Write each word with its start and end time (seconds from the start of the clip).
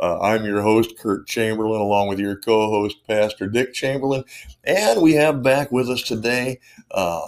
Uh, 0.00 0.20
I'm 0.20 0.44
your 0.44 0.62
host, 0.62 0.98
Kurt 0.98 1.26
Chamberlain, 1.26 1.80
along 1.80 2.08
with 2.08 2.18
your 2.18 2.36
co 2.36 2.68
host, 2.70 2.96
Pastor 3.06 3.46
Dick 3.48 3.72
Chamberlain. 3.72 4.24
And 4.64 5.02
we 5.02 5.12
have 5.14 5.42
back 5.42 5.70
with 5.72 5.88
us 5.88 6.02
today 6.02 6.60
uh, 6.90 7.26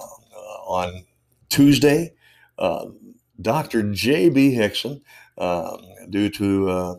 on 0.66 1.04
Tuesday 1.48 2.12
uh, 2.58 2.86
Dr. 3.40 3.92
J.B. 3.92 4.52
Hickson, 4.52 5.02
Um, 5.38 5.82
due 6.08 6.30
to 6.30 6.70
uh, 6.70 6.94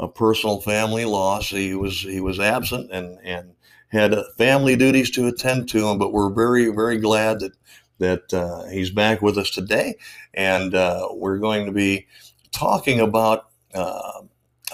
a 0.00 0.08
personal 0.08 0.60
family 0.60 1.04
loss, 1.04 1.50
he 1.50 1.74
was 1.74 2.00
he 2.00 2.20
was 2.20 2.40
absent 2.40 2.90
and 2.90 3.18
and 3.24 3.52
had 3.88 4.14
family 4.38 4.74
duties 4.76 5.10
to 5.12 5.26
attend 5.26 5.68
to 5.68 5.86
him. 5.86 5.98
But 5.98 6.12
we're 6.12 6.32
very 6.32 6.68
very 6.68 6.96
glad 6.98 7.40
that 7.40 7.52
that 7.98 8.32
uh, 8.34 8.64
he's 8.70 8.90
back 8.90 9.22
with 9.22 9.36
us 9.38 9.50
today, 9.50 9.96
and 10.32 10.74
uh, 10.74 11.08
we're 11.12 11.38
going 11.38 11.66
to 11.66 11.72
be 11.72 12.06
talking 12.52 13.00
about 13.00 13.50
uh, 13.74 14.22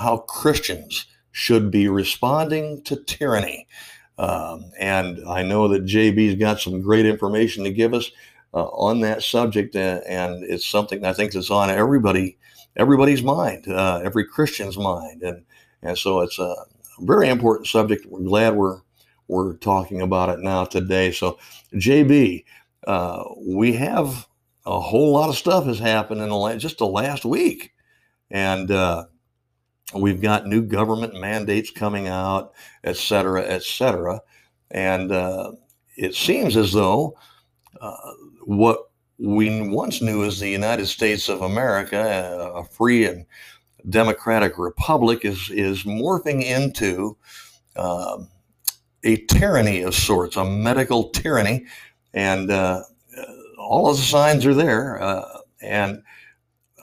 how 0.00 0.18
Christians 0.18 1.06
should 1.32 1.70
be 1.70 1.88
responding 1.88 2.82
to 2.82 2.96
tyranny. 2.96 3.66
Um, 4.18 4.70
and 4.78 5.20
I 5.26 5.42
know 5.42 5.68
that 5.68 5.84
JB's 5.84 6.38
got 6.38 6.60
some 6.60 6.82
great 6.82 7.06
information 7.06 7.64
to 7.64 7.72
give 7.72 7.94
us 7.94 8.10
uh, 8.52 8.66
on 8.66 9.00
that 9.00 9.22
subject, 9.22 9.76
uh, 9.76 10.00
and 10.06 10.44
it's 10.44 10.66
something 10.66 11.04
I 11.04 11.12
think 11.12 11.32
that's 11.32 11.50
on 11.50 11.70
everybody, 11.70 12.36
everybody's 12.76 13.22
mind, 13.22 13.68
uh, 13.68 14.00
every 14.04 14.24
Christian's 14.24 14.76
mind, 14.76 15.22
and 15.22 15.44
and 15.82 15.96
so 15.96 16.20
it's 16.20 16.38
a 16.38 16.54
very 17.00 17.28
important 17.28 17.68
subject. 17.68 18.04
We're 18.06 18.20
glad 18.20 18.56
we're 18.56 18.80
we're 19.28 19.54
talking 19.56 20.02
about 20.02 20.28
it 20.28 20.40
now 20.40 20.64
today. 20.64 21.12
So, 21.12 21.38
JB, 21.74 22.44
uh, 22.86 23.24
we 23.38 23.72
have 23.74 24.26
a 24.66 24.80
whole 24.80 25.12
lot 25.12 25.28
of 25.30 25.36
stuff 25.36 25.64
has 25.66 25.78
happened 25.78 26.20
in 26.20 26.28
the 26.28 26.36
last, 26.36 26.60
just 26.60 26.78
the 26.78 26.86
last 26.86 27.24
week, 27.24 27.72
and 28.30 28.70
uh, 28.70 29.04
we've 29.94 30.20
got 30.20 30.46
new 30.46 30.62
government 30.62 31.14
mandates 31.14 31.70
coming 31.70 32.08
out, 32.08 32.52
et 32.84 32.96
cetera, 32.96 33.42
et 33.42 33.62
cetera, 33.62 34.20
and 34.70 35.10
uh, 35.12 35.52
it 35.96 36.14
seems 36.14 36.56
as 36.56 36.72
though 36.72 37.16
uh, 37.80 38.12
what 38.44 38.90
we 39.18 39.68
once 39.68 40.00
knew 40.00 40.24
as 40.24 40.38
the 40.38 40.48
United 40.48 40.86
States 40.86 41.28
of 41.28 41.42
America, 41.42 42.52
a 42.54 42.64
free 42.64 43.04
and 43.06 43.26
democratic 43.88 44.58
republic, 44.58 45.24
is 45.24 45.50
is 45.50 45.84
morphing 45.84 46.42
into 46.42 47.16
uh, 47.76 48.18
a 49.04 49.16
tyranny 49.26 49.82
of 49.82 49.94
sorts, 49.94 50.36
a 50.36 50.44
medical 50.44 51.10
tyranny, 51.10 51.66
and 52.14 52.50
uh, 52.50 52.82
all 53.58 53.90
of 53.90 53.96
the 53.96 54.02
signs 54.02 54.46
are 54.46 54.54
there. 54.54 55.02
Uh, 55.02 55.38
and 55.62 56.02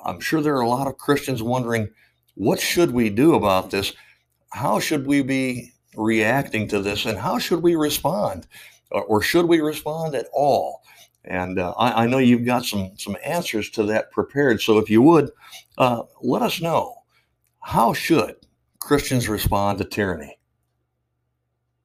I'm 0.05 0.19
sure 0.19 0.41
there 0.41 0.55
are 0.55 0.61
a 0.61 0.69
lot 0.69 0.87
of 0.87 0.97
Christians 0.97 1.41
wondering, 1.41 1.89
what 2.37 2.59
should 2.59 2.91
we 2.91 3.09
do 3.09 3.33
about 3.33 3.71
this? 3.71 3.93
How 4.53 4.79
should 4.79 5.07
we 5.07 5.23
be 5.23 5.73
reacting 5.95 6.67
to 6.69 6.79
this, 6.79 7.05
and 7.05 7.17
how 7.17 7.39
should 7.39 7.63
we 7.63 7.75
respond, 7.75 8.47
or, 8.91 9.03
or 9.05 9.21
should 9.21 9.45
we 9.45 9.59
respond 9.59 10.13
at 10.13 10.27
all? 10.31 10.81
And 11.25 11.59
uh, 11.59 11.73
I, 11.77 12.03
I, 12.03 12.07
know 12.07 12.19
you've 12.19 12.45
got 12.45 12.63
some 12.63 12.91
some 12.97 13.17
answers 13.25 13.69
to 13.71 13.83
that 13.83 14.11
prepared. 14.11 14.61
So 14.61 14.77
if 14.77 14.89
you 14.89 15.01
would, 15.01 15.31
uh, 15.77 16.03
let 16.21 16.41
us 16.41 16.61
know 16.61 16.93
how 17.59 17.91
should 17.91 18.35
Christians 18.79 19.27
respond 19.27 19.79
to 19.79 19.83
tyranny. 19.83 20.39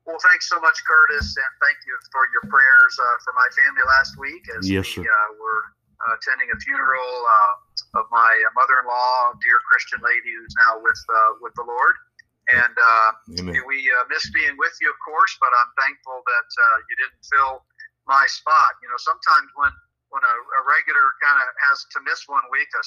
Well, 0.05 0.19
thanks 0.23 0.49
so 0.49 0.61
much, 0.61 0.77
Curtis, 0.87 1.35
and 1.35 1.53
thank 1.65 1.79
you 1.87 1.97
for 2.13 2.23
your 2.31 2.51
prayers 2.51 2.95
uh, 3.01 3.17
for 3.25 3.33
my 3.33 3.49
family 3.57 3.83
last 3.99 4.19
week 4.19 4.45
as 4.59 4.69
yes, 4.69 4.97
we 4.97 5.03
uh, 5.03 5.09
were 5.41 5.63
uh, 6.07 6.15
attending 6.15 6.49
a 6.55 6.59
funeral 6.61 7.25
uh, 7.27 7.55
of 7.95 8.09
my 8.11 8.33
mother-in-law, 8.57 9.37
dear 9.45 9.59
Christian 9.69 10.01
lady 10.01 10.33
who's 10.33 10.55
now 10.69 10.81
with 10.81 11.01
with 11.41 11.55
the 11.57 11.67
Lord. 11.67 11.97
And 12.51 12.75
we 13.69 13.87
miss 14.11 14.27
being 14.35 14.57
with 14.59 14.75
you, 14.83 14.91
of 14.91 14.99
course, 15.05 15.37
but 15.39 15.53
I'm 15.63 15.71
thankful 15.79 16.25
that 16.27 16.49
you 16.91 16.95
didn't 16.99 17.23
fill 17.23 17.63
my 18.07 18.27
spot. 18.27 18.81
You 18.83 18.89
know, 18.91 18.99
sometimes 18.99 19.49
when 19.55 19.73
when 20.11 20.23
a, 20.25 20.35
a 20.37 20.61
regular 20.69 21.07
kind 21.25 21.41
of 21.41 21.49
has 21.71 21.89
to 21.97 21.99
miss 22.05 22.29
one 22.29 22.45
week, 22.53 22.69
a, 22.77 22.83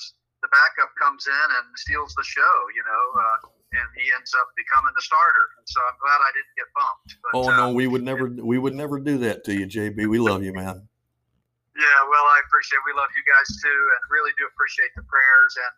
the 0.45 0.49
backup 0.53 0.93
comes 1.01 1.25
in 1.25 1.47
and 1.57 1.65
steals 1.79 2.13
the 2.13 2.25
show. 2.25 2.55
You 2.75 2.83
know, 2.85 3.03
uh, 3.17 3.37
and 3.79 3.87
he 3.95 4.05
ends 4.13 4.31
up 4.35 4.47
becoming 4.55 4.93
the 4.95 5.01
starter. 5.01 5.45
And 5.57 5.65
so 5.67 5.79
I'm 5.81 5.97
glad 5.99 6.19
I 6.21 6.31
didn't 6.35 6.55
get 6.55 6.69
bumped. 6.75 7.09
But, 7.23 7.31
oh 7.33 7.49
no, 7.55 7.69
uh, 7.69 7.73
we 7.73 7.87
would 7.87 8.03
never 8.03 8.27
we 8.27 8.57
would 8.57 8.75
never 8.75 8.99
do 8.99 9.17
that 9.25 9.43
to 9.45 9.53
you, 9.53 9.65
JB. 9.65 10.07
We 10.07 10.19
love 10.19 10.43
you, 10.43 10.53
man. 10.53 10.87
Yeah, 11.75 11.99
well, 12.07 12.23
I 12.23 12.39
appreciate. 12.47 12.79
It. 12.79 12.87
We 12.87 12.95
love 12.95 13.11
you 13.19 13.25
guys 13.27 13.51
too, 13.59 13.67
and 13.75 13.99
really 14.07 14.31
do 14.39 14.47
appreciate 14.47 14.95
the 14.95 15.03
prayers. 15.03 15.51
And 15.59 15.73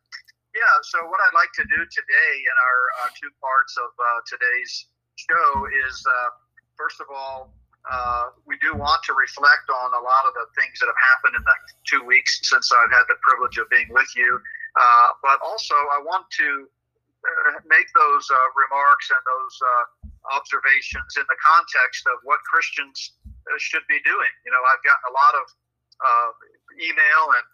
yeah, 0.54 0.76
so 0.86 1.02
what 1.10 1.18
I'd 1.26 1.34
like 1.34 1.50
to 1.58 1.66
do 1.66 1.80
today 1.90 2.34
in 2.46 2.56
our 2.58 2.80
uh, 3.02 3.10
two 3.18 3.34
parts 3.42 3.74
of 3.82 3.90
uh, 3.98 4.22
today's 4.30 4.94
show 5.18 5.50
is, 5.90 5.98
uh, 6.06 6.38
first 6.78 7.02
of 7.02 7.10
all, 7.10 7.50
uh, 7.90 8.30
we 8.46 8.62
do 8.62 8.78
want 8.78 9.02
to 9.10 9.18
reflect 9.18 9.74
on 9.74 9.90
a 9.98 10.04
lot 10.06 10.30
of 10.30 10.38
the 10.38 10.46
things 10.54 10.78
that 10.78 10.86
have 10.86 11.02
happened 11.02 11.34
in 11.34 11.42
the 11.42 11.58
two 11.90 12.06
weeks 12.06 12.46
since 12.46 12.70
I've 12.70 12.94
had 12.94 13.10
the 13.10 13.18
privilege 13.26 13.58
of 13.58 13.66
being 13.74 13.90
with 13.90 14.12
you. 14.14 14.38
Uh, 14.78 15.18
but 15.26 15.42
also, 15.42 15.74
I 15.74 15.98
want 16.06 16.30
to 16.46 16.70
uh, 17.26 17.58
make 17.66 17.90
those 17.98 18.30
remarks 18.54 19.10
and 19.10 19.24
those 19.26 19.56
observations 20.30 21.18
in 21.18 21.26
the 21.26 21.40
context 21.42 22.06
of 22.06 22.22
what 22.22 22.38
Christians 22.46 23.18
should 23.58 23.88
be 23.90 23.98
doing. 24.06 24.34
You 24.46 24.52
know, 24.54 24.62
I've 24.70 24.84
gotten 24.86 25.06
a 25.10 25.16
lot 25.16 25.34
of 25.42 25.48
email 26.78 27.24
and 27.34 27.48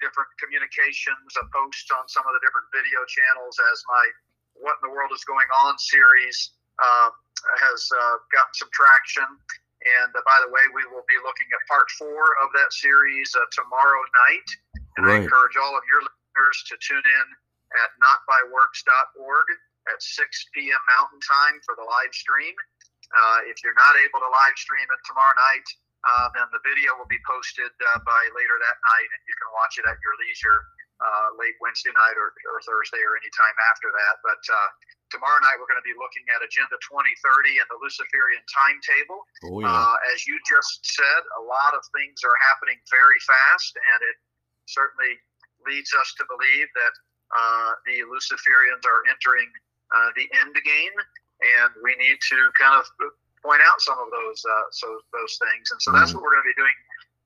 different 0.00 0.30
communications, 0.40 1.34
a 1.36 1.44
post 1.52 1.90
on 1.92 2.08
some 2.08 2.24
of 2.24 2.32
the 2.32 2.42
different 2.42 2.68
video 2.72 3.02
channels 3.06 3.56
as 3.72 3.78
my 3.88 4.04
"What 4.58 4.80
in 4.80 4.90
the 4.90 4.94
World 4.94 5.12
is 5.12 5.22
Going 5.24 5.48
On" 5.64 5.76
series. 5.78 6.56
Uh, 6.78 7.10
has 7.58 7.80
uh, 7.94 8.16
gotten 8.34 8.54
some 8.54 8.70
traction. 8.74 9.26
And 9.86 10.10
uh, 10.10 10.22
by 10.26 10.38
the 10.42 10.50
way, 10.50 10.64
we 10.74 10.82
will 10.90 11.06
be 11.06 11.18
looking 11.22 11.46
at 11.54 11.60
part 11.70 11.86
four 11.94 12.34
of 12.42 12.50
that 12.58 12.74
series 12.74 13.30
uh, 13.38 13.46
tomorrow 13.54 14.02
night. 14.26 14.48
And 14.98 15.06
right. 15.06 15.22
I 15.22 15.26
encourage 15.26 15.54
all 15.54 15.78
of 15.78 15.84
your 15.86 16.02
listeners 16.02 16.58
to 16.70 16.74
tune 16.82 17.06
in 17.06 17.26
at 17.78 17.94
notbyworks.org 18.02 19.48
at 19.86 19.98
6 20.02 20.50
p.m. 20.50 20.82
Mountain 20.98 21.22
Time 21.22 21.62
for 21.62 21.78
the 21.78 21.86
live 21.86 22.10
stream. 22.10 22.54
Uh, 23.14 23.46
if 23.46 23.62
you're 23.62 23.78
not 23.78 23.94
able 23.96 24.20
to 24.20 24.28
live 24.28 24.56
stream 24.58 24.84
it 24.84 25.00
tomorrow 25.06 25.36
night, 25.54 25.68
uh, 26.06 26.26
then 26.34 26.46
the 26.54 26.62
video 26.62 26.94
will 26.94 27.10
be 27.10 27.18
posted 27.26 27.70
uh, 27.70 27.98
by 28.06 28.22
later 28.34 28.56
that 28.58 28.78
night, 28.78 29.10
and 29.10 29.20
you 29.26 29.34
can 29.34 29.50
watch 29.56 29.74
it 29.80 29.86
at 29.86 29.98
your 29.98 30.14
leisure 30.22 30.62
uh, 30.98 31.28
late 31.38 31.54
Wednesday 31.62 31.94
night 31.94 32.18
or, 32.18 32.34
or 32.50 32.58
Thursday 32.62 33.02
or 33.02 33.18
any 33.18 33.30
time 33.34 33.54
after 33.70 33.90
that. 33.90 34.18
But 34.22 34.42
uh, 34.50 34.68
tomorrow 35.14 35.38
night 35.42 35.58
we're 35.58 35.70
going 35.70 35.82
to 35.82 35.86
be 35.86 35.94
looking 35.94 36.26
at 36.30 36.42
Agenda 36.42 36.74
2030 36.86 37.62
and 37.62 37.68
the 37.70 37.78
Luciferian 37.78 38.42
timetable. 38.50 39.20
Oh, 39.46 39.62
yeah. 39.62 39.70
uh, 39.70 39.96
as 40.14 40.26
you 40.26 40.38
just 40.46 40.82
said, 40.86 41.22
a 41.38 41.42
lot 41.46 41.74
of 41.74 41.82
things 41.94 42.22
are 42.26 42.38
happening 42.50 42.78
very 42.90 43.20
fast, 43.22 43.74
and 43.78 43.98
it 44.06 44.16
certainly 44.66 45.18
leads 45.66 45.90
us 45.94 46.14
to 46.18 46.22
believe 46.30 46.68
that 46.78 46.94
uh, 47.34 47.70
the 47.86 48.06
Luciferians 48.08 48.82
are 48.86 49.02
entering 49.10 49.50
uh, 49.94 50.10
the 50.16 50.26
end 50.42 50.54
game, 50.62 50.96
and 51.42 51.70
we 51.82 51.94
need 51.96 52.18
to 52.18 52.38
kind 52.58 52.74
of 52.74 52.86
point 53.48 53.64
out 53.64 53.80
some 53.80 53.96
of 53.96 54.12
those 54.12 54.44
uh, 54.44 54.68
so 54.76 55.00
those 55.16 55.40
things. 55.40 55.72
And 55.72 55.80
so 55.80 55.88
mm-hmm. 55.88 56.04
that's 56.04 56.12
what 56.12 56.20
we're 56.20 56.36
going 56.36 56.44
to 56.44 56.52
be 56.52 56.60
doing 56.60 56.78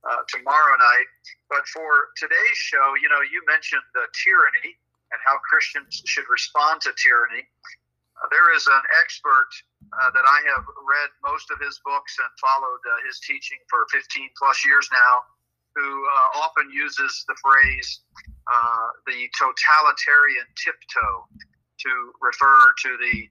uh, 0.06 0.22
tomorrow 0.30 0.78
night. 0.78 1.10
But 1.50 1.66
for 1.66 2.14
today's 2.14 2.58
show, 2.62 2.94
you 3.02 3.10
know, 3.10 3.18
you 3.26 3.42
mentioned 3.50 3.82
uh, 3.98 4.06
tyranny 4.14 4.78
and 5.10 5.18
how 5.26 5.42
Christians 5.42 5.98
should 6.06 6.30
respond 6.30 6.78
to 6.86 6.94
tyranny. 6.94 7.42
Uh, 7.42 8.30
there 8.30 8.54
is 8.54 8.62
an 8.70 8.84
expert 9.02 9.50
uh, 9.98 10.14
that 10.14 10.22
I 10.22 10.38
have 10.54 10.62
read 10.62 11.10
most 11.26 11.50
of 11.50 11.58
his 11.58 11.82
books 11.82 12.14
and 12.22 12.30
followed 12.38 12.82
uh, 12.86 13.02
his 13.02 13.18
teaching 13.26 13.58
for 13.66 13.82
15 13.90 14.30
plus 14.38 14.62
years 14.62 14.86
now, 14.94 15.26
who 15.74 15.90
uh, 15.90 16.38
often 16.46 16.70
uses 16.70 17.26
the 17.26 17.34
phrase 17.42 18.06
the 19.06 19.26
totalitarian 19.34 20.46
tiptoe 20.54 21.26
to 21.80 21.90
refer 22.22 22.72
to 22.84 22.90
the 23.00 23.26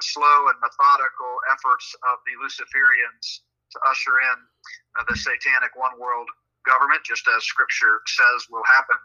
slow 0.00 0.50
and 0.50 0.58
methodical 0.60 1.32
efforts 1.52 1.94
of 2.10 2.18
the 2.26 2.34
Luciferians 2.42 3.46
to 3.72 3.78
usher 3.90 4.16
in 4.22 4.38
uh, 4.98 5.04
the 5.08 5.16
satanic 5.16 5.74
one 5.74 5.94
world 5.98 6.28
government, 6.64 7.02
just 7.04 7.26
as 7.30 7.44
Scripture 7.44 8.02
says 8.06 8.46
will 8.50 8.66
happen. 8.74 8.98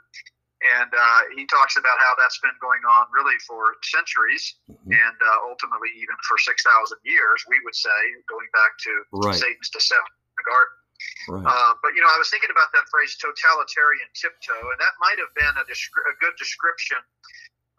And 0.62 0.94
uh, 0.94 1.22
he 1.34 1.50
talks 1.50 1.74
about 1.74 1.98
how 1.98 2.14
that's 2.22 2.38
been 2.38 2.54
going 2.62 2.86
on 2.86 3.10
really 3.10 3.38
for 3.50 3.82
centuries 3.82 4.62
mm-hmm. 4.70 4.94
and 4.94 5.18
uh, 5.18 5.50
ultimately 5.50 5.90
even 5.98 6.14
for 6.30 6.38
6,000 6.38 6.62
years, 7.02 7.42
we 7.50 7.58
would 7.66 7.74
say, 7.74 7.98
going 8.30 8.46
back 8.54 8.78
to 8.86 8.92
right. 9.26 9.34
Satan's 9.34 9.74
deception 9.74 10.22
in 10.22 10.36
the 10.38 10.46
garden. 10.46 10.78
Right. 11.34 11.46
Uh, 11.50 11.74
but, 11.82 11.98
you 11.98 12.02
know, 12.06 12.14
I 12.14 12.18
was 12.22 12.30
thinking 12.30 12.54
about 12.54 12.70
that 12.78 12.86
phrase 12.94 13.18
totalitarian 13.18 14.06
tiptoe, 14.14 14.70
and 14.70 14.78
that 14.78 14.94
might 15.02 15.18
have 15.18 15.34
been 15.34 15.50
a, 15.58 15.66
descri- 15.66 16.06
a 16.06 16.14
good 16.22 16.38
description 16.38 17.02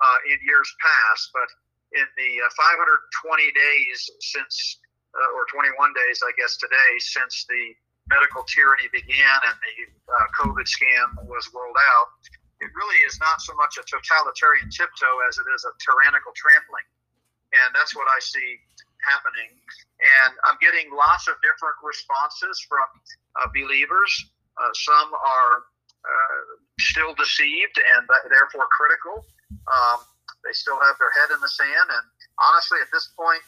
uh, 0.03 0.19
in 0.27 0.43
years 0.43 0.67
past. 0.83 1.31
But 1.31 1.47
in 1.95 2.07
the 2.17 2.31
uh, 2.43 2.51
520 3.27 3.53
days 3.53 3.99
since 4.21 4.81
uh, 5.13 5.37
or 5.37 5.45
21 5.53 5.77
days, 5.93 6.25
I 6.25 6.33
guess, 6.41 6.57
today 6.57 6.93
since 6.99 7.45
the 7.49 7.77
medical 8.09 8.43
tyranny 8.49 8.89
began 8.91 9.39
and 9.47 9.57
the 9.61 9.77
uh, 10.09 10.27
COVID 10.41 10.67
scam 10.67 11.29
was 11.29 11.47
rolled 11.55 11.79
out. 11.95 12.09
it 12.63 12.71
really 12.75 13.01
is 13.05 13.19
not 13.19 13.43
so 13.43 13.53
much 13.59 13.79
a 13.79 13.85
totalitarian 13.87 14.71
tiptoe 14.71 15.17
as 15.29 15.39
it 15.39 15.47
is 15.55 15.67
a 15.67 15.73
tyrannical 15.83 16.33
trampling. 16.35 16.87
And 17.53 17.75
that's 17.77 17.95
what 17.95 18.09
I 18.09 18.19
see 18.23 18.59
happening. 19.05 19.51
And 20.25 20.33
I'm 20.47 20.57
getting 20.63 20.89
lots 20.95 21.29
of 21.29 21.37
different 21.43 21.77
responses 21.83 22.63
from 22.65 22.87
uh, 23.39 23.51
believers. 23.53 24.11
Uh, 24.57 24.73
some 24.73 25.11
are 25.13 25.55
uh, 26.03 26.43
still 26.81 27.15
deceived 27.15 27.77
and 27.77 28.09
therefore 28.31 28.67
critical. 28.73 29.27
Um, 29.69 30.01
they 30.43 30.55
still 30.55 30.79
have 30.79 30.99
their 30.99 31.13
head 31.23 31.31
in 31.35 31.41
the 31.41 31.51
sand. 31.51 31.89
And 31.91 32.05
honestly, 32.39 32.79
at 32.83 32.91
this 32.91 33.11
point, 33.15 33.43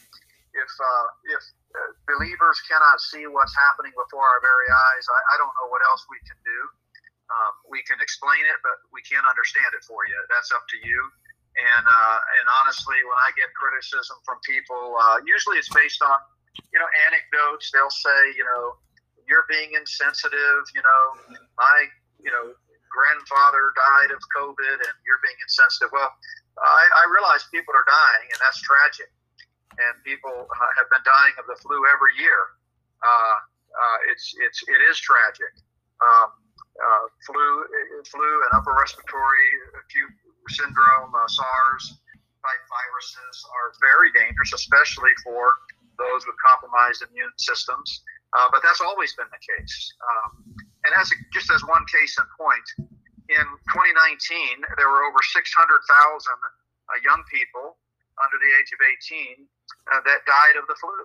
if 0.55 0.71
uh, 0.79 1.07
if 1.35 1.43
uh, 1.75 1.91
believers 2.07 2.63
cannot 2.71 3.03
see 3.03 3.27
what's 3.27 3.55
happening 3.59 3.93
before 3.99 4.23
our 4.23 4.41
very 4.41 4.71
eyes, 4.71 5.05
I, 5.11 5.21
I 5.35 5.43
don't 5.43 5.55
know 5.59 5.69
what 5.71 5.83
else 5.91 6.07
we 6.07 6.19
can 6.23 6.39
do. 6.47 6.61
Um, 7.33 7.53
we 7.67 7.83
can 7.89 7.99
explain 7.99 8.43
it, 8.47 8.59
but 8.63 8.79
we 8.95 9.03
can't 9.03 9.27
understand 9.27 9.67
it 9.75 9.83
for 9.83 10.07
you. 10.07 10.19
That's 10.31 10.55
up 10.55 10.63
to 10.71 10.79
you. 10.79 10.99
And 11.55 11.85
uh, 11.87 12.19
and 12.43 12.47
honestly, 12.63 12.99
when 13.07 13.19
I 13.19 13.31
get 13.39 13.51
criticism 13.55 14.19
from 14.27 14.39
people, 14.43 14.99
uh, 14.99 15.23
usually 15.27 15.59
it's 15.59 15.71
based 15.71 16.03
on 16.03 16.19
you 16.71 16.79
know 16.79 16.91
anecdotes. 17.11 17.71
They'll 17.71 17.95
say, 17.95 18.35
you 18.35 18.47
know, 18.47 18.79
you're 19.27 19.47
being 19.51 19.75
insensitive. 19.75 20.63
You 20.75 20.83
know, 20.83 21.03
my 21.59 21.91
you 22.23 22.31
know 22.31 22.55
grandfather 22.95 23.75
died 23.75 24.11
of 24.15 24.23
COVID, 24.31 24.79
and 24.79 24.95
you're 25.03 25.21
being 25.27 25.37
insensitive. 25.43 25.91
Well, 25.91 26.09
I, 26.57 26.85
I 26.87 27.05
realize 27.11 27.43
people 27.51 27.75
are 27.75 27.87
dying, 27.87 28.31
and 28.31 28.39
that's 28.39 28.63
tragic. 28.63 29.11
And 29.75 29.99
people 30.07 30.31
uh, 30.31 30.71
have 30.79 30.87
been 30.87 31.03
dying 31.03 31.35
of 31.43 31.51
the 31.51 31.59
flu 31.59 31.83
every 31.91 32.15
year. 32.23 32.55
Uh, 33.03 33.37
uh, 33.75 33.99
it's 34.07 34.31
it's 34.39 34.63
it 34.71 34.81
is 34.87 34.97
tragic. 35.03 35.51
Um, 35.99 36.31
uh, 36.79 37.07
flu, 37.27 37.47
flu, 38.07 38.31
and 38.47 38.51
upper 38.55 38.75
respiratory 38.75 39.47
acute 39.79 40.15
syndrome, 40.51 41.11
uh, 41.15 41.27
SARS 41.27 41.99
type 42.43 42.63
viruses 42.67 43.35
are 43.51 43.69
very 43.81 44.11
dangerous, 44.13 44.53
especially 44.53 45.15
for 45.23 45.55
those 45.99 46.27
with 46.27 46.35
compromised 46.43 47.03
immune 47.07 47.31
systems. 47.39 48.03
Uh, 48.35 48.51
but 48.51 48.61
that's 48.67 48.83
always 48.83 49.15
been 49.15 49.31
the 49.31 49.43
case. 49.43 49.95
Um, 50.03 50.55
and 50.85 50.93
as 50.97 51.11
a, 51.11 51.17
just 51.33 51.51
as 51.51 51.61
one 51.65 51.85
case 51.89 52.17
in 52.17 52.27
point, 52.37 52.67
in 53.29 53.47
2019 53.73 53.97
there 54.77 54.89
were 54.89 55.05
over 55.09 55.21
600,000 55.21 55.41
uh, 55.41 57.01
young 57.01 57.25
people 57.33 57.81
under 58.21 58.37
the 58.39 58.51
age 58.61 58.71
of 58.71 58.81
18 58.85 59.49
uh, 59.91 60.01
that 60.05 60.23
died 60.29 60.57
of 60.61 60.69
the 60.69 60.77
flu, 60.79 60.97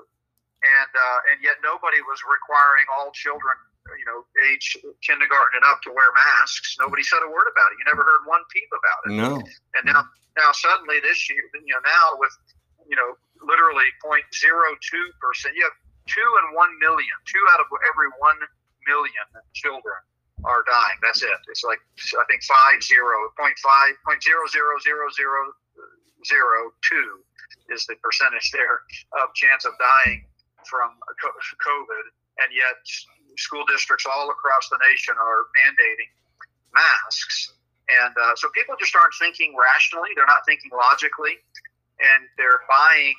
and 0.62 0.92
uh, 0.92 1.20
and 1.34 1.42
yet 1.42 1.58
nobody 1.64 2.04
was 2.04 2.20
requiring 2.28 2.86
all 2.92 3.10
children 3.16 3.56
you 3.98 4.06
know, 4.06 4.26
age 4.50 4.78
kindergarten 5.02 5.58
and 5.62 5.66
up 5.66 5.82
to 5.82 5.90
wear 5.90 6.10
masks. 6.14 6.78
Nobody 6.78 7.02
said 7.02 7.24
a 7.26 7.30
word 7.30 7.50
about 7.50 7.74
it. 7.74 7.82
You 7.82 7.86
never 7.90 8.04
heard 8.06 8.24
one 8.30 8.44
peep 8.54 8.70
about 8.70 9.00
it. 9.08 9.12
No. 9.18 9.42
And 9.80 9.84
now, 9.88 10.06
now 10.38 10.52
suddenly 10.54 11.02
this 11.02 11.30
year, 11.30 11.42
you 11.54 11.74
know, 11.74 11.82
now 11.82 12.20
with, 12.20 12.34
you 12.86 12.98
know, 12.98 13.18
literally 13.42 13.88
0.02 14.04 14.22
percent, 15.18 15.56
you 15.56 15.64
have 15.64 15.78
two 16.06 16.30
and 16.44 16.54
one 16.54 16.74
million, 16.82 17.14
two 17.26 17.42
out 17.56 17.62
of 17.64 17.68
every 17.94 18.12
one 18.20 18.38
million 18.88 19.28
children 19.54 20.00
are 20.46 20.64
dying. 20.64 20.98
That's 21.04 21.24
it. 21.24 21.40
It's 21.52 21.64
like 21.64 21.80
I 22.16 22.24
think 22.32 22.44
five 22.44 22.84
zero 22.84 23.32
point 23.36 23.58
five 23.60 23.96
point 24.06 24.24
zero 24.24 24.48
zero 24.48 24.80
zero 24.80 25.08
zero 25.12 25.52
zero 26.24 26.72
two 26.84 27.24
is 27.70 27.86
the 27.86 27.96
percentage 28.02 28.52
there 28.52 28.82
of 29.20 29.34
chance 29.36 29.66
of 29.66 29.74
dying 29.80 30.26
from 30.66 30.96
COVID, 31.60 32.06
and 32.40 32.50
yet 32.54 32.78
school 33.38 33.64
districts 33.68 34.06
all 34.06 34.30
across 34.30 34.70
the 34.70 34.80
nation 34.90 35.16
are 35.20 35.48
mandating 35.56 36.12
masks. 36.74 37.54
And 37.90 38.14
uh, 38.14 38.36
so 38.36 38.50
people 38.54 38.76
just 38.80 38.96
aren't 38.96 39.14
thinking 39.18 39.56
rationally, 39.58 40.10
they're 40.16 40.30
not 40.30 40.46
thinking 40.46 40.70
logically, 40.70 41.42
and 41.98 42.30
they're 42.38 42.62
buying 42.70 43.16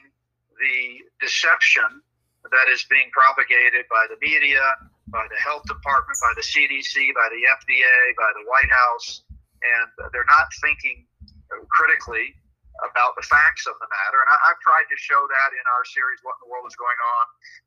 the 0.61 1.03
deception 1.19 2.03
that 2.45 2.67
is 2.71 2.87
being 2.89 3.11
propagated 3.11 3.85
by 3.91 4.07
the 4.09 4.17
media, 4.23 4.63
by 5.11 5.27
the 5.29 5.41
health 5.43 5.67
department, 5.67 6.19
by 6.23 6.33
the 6.39 6.47
CDC, 6.47 7.15
by 7.15 7.29
the 7.31 7.43
FDA, 7.47 7.99
by 8.17 8.31
the 8.39 8.45
White 8.47 8.71
House, 8.71 9.23
and 9.63 9.87
they're 10.15 10.29
not 10.31 10.49
thinking 10.63 11.07
critically 11.69 12.35
about 12.87 13.13
the 13.19 13.27
facts 13.29 13.69
of 13.69 13.77
the 13.77 13.89
matter. 13.91 14.25
And 14.25 14.31
I, 14.33 14.57
have 14.57 14.61
tried 14.65 14.89
to 14.89 14.97
show 14.97 15.21
that 15.21 15.51
in 15.53 15.65
our 15.77 15.85
series, 15.85 16.23
What 16.25 16.41
in 16.41 16.49
the 16.49 16.51
World 16.51 16.65
is 16.65 16.77
Going 16.81 16.97
On. 16.97 17.25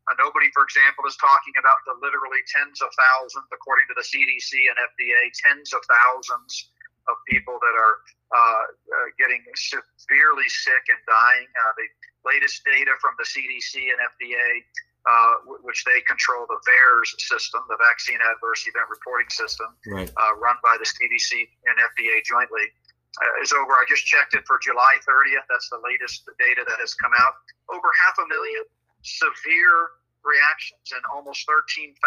Uh, 0.10 0.16
nobody, 0.18 0.50
for 0.58 0.66
example, 0.66 1.06
is 1.06 1.14
talking 1.22 1.54
about 1.62 1.78
the 1.86 1.94
literally 2.02 2.42
tens 2.50 2.82
of 2.82 2.90
thousands, 2.98 3.46
according 3.54 3.86
to 3.94 3.96
the 3.96 4.06
CDC 4.06 4.52
and 4.74 4.78
FDA, 4.80 5.22
tens 5.38 5.70
of 5.76 5.86
thousands 5.86 6.74
of 7.12 7.20
people 7.28 7.60
that 7.60 7.76
are 7.76 7.96
uh, 8.32 8.40
uh, 8.40 9.08
getting 9.20 9.44
severely 9.54 10.48
sick 10.50 10.84
and 10.90 11.02
dying. 11.06 11.48
Uh, 11.62 11.74
the 11.78 11.88
latest 12.26 12.64
data 12.66 12.96
from 12.98 13.14
the 13.20 13.28
CDC 13.28 13.78
and 13.92 14.00
FDA, 14.02 14.64
uh, 15.04 15.34
which 15.64 15.84
they 15.84 16.00
control 16.08 16.48
the 16.48 16.60
VAERS 16.64 17.12
system, 17.20 17.60
the 17.68 17.78
Vaccine 17.80 18.20
Adverse 18.24 18.64
Event 18.68 18.88
Reporting 18.88 19.28
System, 19.28 19.68
right. 19.88 20.08
Uh, 20.08 20.34
run 20.40 20.56
by 20.64 20.80
the 20.80 20.88
CDC 20.88 21.44
and 21.68 21.76
FDA 21.76 22.24
jointly 22.24 22.72
uh, 23.20 23.44
is 23.44 23.52
over. 23.52 23.76
I 23.76 23.84
just 23.88 24.06
checked 24.08 24.34
it 24.34 24.48
for 24.48 24.58
July 24.64 24.96
30th. 25.04 25.46
That's 25.52 25.70
the 25.70 25.82
latest 25.84 26.24
data 26.40 26.64
that 26.68 26.80
has 26.80 26.96
come 26.96 27.12
out. 27.20 27.36
Over 27.68 27.92
half 28.00 28.16
a 28.18 28.28
million 28.32 28.64
severe 29.04 30.00
reactions 30.24 30.96
and 30.96 31.04
almost 31.12 31.44
13,000 31.46 32.00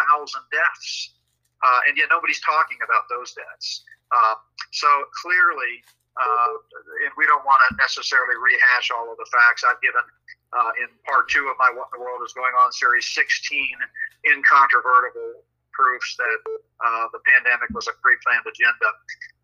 deaths. 0.49 1.13
Uh, 1.61 1.89
and 1.89 1.97
yet 1.97 2.09
nobody's 2.09 2.41
talking 2.41 2.77
about 2.81 3.05
those 3.09 3.33
deaths. 3.33 3.85
Uh, 4.09 4.35
so 4.73 4.89
clearly, 5.21 5.81
uh, 6.17 7.05
and 7.05 7.13
we 7.15 7.29
don't 7.29 7.45
want 7.45 7.61
to 7.69 7.77
necessarily 7.77 8.35
rehash 8.41 8.89
all 8.89 9.05
of 9.09 9.17
the 9.21 9.29
facts. 9.29 9.61
I've 9.61 9.79
given 9.85 10.01
uh, 10.53 10.71
in 10.81 10.89
part 11.05 11.29
two 11.29 11.45
of 11.45 11.55
my 11.61 11.69
What 11.69 11.93
in 11.93 11.99
the 11.99 12.03
World 12.03 12.25
is 12.25 12.33
Going 12.33 12.53
On 12.57 12.71
series 12.73 13.05
16 13.13 13.61
incontrovertible 14.25 15.45
proofs 15.77 16.17
that 16.17 16.39
uh, 16.81 17.05
the 17.13 17.21
pandemic 17.21 17.69
was 17.77 17.85
a 17.85 17.95
pre 18.01 18.17
planned 18.25 18.49
agenda. 18.49 18.89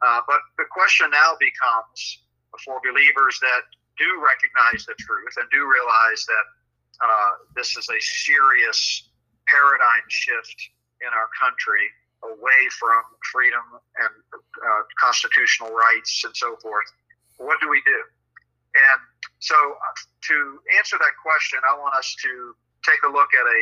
Uh, 0.02 0.22
but 0.25 0.42
the 0.58 0.66
question 0.74 1.14
now 1.14 1.38
becomes 1.38 2.25
for 2.66 2.81
believers 2.81 3.38
that 3.42 3.70
do 3.98 4.10
recognize 4.18 4.86
the 4.90 4.98
truth 4.98 5.38
and 5.38 5.46
do 5.54 5.62
realize 5.70 6.25
that 6.25 6.46
uh, 7.02 7.31
this 7.54 7.78
is 7.78 7.86
a 7.90 8.00
serious 8.25 9.10
paradigm 9.46 10.06
shift 10.10 10.58
in 11.02 11.10
our 11.14 11.30
country 11.38 11.86
away 12.31 12.62
from 12.80 13.04
freedom 13.31 13.64
and 14.00 14.14
uh, 14.34 14.81
constitutional 15.00 15.72
rights 15.72 16.24
and 16.24 16.36
so 16.36 16.56
forth. 16.62 16.88
What 17.38 17.60
do 17.60 17.70
we 17.70 17.81
do? 17.86 18.00
And 18.74 19.00
so, 19.40 19.56
uh, 19.56 19.96
to 20.30 20.60
answer 20.78 20.98
that 20.98 21.16
question, 21.22 21.60
I 21.68 21.77
want 21.77 21.96
us 21.96 22.15
to 22.24 22.56
take 22.82 23.03
a 23.03 23.12
look 23.12 23.30
at 23.34 23.46
a 23.46 23.62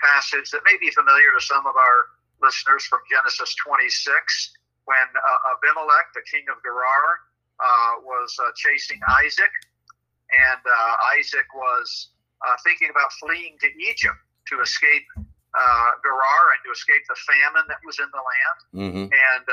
passage 0.00 0.50
that 0.50 0.62
may 0.64 0.76
be 0.80 0.90
familiar 0.90 1.30
to 1.36 1.42
some 1.44 1.66
of 1.66 1.76
our 1.76 1.98
listeners 2.42 2.84
from 2.84 3.00
Genesis 3.10 3.54
26 3.66 4.56
when 4.88 4.96
uh, 4.96 5.52
Abimelech, 5.52 6.08
the 6.14 6.24
king 6.30 6.48
of 6.48 6.56
Gerar, 6.64 7.20
uh, 7.60 8.00
was 8.02 8.32
uh, 8.40 8.48
chasing 8.56 9.00
Isaac, 9.20 9.52
and 10.32 10.62
uh, 10.64 11.18
Isaac 11.18 11.46
was 11.54 12.08
thinking 12.64 12.88
about 12.88 13.12
fleeing 13.20 13.58
to 13.60 13.68
Egypt 13.90 14.16
to 14.48 14.62
escape 14.62 15.04
uh, 15.54 15.90
Gerar 16.04 16.42
and 16.56 16.60
to 16.66 16.70
escape 16.72 17.04
the 17.08 17.18
famine 17.24 17.66
that 17.72 17.80
was 17.84 17.96
in 17.98 18.10
the 18.12 18.20
land. 18.20 18.58
Mm-hmm. 18.76 19.06
And 19.08 19.44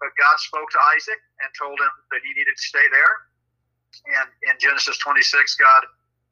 but 0.00 0.12
God 0.16 0.36
spoke 0.40 0.70
to 0.72 0.80
Isaac 0.96 1.20
and 1.44 1.48
told 1.56 1.76
him 1.76 1.92
that 2.14 2.24
he 2.24 2.32
needed 2.32 2.56
to 2.56 2.64
stay 2.64 2.86
there. 2.88 3.14
And 4.16 4.28
in 4.48 4.56
Genesis 4.56 4.96
26, 5.04 5.28
God 5.60 5.84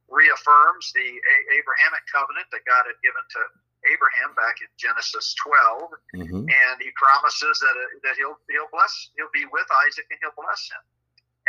reaffirms 0.09 0.91
the 0.97 1.09
Abrahamic 1.55 2.05
covenant 2.11 2.49
that 2.51 2.65
God 2.67 2.89
had 2.89 2.99
given 3.05 3.23
to 3.23 3.41
Abraham 3.89 4.37
back 4.37 4.61
in 4.61 4.69
Genesis 4.77 5.33
12, 5.41 5.89
mm-hmm. 6.21 6.45
and 6.45 6.77
he 6.83 6.91
promises 7.01 7.57
that 7.65 7.77
uh, 7.77 7.89
that 8.05 8.15
he'll 8.21 8.37
he'll 8.53 8.69
bless 8.69 8.93
he'll 9.17 9.33
be 9.33 9.49
with 9.49 9.65
Isaac 9.89 10.05
and 10.13 10.21
he'll 10.21 10.37
bless 10.37 10.69
him. 10.69 10.83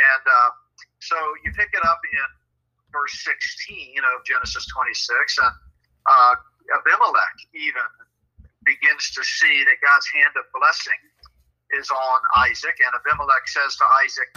And 0.00 0.24
uh, 0.24 0.50
so 1.04 1.16
you 1.44 1.52
pick 1.52 1.76
it 1.76 1.84
up 1.84 2.00
in 2.00 2.28
verse 2.88 3.12
16 3.24 4.00
of 4.16 4.24
Genesis 4.24 4.64
26, 4.64 5.44
and 5.44 5.52
uh, 6.08 6.34
Abimelech 6.70 7.36
even 7.54 7.88
begins 8.64 9.10
to 9.16 9.22
see 9.24 9.64
that 9.64 9.78
God's 9.82 10.06
hand 10.14 10.34
of 10.38 10.46
blessing 10.54 11.00
is 11.74 11.90
on 11.90 12.20
Isaac, 12.46 12.76
and 12.78 12.92
Abimelech 12.94 13.48
says 13.48 13.74
to 13.76 13.84
Isaac, 14.04 14.30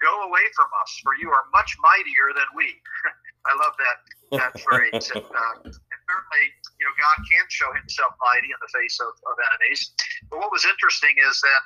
"Go 0.00 0.12
away 0.28 0.46
from 0.54 0.68
us, 0.82 0.92
for 1.02 1.14
you 1.16 1.30
are 1.32 1.44
much 1.52 1.74
mightier 1.80 2.30
than 2.34 2.46
we." 2.54 2.68
I 3.50 3.52
love 3.58 3.74
that 3.78 3.98
that 4.38 4.52
phrase. 4.60 5.10
And, 5.10 5.24
uh, 5.24 5.54
and 5.66 5.74
certainly, 5.74 6.44
you 6.78 6.84
know, 6.86 6.94
God 6.94 7.18
can 7.26 7.44
show 7.48 7.72
Himself 7.74 8.14
mighty 8.20 8.48
in 8.54 8.60
the 8.60 8.70
face 8.70 9.00
of, 9.00 9.12
of 9.26 9.34
enemies. 9.50 9.92
But 10.30 10.38
what 10.38 10.52
was 10.52 10.64
interesting 10.64 11.16
is 11.18 11.40
that 11.40 11.62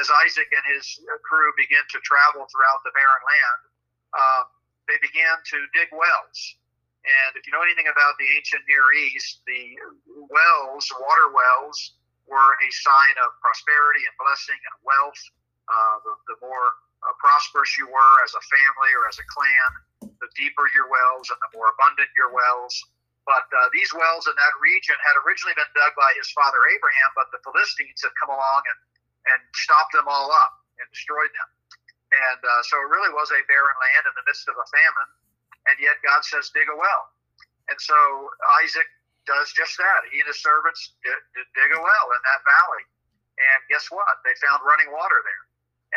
as 0.00 0.10
Isaac 0.26 0.50
and 0.50 0.64
his 0.74 0.98
crew 1.22 1.50
began 1.54 1.86
to 1.94 1.98
travel 2.02 2.46
throughout 2.50 2.82
the 2.82 2.90
barren 2.94 3.22
land, 3.30 3.60
uh, 4.14 4.42
they 4.90 4.98
began 4.98 5.38
to 5.54 5.58
dig 5.70 5.90
wells. 5.94 6.38
And 7.04 7.36
if 7.36 7.44
you 7.46 7.52
know 7.52 7.60
anything 7.64 7.88
about 7.88 8.16
the 8.16 8.28
ancient 8.36 8.64
Near 8.68 8.84
East, 8.96 9.44
the 9.44 9.76
wells, 10.32 10.88
water 10.96 11.28
wells, 11.32 11.78
were 12.26 12.56
a 12.56 12.70
sign 12.72 13.14
of 13.20 13.36
prosperity 13.44 14.04
and 14.08 14.14
blessing 14.16 14.56
and 14.56 14.76
wealth. 14.84 15.20
uh, 15.68 15.96
the, 16.04 16.14
the 16.34 16.38
more 16.44 16.68
uh, 17.04 17.14
prosperous 17.20 17.76
you 17.76 17.88
were 17.88 18.14
as 18.24 18.32
a 18.36 18.42
family 18.48 18.92
or 18.96 19.08
as 19.08 19.16
a 19.20 19.26
clan, 19.28 19.70
the 20.20 20.30
deeper 20.36 20.68
your 20.76 20.88
wells 20.88 21.28
and 21.32 21.40
the 21.40 21.50
more 21.56 21.72
abundant 21.76 22.08
your 22.16 22.32
wells. 22.32 22.74
But 23.24 23.48
uh, 23.56 23.72
these 23.72 23.88
wells 23.96 24.28
in 24.28 24.36
that 24.36 24.54
region 24.60 24.96
had 25.00 25.16
originally 25.24 25.56
been 25.56 25.68
dug 25.72 25.96
by 25.96 26.12
his 26.20 26.28
father 26.36 26.60
Abraham, 26.76 27.10
but 27.16 27.32
the 27.32 27.40
Philistines 27.40 28.04
had 28.04 28.12
come 28.20 28.28
along 28.28 28.62
and, 28.68 28.78
and 29.32 29.40
stopped 29.56 29.96
them 29.96 30.04
all 30.04 30.28
up 30.28 30.52
and 30.76 30.84
destroyed 30.92 31.32
them. 31.32 31.48
And 32.12 32.40
uh, 32.44 32.62
so 32.68 32.76
it 32.84 32.88
really 32.92 33.12
was 33.16 33.32
a 33.32 33.40
barren 33.48 33.76
land 33.80 34.04
in 34.12 34.14
the 34.20 34.24
midst 34.28 34.44
of 34.52 34.56
a 34.60 34.66
famine. 34.68 35.10
And 35.68 35.76
yet 35.80 35.96
God 36.04 36.24
says, 36.24 36.52
dig 36.52 36.68
a 36.68 36.76
well. 36.76 37.04
And 37.72 37.78
so 37.80 37.96
Isaac 38.60 38.88
does 39.24 39.48
just 39.56 39.76
that. 39.80 40.00
He 40.12 40.20
and 40.20 40.28
his 40.28 40.40
servants 40.44 40.92
did, 41.00 41.16
dig 41.56 41.70
a 41.72 41.80
well 41.80 42.06
in 42.12 42.20
that 42.20 42.40
valley. 42.44 42.84
And 43.40 43.58
guess 43.72 43.88
what? 43.88 44.20
They 44.22 44.36
found 44.44 44.60
running 44.62 44.92
water 44.92 45.20
there. 45.24 45.44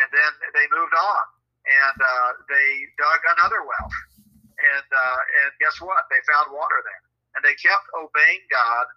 And 0.03 0.07
then 0.13 0.31
they 0.55 0.65
moved 0.71 0.95
on 0.95 1.23
and 1.67 1.97
uh, 1.99 2.29
they 2.47 2.69
dug 2.95 3.19
another 3.37 3.67
well. 3.67 3.89
And, 4.57 4.87
uh, 4.89 5.19
and 5.43 5.49
guess 5.59 5.77
what? 5.83 6.07
They 6.09 6.21
found 6.25 6.49
water 6.55 6.79
there 6.81 7.03
and 7.37 7.43
they 7.43 7.53
kept 7.59 7.85
obeying 7.93 8.43
God 8.49 8.87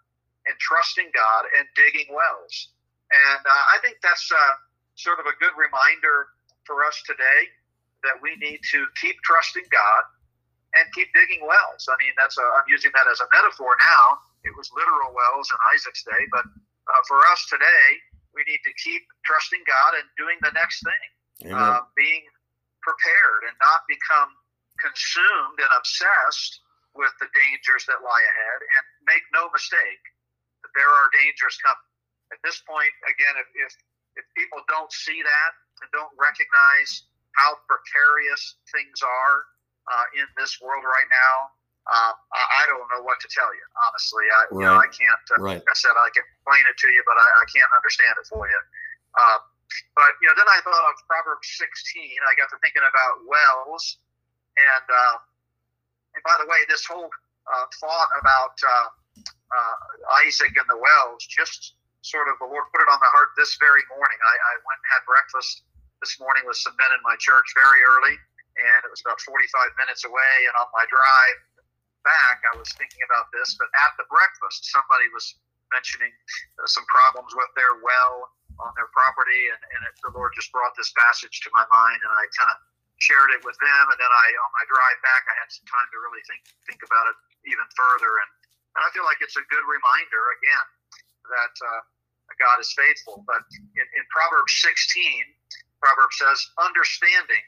and 0.49 0.57
trusting 0.57 1.11
God 1.13 1.43
and 1.59 1.69
digging 1.77 2.09
wells. 2.15 2.73
And 3.11 3.43
uh, 3.45 3.65
I 3.75 3.83
think 3.83 3.99
that's 4.01 4.25
uh, 4.33 4.55
sort 4.95 5.21
of 5.21 5.27
a 5.27 5.37
good 5.43 5.53
reminder 5.59 6.33
for 6.65 6.81
us 6.87 6.97
today 7.05 7.51
that 8.07 8.17
we 8.23 8.39
need 8.41 8.61
to 8.73 8.87
keep 8.97 9.21
trusting 9.21 9.69
God 9.69 10.03
and 10.75 10.87
keep 10.95 11.11
digging 11.13 11.43
wells. 11.43 11.89
I 11.91 11.97
mean, 11.99 12.15
that's 12.15 12.39
a, 12.39 12.45
I'm 12.59 12.69
using 12.71 12.95
that 12.95 13.07
as 13.11 13.19
a 13.19 13.29
metaphor 13.35 13.75
now. 13.83 14.23
It 14.47 14.55
was 14.57 14.71
literal 14.73 15.13
wells 15.13 15.51
in 15.51 15.59
Isaac's 15.75 16.07
day, 16.07 16.25
but 16.33 16.47
uh, 16.47 17.03
for 17.11 17.21
us 17.29 17.45
today, 17.51 17.87
we 18.33 18.47
need 18.47 18.63
to 18.63 18.73
keep 18.79 19.03
trusting 19.27 19.61
God 19.67 20.01
and 20.01 20.07
doing 20.15 20.39
the 20.41 20.55
next 20.55 20.81
thing, 20.87 21.05
uh, 21.59 21.83
being 21.99 22.25
prepared 22.81 23.51
and 23.51 23.57
not 23.61 23.85
become 23.91 24.31
consumed 24.79 25.59
and 25.61 25.71
obsessed 25.77 26.63
with 26.97 27.13
the 27.21 27.29
dangers 27.37 27.85
that 27.91 28.01
lie 28.01 28.25
ahead. 28.25 28.59
And 28.65 28.85
make 29.05 29.27
no 29.35 29.51
mistake, 29.53 30.05
that 30.63 30.73
there 30.79 30.89
are 30.89 31.07
dangers 31.13 31.59
coming. 31.61 31.91
At 32.31 32.39
this 32.47 32.63
point, 32.63 32.95
again, 33.11 33.35
if, 33.43 33.51
if, 33.59 33.73
if 34.15 34.25
people 34.39 34.63
don't 34.71 34.91
see 34.95 35.19
that 35.19 35.51
and 35.83 35.91
don't 35.91 36.15
recognize 36.15 37.11
how 37.35 37.59
precarious 37.67 38.63
things 38.71 39.03
are 39.03 39.37
uh, 39.89 40.07
in 40.19 40.27
this 40.37 40.61
world 40.61 40.85
right 40.85 41.09
now, 41.09 41.37
uh, 41.89 42.13
I 42.13 42.65
don't 42.69 42.87
know 42.93 43.03
what 43.03 43.19
to 43.25 43.29
tell 43.33 43.49
you. 43.51 43.65
Honestly, 43.89 44.27
I 44.29 44.33
right. 44.37 44.51
you 44.53 44.63
know 44.63 44.77
I 44.77 44.89
can't. 44.93 45.25
Uh, 45.33 45.41
right. 45.41 45.59
Like 45.59 45.71
I 45.71 45.77
said, 45.77 45.97
I 45.97 46.11
can 46.13 46.23
explain 46.23 46.65
it 46.69 46.77
to 46.77 46.89
you, 46.93 47.03
but 47.09 47.17
I, 47.17 47.27
I 47.27 47.45
can't 47.51 47.73
understand 47.73 48.15
it 48.21 48.27
for 48.29 48.45
you. 48.47 48.61
Uh, 49.17 49.39
but 49.97 50.13
you 50.23 50.29
know, 50.31 50.37
then 50.37 50.51
I 50.51 50.61
thought 50.63 50.85
of 50.87 50.95
Proverbs 51.07 51.47
16. 51.57 51.67
I 52.27 52.33
got 52.39 52.51
to 52.53 52.59
thinking 52.63 52.85
about 52.85 53.27
wells, 53.27 53.99
and 54.59 54.87
uh, 54.87 55.17
and 56.15 56.23
by 56.23 56.37
the 56.39 56.47
way, 56.47 56.63
this 56.69 56.85
whole 56.87 57.11
uh, 57.11 57.67
thought 57.81 58.11
about 58.21 58.55
uh, 58.61 58.89
uh, 59.51 59.77
Isaac 60.27 60.55
and 60.55 60.69
the 60.69 60.79
wells, 60.79 61.27
just 61.27 61.75
sort 62.03 62.31
of 62.31 62.39
the 62.41 62.49
Lord 62.49 62.65
put 62.73 62.81
it 62.81 62.89
on 62.89 62.99
my 63.03 63.11
heart 63.13 63.35
this 63.37 63.59
very 63.61 63.85
morning. 63.93 64.19
I, 64.19 64.35
I 64.37 64.55
went 64.65 64.79
and 64.79 64.89
had 64.95 65.03
breakfast 65.05 65.67
this 66.01 66.17
morning 66.17 66.49
with 66.49 66.57
some 66.57 66.73
men 66.81 66.91
in 66.97 67.03
my 67.05 67.15
church 67.21 67.45
very 67.53 67.85
early, 67.85 68.17
and 68.59 68.79
it 68.83 68.91
was 68.91 69.03
about 69.05 69.21
45 69.23 69.37
minutes 69.79 70.03
away. 70.03 70.35
And 70.49 70.55
on 70.59 70.69
my 70.75 70.85
drive 70.91 71.39
back, 72.03 72.43
I 72.51 72.57
was 72.57 72.71
thinking 72.75 73.05
about 73.05 73.29
this. 73.31 73.55
But 73.57 73.69
at 73.87 73.93
the 74.01 74.07
breakfast, 74.09 74.71
somebody 74.73 75.07
was 75.13 75.37
mentioning 75.71 76.11
uh, 76.59 76.67
some 76.67 76.85
problems 76.91 77.31
with 77.35 77.51
their 77.55 77.79
well 77.81 78.31
on 78.61 78.73
their 78.77 78.91
property, 78.93 79.49
and, 79.49 79.61
and 79.61 79.81
it, 79.89 79.95
the 80.05 80.13
Lord 80.13 80.37
just 80.37 80.53
brought 80.53 80.77
this 80.77 80.93
passage 80.93 81.41
to 81.47 81.51
my 81.57 81.65
mind, 81.73 82.01
and 82.05 82.13
I 82.13 82.29
kind 82.37 82.51
of 82.53 82.59
shared 83.01 83.33
it 83.33 83.41
with 83.41 83.57
them, 83.65 83.85
and 83.89 83.97
then 83.97 84.13
I 84.13 84.27
on 84.37 84.51
my 84.53 84.65
drive 84.69 84.99
back 85.01 85.25
I 85.25 85.35
had 85.41 85.49
some 85.49 85.65
time 85.65 85.89
to 85.89 85.99
really 86.05 86.21
think 86.29 86.45
think 86.69 86.85
about 86.85 87.09
it 87.09 87.17
even 87.49 87.65
further, 87.73 88.13
and, 88.21 88.31
and 88.77 88.81
I 88.85 88.89
feel 88.93 89.09
like 89.09 89.25
it's 89.25 89.41
a 89.41 89.47
good 89.49 89.65
reminder 89.65 90.23
again 90.37 90.67
that 91.33 91.55
uh, 91.65 91.81
God 92.37 92.61
is 92.61 92.69
faithful. 92.77 93.25
But 93.25 93.41
in, 93.79 93.87
in 93.97 94.05
Proverbs 94.13 94.61
16, 94.61 95.25
Proverbs 95.81 96.21
says, 96.21 96.39
"Understanding 96.61 97.47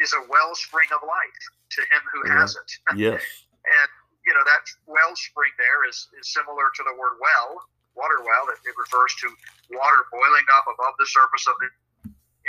is 0.00 0.14
a 0.14 0.22
wellspring 0.30 0.88
of 0.94 1.02
life 1.02 1.42
to 1.78 1.80
him 1.90 2.02
who 2.12 2.20
yeah. 2.26 2.40
has 2.40 2.56
it." 2.56 2.70
Yes, 2.96 3.22
and 3.66 3.90
you 4.26 4.32
know 4.34 4.44
that 4.44 4.64
wellspring 4.86 5.52
there 5.58 5.88
is 5.88 6.08
is 6.18 6.32
similar 6.32 6.70
to 6.74 6.82
the 6.84 6.94
word 6.94 7.18
well, 7.20 7.62
water 7.94 8.20
well. 8.22 8.48
It, 8.52 8.58
it 8.68 8.74
refers 8.78 9.14
to 9.22 9.28
water 9.74 10.02
boiling 10.10 10.48
up 10.54 10.64
above 10.66 10.94
the 10.98 11.06
surface 11.06 11.46
of 11.46 11.54
the 11.60 11.68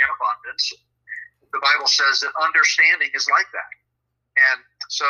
in 0.00 0.08
abundance 0.16 0.72
the 1.52 1.62
Bible 1.62 1.86
says 1.90 2.22
that 2.22 2.30
understanding 2.38 3.10
is 3.14 3.26
like 3.26 3.50
that. 3.50 3.72
And 4.38 4.58
so 4.88 5.06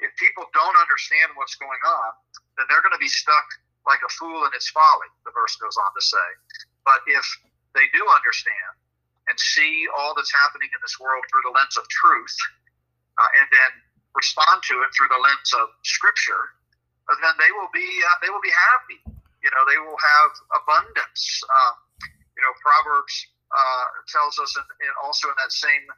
if 0.00 0.10
people 0.16 0.48
don't 0.56 0.76
understand 0.80 1.36
what's 1.36 1.56
going 1.56 1.80
on, 1.84 2.10
then 2.56 2.64
they're 2.68 2.82
going 2.82 2.96
to 2.96 3.02
be 3.02 3.12
stuck 3.12 3.46
like 3.84 4.00
a 4.00 4.10
fool 4.14 4.46
in 4.46 4.52
its 4.54 4.70
folly, 4.70 5.10
the 5.26 5.34
verse 5.34 5.56
goes 5.58 5.74
on 5.76 5.90
to 5.92 6.02
say. 6.02 6.28
But 6.86 7.02
if 7.06 7.24
they 7.74 7.86
do 7.92 8.02
understand 8.06 8.72
and 9.32 9.40
see 9.40 9.88
all 9.96 10.12
that's 10.12 10.28
happening 10.44 10.68
in 10.68 10.80
this 10.84 11.00
world 11.00 11.24
through 11.32 11.40
the 11.48 11.56
lens 11.56 11.80
of 11.80 11.88
truth, 11.88 12.36
uh, 13.16 13.30
and 13.40 13.48
then 13.48 13.72
respond 14.12 14.60
to 14.68 14.84
it 14.84 14.92
through 14.92 15.08
the 15.08 15.16
lens 15.24 15.56
of 15.56 15.72
Scripture, 15.88 16.52
uh, 17.08 17.16
then 17.24 17.32
they 17.40 17.48
will 17.56 17.72
be 17.72 17.88
uh, 18.04 18.16
they 18.20 18.28
will 18.28 18.44
be 18.44 18.52
happy. 18.52 19.00
You 19.40 19.48
know, 19.56 19.64
they 19.64 19.80
will 19.80 19.96
have 19.96 20.30
abundance. 20.60 21.24
Uh, 21.48 21.72
you 22.36 22.44
know, 22.44 22.52
Proverbs 22.60 23.14
uh, 23.48 23.86
tells 24.12 24.36
us, 24.36 24.52
in, 24.52 24.64
in 24.84 24.92
also 25.00 25.32
in 25.32 25.36
that 25.40 25.50
same 25.50 25.88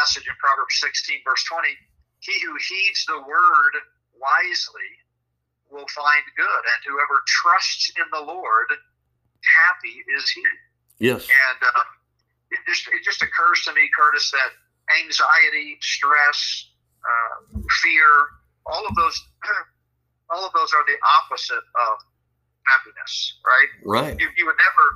passage 0.00 0.24
in 0.24 0.34
Proverbs 0.38 0.78
16, 0.80 1.20
verse 1.26 1.42
20, 1.50 1.68
he 2.22 2.34
who 2.46 2.54
heeds 2.56 3.04
the 3.06 3.18
word 3.26 3.74
wisely 4.14 4.90
will 5.70 5.86
find 5.90 6.22
good, 6.38 6.62
and 6.64 6.80
whoever 6.86 7.20
trusts 7.26 7.90
in 7.98 8.06
the 8.14 8.22
Lord, 8.22 8.70
happy 9.42 10.02
is 10.14 10.30
he. 10.30 10.46
Yes. 10.98 11.26
And 11.26 11.60
uh, 11.62 11.82
just 12.66 12.88
it 12.88 13.02
just 13.04 13.22
occurs 13.22 13.62
to 13.66 13.72
me, 13.72 13.88
Curtis, 13.96 14.30
that 14.32 14.52
anxiety, 15.00 15.78
stress, 15.80 16.70
uh, 17.04 17.60
fear, 17.82 18.08
all 18.66 18.84
of 18.86 18.94
those, 18.94 19.16
all 20.30 20.44
of 20.44 20.52
those 20.52 20.72
are 20.72 20.84
the 20.86 20.98
opposite 21.20 21.64
of 21.74 21.94
happiness, 22.66 23.40
right? 23.44 23.70
Right. 23.84 24.20
You, 24.20 24.28
you 24.36 24.46
would 24.46 24.56
never 24.56 24.86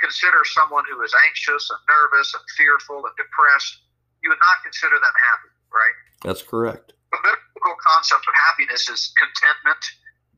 consider 0.00 0.40
someone 0.54 0.84
who 0.88 1.02
is 1.02 1.12
anxious 1.26 1.68
and 1.70 1.80
nervous 1.88 2.32
and 2.34 2.44
fearful 2.56 3.02
and 3.04 3.14
depressed, 3.18 3.82
you 4.22 4.30
would 4.30 4.42
not 4.42 4.62
consider 4.62 4.96
them 4.96 5.16
happy, 5.18 5.52
right? 5.74 5.96
That's 6.22 6.42
correct. 6.42 6.94
The 7.10 7.20
biblical 7.22 7.76
concept 7.82 8.24
of 8.26 8.34
happiness 8.34 8.88
is 8.88 9.12
contentment, 9.18 9.82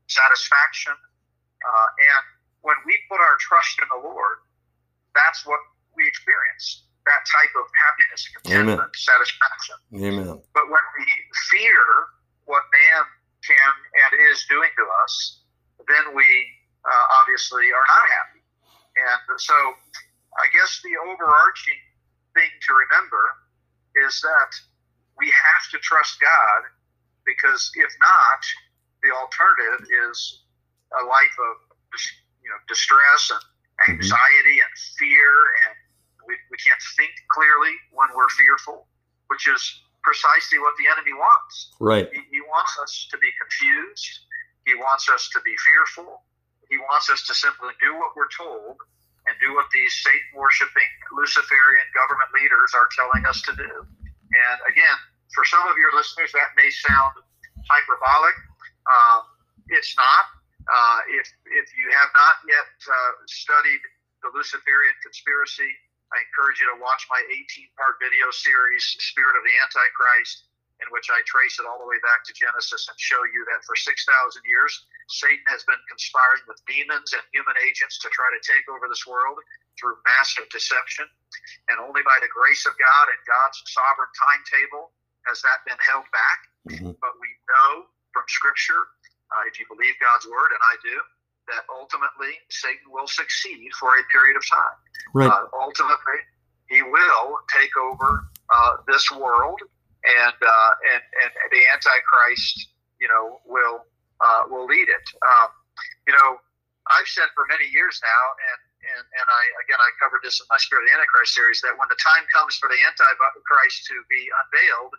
satisfaction, 0.07 0.93
uh, 0.93 1.87
and 1.99 2.23
when 2.61 2.77
we 2.85 2.97
put 3.09 3.21
our 3.21 3.37
trust 3.37 3.77
in 3.81 3.87
the 3.89 4.01
Lord, 4.01 4.41
that's 5.13 5.45
what 5.45 5.59
we 5.95 6.07
experience. 6.07 6.87
That 7.05 7.25
type 7.25 7.53
of 7.57 7.65
happiness, 7.73 8.21
contentment, 8.29 8.77
Amen. 8.77 8.93
satisfaction. 8.93 9.75
Amen. 9.97 10.37
But 10.53 10.65
when 10.69 10.85
we 11.01 11.05
fear 11.49 11.81
what 12.45 12.61
man 12.69 13.03
can 13.41 13.73
and 14.05 14.11
is 14.29 14.45
doing 14.45 14.69
to 14.69 14.85
us, 15.01 15.41
then 15.89 16.13
we 16.13 16.29
uh, 16.85 17.05
obviously 17.21 17.73
are 17.73 17.87
not 17.89 18.05
happy. 18.05 18.41
And 19.01 19.41
so 19.41 19.55
I 20.37 20.45
guess 20.53 20.79
the 20.85 20.93
overarching 21.09 21.81
thing 22.37 22.51
to 22.69 22.71
remember 22.85 23.23
is 24.07 24.21
that 24.21 24.51
we 25.17 25.27
have 25.27 25.63
to 25.73 25.77
trust 25.81 26.21
God 26.21 26.61
because 27.25 27.71
if 27.75 27.91
not, 27.99 28.41
the 29.03 29.11
alternative 29.11 29.87
is 30.09 30.43
a 31.01 31.05
life 31.05 31.35
of 31.39 31.55
you 32.41 32.49
know 32.49 32.59
distress 32.67 33.31
and 33.31 33.41
mm-hmm. 33.41 33.91
anxiety 33.97 34.57
and 34.61 34.73
fear, 34.97 35.31
and 35.67 35.75
we, 36.31 36.39
we 36.47 36.55
can't 36.63 36.79
think 36.95 37.11
clearly 37.27 37.75
when 37.91 38.07
we're 38.15 38.31
fearful, 38.39 38.87
which 39.27 39.51
is 39.51 39.59
precisely 39.99 40.63
what 40.63 40.71
the 40.79 40.87
enemy 40.87 41.11
wants. 41.11 41.75
Right. 41.83 42.07
He, 42.07 42.23
he 42.31 42.41
wants 42.47 42.71
us 42.79 43.11
to 43.11 43.19
be 43.19 43.27
confused. 43.35 44.31
He 44.63 44.79
wants 44.79 45.11
us 45.11 45.27
to 45.35 45.43
be 45.43 45.51
fearful. 45.67 46.23
He 46.71 46.79
wants 46.87 47.11
us 47.11 47.27
to 47.27 47.35
simply 47.35 47.75
do 47.83 47.91
what 47.99 48.15
we're 48.15 48.31
told 48.31 48.79
and 49.27 49.35
do 49.43 49.51
what 49.53 49.67
these 49.75 49.91
Satan 49.99 50.39
worshiping 50.39 50.87
Luciferian 51.11 51.85
government 51.91 52.31
leaders 52.31 52.71
are 52.71 52.87
telling 52.95 53.27
us 53.27 53.43
to 53.43 53.53
do. 53.59 53.71
And 54.31 54.57
again, 54.71 54.97
for 55.35 55.43
some 55.43 55.67
of 55.67 55.75
your 55.75 55.91
listeners, 55.91 56.31
that 56.31 56.55
may 56.55 56.71
sound 56.71 57.19
hyperbolic. 57.67 58.35
Uh, 58.87 59.19
it's 59.67 59.93
not. 59.99 60.25
Uh, 60.65 60.99
if, 61.19 61.27
if 61.51 61.67
you 61.75 61.91
have 61.91 62.09
not 62.15 62.39
yet 62.47 62.71
uh, 62.87 63.11
studied 63.27 63.83
the 64.23 64.29
Luciferian 64.33 64.93
conspiracy, 65.03 65.69
I 66.11 66.19
encourage 66.27 66.59
you 66.59 66.67
to 66.71 66.77
watch 66.79 67.07
my 67.07 67.23
18 67.23 67.71
part 67.79 67.95
video 68.03 68.27
series, 68.35 68.83
Spirit 68.99 69.39
of 69.39 69.43
the 69.47 69.55
Antichrist. 69.63 70.51
in 70.81 70.89
which 70.89 71.13
I 71.13 71.21
trace 71.29 71.61
it 71.61 71.69
all 71.69 71.77
the 71.77 71.85
way 71.85 72.01
back 72.01 72.25
to 72.25 72.33
Genesis 72.33 72.89
and 72.89 72.97
show 72.97 73.21
you 73.29 73.45
that 73.53 73.61
for 73.69 73.77
6,000 73.77 74.01
years, 74.49 74.73
Satan 75.13 75.45
has 75.45 75.61
been 75.69 75.77
conspiring 75.85 76.41
with 76.49 76.57
demons 76.65 77.13
and 77.13 77.21
human 77.29 77.53
agents 77.61 78.01
to 78.01 78.09
try 78.09 78.25
to 78.33 78.41
take 78.41 78.65
over 78.65 78.89
this 78.89 79.05
world 79.05 79.37
through 79.77 80.01
massive 80.09 80.49
deception. 80.49 81.05
And 81.69 81.77
only 81.77 82.01
by 82.01 82.17
the 82.17 82.33
grace 82.33 82.65
of 82.65 82.73
God 82.81 83.05
and 83.13 83.21
God's 83.29 83.61
sovereign 83.69 84.09
timetable 84.17 84.89
has 85.29 85.37
that 85.45 85.61
been 85.69 85.77
held 85.85 86.09
back. 86.09 86.39
Mm-hmm. 86.65 86.97
But 86.97 87.13
we 87.21 87.29
know 87.45 87.85
from 88.09 88.25
Scripture, 88.25 88.89
uh, 89.37 89.45
if 89.45 89.61
you 89.61 89.69
believe 89.69 89.93
God's 90.01 90.25
word, 90.25 90.49
and 90.49 90.61
I 90.65 90.75
do, 90.81 90.97
that 91.51 91.67
ultimately 91.69 92.33
Satan 92.49 92.87
will 92.89 93.07
succeed 93.07 93.69
for 93.79 93.89
a 93.93 94.03
period 94.11 94.35
of 94.37 94.43
time. 94.47 94.77
Right. 95.13 95.29
Uh, 95.29 95.45
ultimately, 95.59 96.19
he 96.71 96.81
will 96.81 97.37
take 97.51 97.75
over 97.75 98.31
uh, 98.49 98.79
this 98.87 99.11
world 99.11 99.59
and 100.03 100.37
uh, 100.41 100.71
and 100.95 101.03
and 101.21 101.31
the 101.51 101.61
Antichrist, 101.75 102.73
you 102.99 103.07
know, 103.07 103.43
will 103.45 103.85
uh, 104.23 104.49
will 104.49 104.65
lead 104.65 104.89
it. 104.89 105.05
Um, 105.21 105.49
you 106.07 106.13
know, 106.13 106.41
I've 106.89 107.09
said 107.09 107.29
for 107.37 107.45
many 107.49 107.69
years 107.69 108.01
now, 108.01 108.23
and 108.49 108.59
and 108.97 109.05
and 109.05 109.27
I 109.29 109.43
again 109.67 109.77
I 109.77 109.89
covered 110.01 110.25
this 110.25 110.41
in 110.41 110.47
my 110.49 110.57
Spirit 110.57 110.87
of 110.87 110.87
the 110.89 110.93
Antichrist 110.97 111.37
series 111.37 111.61
that 111.61 111.77
when 111.77 111.89
the 111.91 111.99
time 112.01 112.25
comes 112.33 112.57
for 112.57 112.65
the 112.71 112.79
Antichrist 112.81 113.85
to 113.93 113.95
be 114.09 114.21
unveiled, 114.25 114.93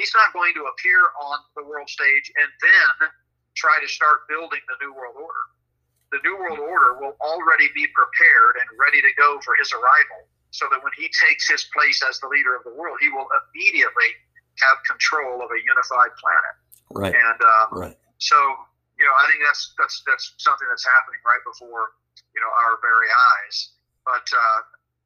he's 0.00 0.12
not 0.16 0.32
going 0.32 0.56
to 0.56 0.64
appear 0.72 1.12
on 1.20 1.38
the 1.56 1.64
world 1.68 1.88
stage 1.92 2.32
and 2.40 2.48
then 2.64 3.12
try 3.52 3.76
to 3.84 3.88
start 3.88 4.24
building 4.32 4.60
the 4.64 4.76
new 4.80 4.96
world 4.96 5.16
order. 5.20 5.44
The 6.12 6.20
new 6.22 6.36
world 6.36 6.60
order 6.60 7.00
will 7.00 7.16
already 7.24 7.72
be 7.74 7.88
prepared 7.96 8.60
and 8.60 8.68
ready 8.76 9.00
to 9.00 9.12
go 9.16 9.40
for 9.40 9.56
his 9.56 9.72
arrival 9.72 10.28
so 10.52 10.68
that 10.68 10.84
when 10.84 10.92
he 10.96 11.08
takes 11.08 11.48
his 11.48 11.64
place 11.72 12.04
as 12.04 12.20
the 12.20 12.28
leader 12.28 12.54
of 12.54 12.62
the 12.68 12.74
world, 12.76 13.00
he 13.00 13.08
will 13.08 13.26
immediately 13.32 14.12
have 14.60 14.76
control 14.84 15.40
of 15.40 15.48
a 15.48 15.60
unified 15.64 16.12
planet. 16.20 16.54
Right. 16.92 17.16
And 17.16 17.40
um, 17.40 17.68
right. 17.72 17.96
So 18.20 18.36
you 19.00 19.04
know, 19.08 19.16
I 19.18 19.24
think 19.26 19.40
that's 19.42 19.74
that's 19.80 20.04
that's 20.06 20.36
something 20.38 20.68
that's 20.68 20.86
happening 20.86 21.18
right 21.24 21.42
before 21.42 21.96
you 22.36 22.40
know 22.44 22.52
our 22.62 22.78
very 22.78 23.10
eyes. 23.10 23.74
But 24.04 24.26
uh, 24.30 24.60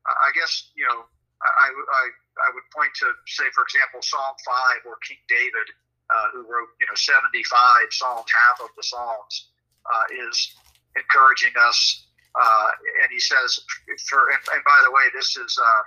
I 0.05 0.35
guess 0.35 0.75
you 0.75 0.85
know, 0.85 1.07
I, 1.41 1.71
I 1.73 2.03
I 2.45 2.49
would 2.53 2.67
point 2.75 2.93
to 3.07 3.15
say, 3.31 3.49
for 3.55 3.63
example, 3.65 4.03
Psalm 4.03 4.37
five, 4.45 4.83
or 4.85 4.99
King 5.07 5.23
David, 5.31 5.71
uh, 6.11 6.35
who 6.35 6.45
wrote 6.45 6.75
you 6.83 6.87
know 6.91 6.99
seventy 6.99 7.47
five 7.47 7.89
psalms, 7.95 8.29
half 8.29 8.61
of 8.61 8.75
the 8.75 8.85
psalms, 8.85 9.55
uh, 9.87 10.05
is 10.29 10.53
encouraging 10.97 11.53
us 11.61 12.07
uh, 12.37 12.69
and 13.01 13.09
he 13.09 13.21
says, 13.21 13.65
for 14.09 14.21
and, 14.29 14.43
and, 14.53 14.63
by 14.69 14.79
the 14.85 14.93
way, 14.93 15.09
this 15.17 15.41
is 15.41 15.57
uh, 15.57 15.83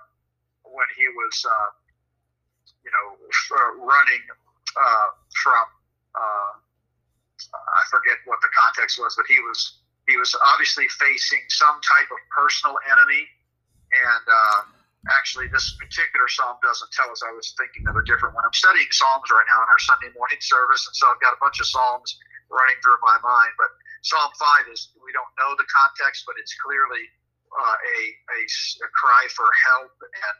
when 0.65 0.89
he 0.97 1.05
was, 1.13 1.35
uh, 1.45 1.69
you 2.81 2.89
know, 2.89 3.05
running 3.85 4.23
uh, 4.73 5.09
from. 5.37 5.65
Uh, 6.17 6.51
I 7.53 7.83
forget 7.87 8.17
what 8.25 8.41
the 8.41 8.49
context 8.51 8.97
was, 8.97 9.13
but 9.15 9.29
he 9.29 9.37
was 9.45 9.79
he 10.09 10.17
was 10.17 10.33
obviously 10.51 10.89
facing 10.97 11.45
some 11.53 11.77
type 11.85 12.09
of 12.09 12.17
personal 12.33 12.81
enemy, 12.89 13.29
and 13.93 14.25
uh, 14.25 14.59
actually, 15.21 15.53
this 15.53 15.77
particular 15.77 16.25
psalm 16.27 16.57
doesn't 16.65 16.89
tell 16.97 17.13
us. 17.13 17.21
I 17.21 17.29
was 17.31 17.53
thinking 17.61 17.85
of 17.85 17.93
a 17.93 18.03
different 18.09 18.33
one. 18.33 18.41
I'm 18.41 18.57
studying 18.57 18.89
psalms 18.89 19.29
right 19.29 19.45
now 19.45 19.61
in 19.61 19.69
our 19.69 19.81
Sunday 19.85 20.09
morning 20.17 20.41
service, 20.41 20.81
and 20.89 20.97
so 20.97 21.13
I've 21.13 21.21
got 21.21 21.37
a 21.37 21.39
bunch 21.39 21.61
of 21.61 21.69
psalms 21.69 22.17
running 22.49 22.75
through 22.81 22.97
my 23.05 23.21
mind, 23.21 23.53
but 23.61 23.69
Psalm 24.01 24.31
5 24.31 24.71
is, 24.71 24.95
we 25.03 25.11
don't 25.11 25.33
know 25.35 25.55
the 25.59 25.67
context, 25.67 26.23
but 26.23 26.39
it's 26.39 26.55
clearly 26.55 27.03
uh, 27.51 27.75
a, 27.75 27.99
a, 28.31 28.39
a, 28.85 28.89
cry 28.95 29.27
for 29.35 29.49
help 29.67 29.91
and 29.99 30.37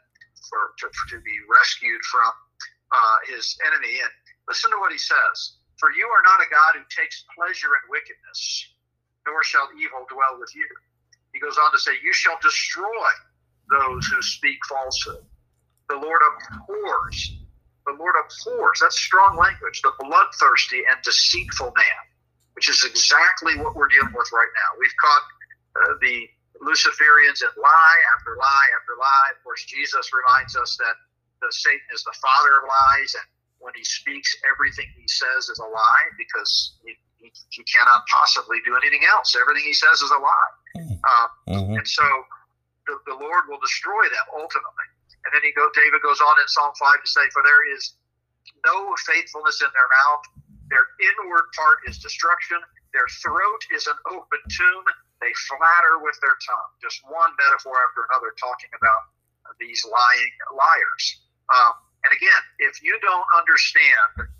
for 0.48 0.72
to, 0.80 0.86
to 1.12 1.20
be 1.20 1.36
rescued 1.50 2.00
from 2.08 2.32
uh, 2.94 3.18
his 3.28 3.58
enemy. 3.66 4.00
And 4.00 4.12
listen 4.48 4.70
to 4.70 4.78
what 4.78 4.92
he 4.92 4.98
says 4.98 5.60
For 5.76 5.92
you 5.92 6.06
are 6.08 6.24
not 6.24 6.40
a 6.40 6.48
God 6.48 6.78
who 6.78 6.84
takes 6.88 7.26
pleasure 7.36 7.74
in 7.76 7.84
wickedness, 7.90 8.40
nor 9.26 9.42
shall 9.42 9.68
evil 9.76 10.06
dwell 10.08 10.38
with 10.38 10.54
you. 10.54 10.68
He 11.34 11.40
goes 11.42 11.58
on 11.58 11.72
to 11.72 11.78
say, 11.78 11.98
You 12.00 12.14
shall 12.14 12.38
destroy 12.40 13.10
those 13.68 14.06
who 14.06 14.22
speak 14.22 14.58
falsehood. 14.70 15.26
The 15.90 15.98
Lord 15.98 16.22
abhors, 16.22 17.36
the 17.84 17.98
Lord 17.98 18.14
abhors, 18.16 18.80
that's 18.80 18.96
strong 18.96 19.36
language, 19.36 19.82
the 19.82 19.92
bloodthirsty 19.98 20.86
and 20.88 21.02
deceitful 21.02 21.74
man 21.76 22.09
which 22.54 22.68
is 22.68 22.84
exactly 22.84 23.56
what 23.56 23.74
we're 23.74 23.88
dealing 23.88 24.12
with 24.14 24.28
right 24.32 24.52
now. 24.54 24.70
We've 24.78 24.96
caught 25.00 25.24
uh, 25.76 25.94
the 26.00 26.28
Luciferians 26.60 27.40
in 27.40 27.52
lie 27.56 28.00
after 28.16 28.36
lie 28.36 28.68
after 28.76 28.94
lie. 29.00 29.28
Of 29.36 29.42
course, 29.44 29.64
Jesus 29.64 30.10
reminds 30.12 30.56
us 30.56 30.76
that 30.76 30.96
the 31.40 31.48
Satan 31.50 31.88
is 31.94 32.04
the 32.04 32.14
father 32.20 32.60
of 32.60 32.68
lies, 32.68 33.16
and 33.16 33.26
when 33.60 33.72
he 33.76 33.84
speaks, 33.84 34.36
everything 34.44 34.88
he 34.96 35.08
says 35.08 35.48
is 35.48 35.58
a 35.60 35.68
lie 35.68 36.06
because 36.16 36.76
he, 36.84 36.96
he, 37.16 37.32
he 37.48 37.62
cannot 37.64 38.04
possibly 38.08 38.58
do 38.64 38.76
anything 38.76 39.04
else. 39.08 39.36
Everything 39.36 39.64
he 39.64 39.76
says 39.76 40.00
is 40.00 40.10
a 40.10 40.20
lie. 40.20 40.52
Uh, 41.04 41.28
mm-hmm. 41.48 41.76
And 41.76 41.88
so 41.88 42.04
the, 42.86 42.96
the 43.06 43.16
Lord 43.16 43.48
will 43.48 43.60
destroy 43.60 44.04
them 44.08 44.26
ultimately. 44.36 44.88
And 45.24 45.30
then 45.36 45.44
he 45.44 45.52
go, 45.52 45.68
David 45.76 46.00
goes 46.00 46.20
on 46.20 46.34
in 46.40 46.48
Psalm 46.48 46.72
5 46.76 47.04
to 47.04 47.08
say, 47.08 47.24
For 47.32 47.44
there 47.44 47.64
is 47.76 47.94
no 48.64 48.96
faithfulness 49.04 49.60
in 49.60 49.68
their 49.72 49.90
mouth, 50.04 50.24
their 50.70 50.86
inward 51.02 51.50
part 51.58 51.82
is 51.86 51.98
destruction. 51.98 52.58
Their 52.94 53.06
throat 53.22 53.62
is 53.74 53.86
an 53.86 53.98
open 54.06 54.42
tomb. 54.50 54.86
They 55.20 55.34
flatter 55.50 55.98
with 56.00 56.16
their 56.22 56.38
tongue. 56.46 56.70
Just 56.80 57.02
one 57.04 57.30
metaphor 57.36 57.74
after 57.90 58.06
another 58.08 58.32
talking 58.38 58.70
about 58.78 59.02
these 59.58 59.82
lying 59.84 60.34
liars. 60.54 61.04
Um, 61.50 61.74
and 62.06 62.12
again, 62.14 62.42
if 62.62 62.82
you 62.82 62.96
don't 63.02 63.26
understand 63.36 64.30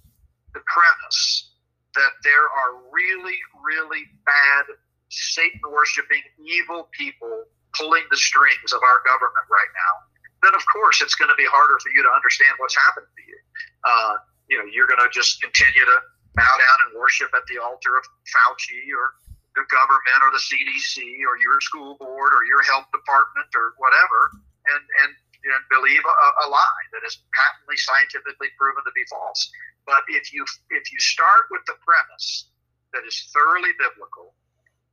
the 0.54 0.62
premise 0.64 1.50
that 1.94 2.14
there 2.22 2.46
are 2.46 2.78
really, 2.94 3.36
really 3.60 4.06
bad 4.24 4.64
Satan 5.10 5.60
worshiping 5.66 6.22
evil 6.38 6.88
people 6.94 7.44
pulling 7.74 8.06
the 8.10 8.16
strings 8.16 8.72
of 8.72 8.80
our 8.82 9.02
government 9.02 9.46
right 9.50 9.72
now, 9.74 9.94
then 10.42 10.54
of 10.54 10.62
course 10.72 11.02
it's 11.02 11.14
going 11.14 11.28
to 11.28 11.36
be 11.36 11.46
harder 11.50 11.76
for 11.82 11.90
you 11.90 12.02
to 12.02 12.10
understand 12.14 12.54
what's 12.58 12.78
happening 12.78 13.10
to 13.10 13.24
you. 13.26 13.38
Uh, 13.84 14.14
you 14.48 14.56
know, 14.58 14.66
you're 14.70 14.86
going 14.86 15.02
to 15.02 15.10
just 15.12 15.42
continue 15.42 15.84
to 15.84 15.98
bow 16.34 16.54
down 16.58 16.78
and 16.86 16.98
worship 16.98 17.30
at 17.34 17.46
the 17.50 17.58
altar 17.58 17.96
of 17.98 18.04
Fauci 18.28 18.90
or 18.94 19.18
the 19.58 19.66
government 19.66 20.20
or 20.22 20.30
the 20.30 20.42
CDC 20.42 21.02
or 21.26 21.34
your 21.42 21.58
school 21.60 21.98
board 21.98 22.30
or 22.30 22.42
your 22.46 22.62
health 22.62 22.86
department 22.94 23.50
or 23.54 23.74
whatever, 23.82 24.30
and 24.70 24.82
and, 25.02 25.10
and 25.10 25.62
believe 25.74 26.02
a, 26.06 26.16
a 26.44 26.46
lie 26.46 26.84
that 26.94 27.02
is 27.02 27.18
patently 27.34 27.76
scientifically 27.76 28.48
proven 28.54 28.84
to 28.86 28.94
be 28.94 29.02
false. 29.10 29.50
But 29.86 30.06
if 30.06 30.32
you 30.32 30.46
if 30.70 30.92
you 30.92 31.00
start 31.02 31.50
with 31.50 31.66
the 31.66 31.74
premise 31.82 32.46
that 32.94 33.02
is 33.02 33.30
thoroughly 33.34 33.74
biblical, 33.78 34.34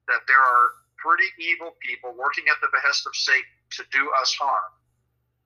that 0.09 0.25
there 0.25 0.41
are 0.41 0.73
pretty 0.97 1.29
evil 1.37 1.77
people 1.85 2.17
working 2.17 2.49
at 2.49 2.57
the 2.61 2.73
behest 2.73 3.05
of 3.05 3.13
Satan 3.13 3.53
to 3.77 3.83
do 3.93 4.09
us 4.21 4.33
harm, 4.33 4.73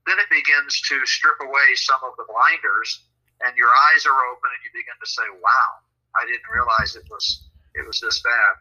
then 0.07 0.17
it 0.19 0.31
begins 0.31 0.79
to 0.87 1.03
strip 1.05 1.39
away 1.43 1.75
some 1.75 1.99
of 2.07 2.15
the 2.15 2.25
blinders 2.31 3.10
and 3.45 3.53
your 3.57 3.71
eyes 3.91 4.05
are 4.05 4.19
open 4.31 4.49
and 4.53 4.61
you 4.63 4.71
begin 4.73 4.97
to 4.99 5.09
say, 5.09 5.25
"Wow, 5.41 5.69
I 6.15 6.25
didn't 6.25 6.47
realize 6.51 6.95
it 6.95 7.07
was 7.09 7.49
it 7.75 7.85
was 7.85 7.99
this 7.99 8.21
bad." 8.21 8.53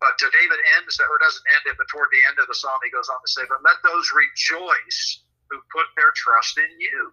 But 0.00 0.18
uh, 0.20 0.30
David 0.30 0.60
ends 0.78 0.98
or 1.00 1.18
doesn't 1.18 1.46
end 1.54 1.64
it, 1.70 1.76
but 1.78 1.88
toward 1.88 2.10
the 2.12 2.24
end 2.28 2.38
of 2.38 2.46
the 2.48 2.54
psalm, 2.54 2.78
he 2.84 2.90
goes 2.90 3.08
on 3.08 3.20
to 3.22 3.30
say, 3.30 3.42
"But 3.48 3.62
let 3.64 3.78
those 3.82 4.10
rejoice 4.12 5.24
who 5.50 5.60
put 5.70 5.86
their 5.96 6.12
trust 6.16 6.58
in 6.58 6.70
you. 6.80 7.12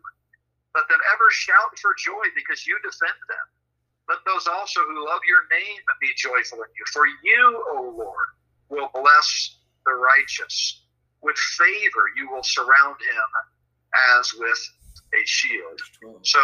Let 0.76 0.88
them 0.88 1.00
ever 1.14 1.28
shout 1.32 1.78
for 1.80 1.94
joy 2.00 2.26
because 2.36 2.66
you 2.66 2.80
defend 2.82 3.20
them. 3.28 3.48
Let 4.10 4.24
those 4.26 4.48
also 4.48 4.82
who 4.88 5.06
love 5.06 5.22
your 5.28 5.44
name 5.52 5.82
be 6.00 6.12
joyful 6.16 6.64
in 6.64 6.72
you. 6.76 6.86
For 6.92 7.06
you, 7.24 7.64
O 7.76 7.94
Lord, 7.96 8.28
will 8.70 8.90
bless 8.94 9.58
the 9.86 9.94
righteous. 9.94 10.84
With 11.22 11.38
favor, 11.38 12.10
you 12.18 12.32
will 12.32 12.44
surround 12.44 12.98
him 13.00 13.30
as 14.18 14.34
with 14.34 14.60
a 15.14 15.22
shield." 15.26 15.80
So 16.24 16.42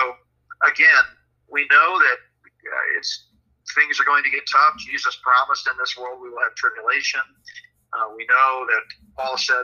again, 0.65 1.05
we 1.51 1.67
know 1.69 1.89
that 1.99 2.19
uh, 2.41 2.97
it's 2.97 3.29
things 3.75 3.99
are 3.99 4.07
going 4.07 4.23
to 4.23 4.31
get 4.31 4.47
tough. 4.49 4.73
Jesus 4.79 5.19
promised 5.21 5.67
in 5.67 5.75
this 5.77 5.93
world 5.99 6.23
we 6.23 6.31
will 6.31 6.41
have 6.41 6.55
tribulation. 6.55 7.21
Uh, 7.95 8.11
we 8.15 8.25
know 8.27 8.65
that 8.67 8.83
Paul 9.15 9.37
said 9.37 9.63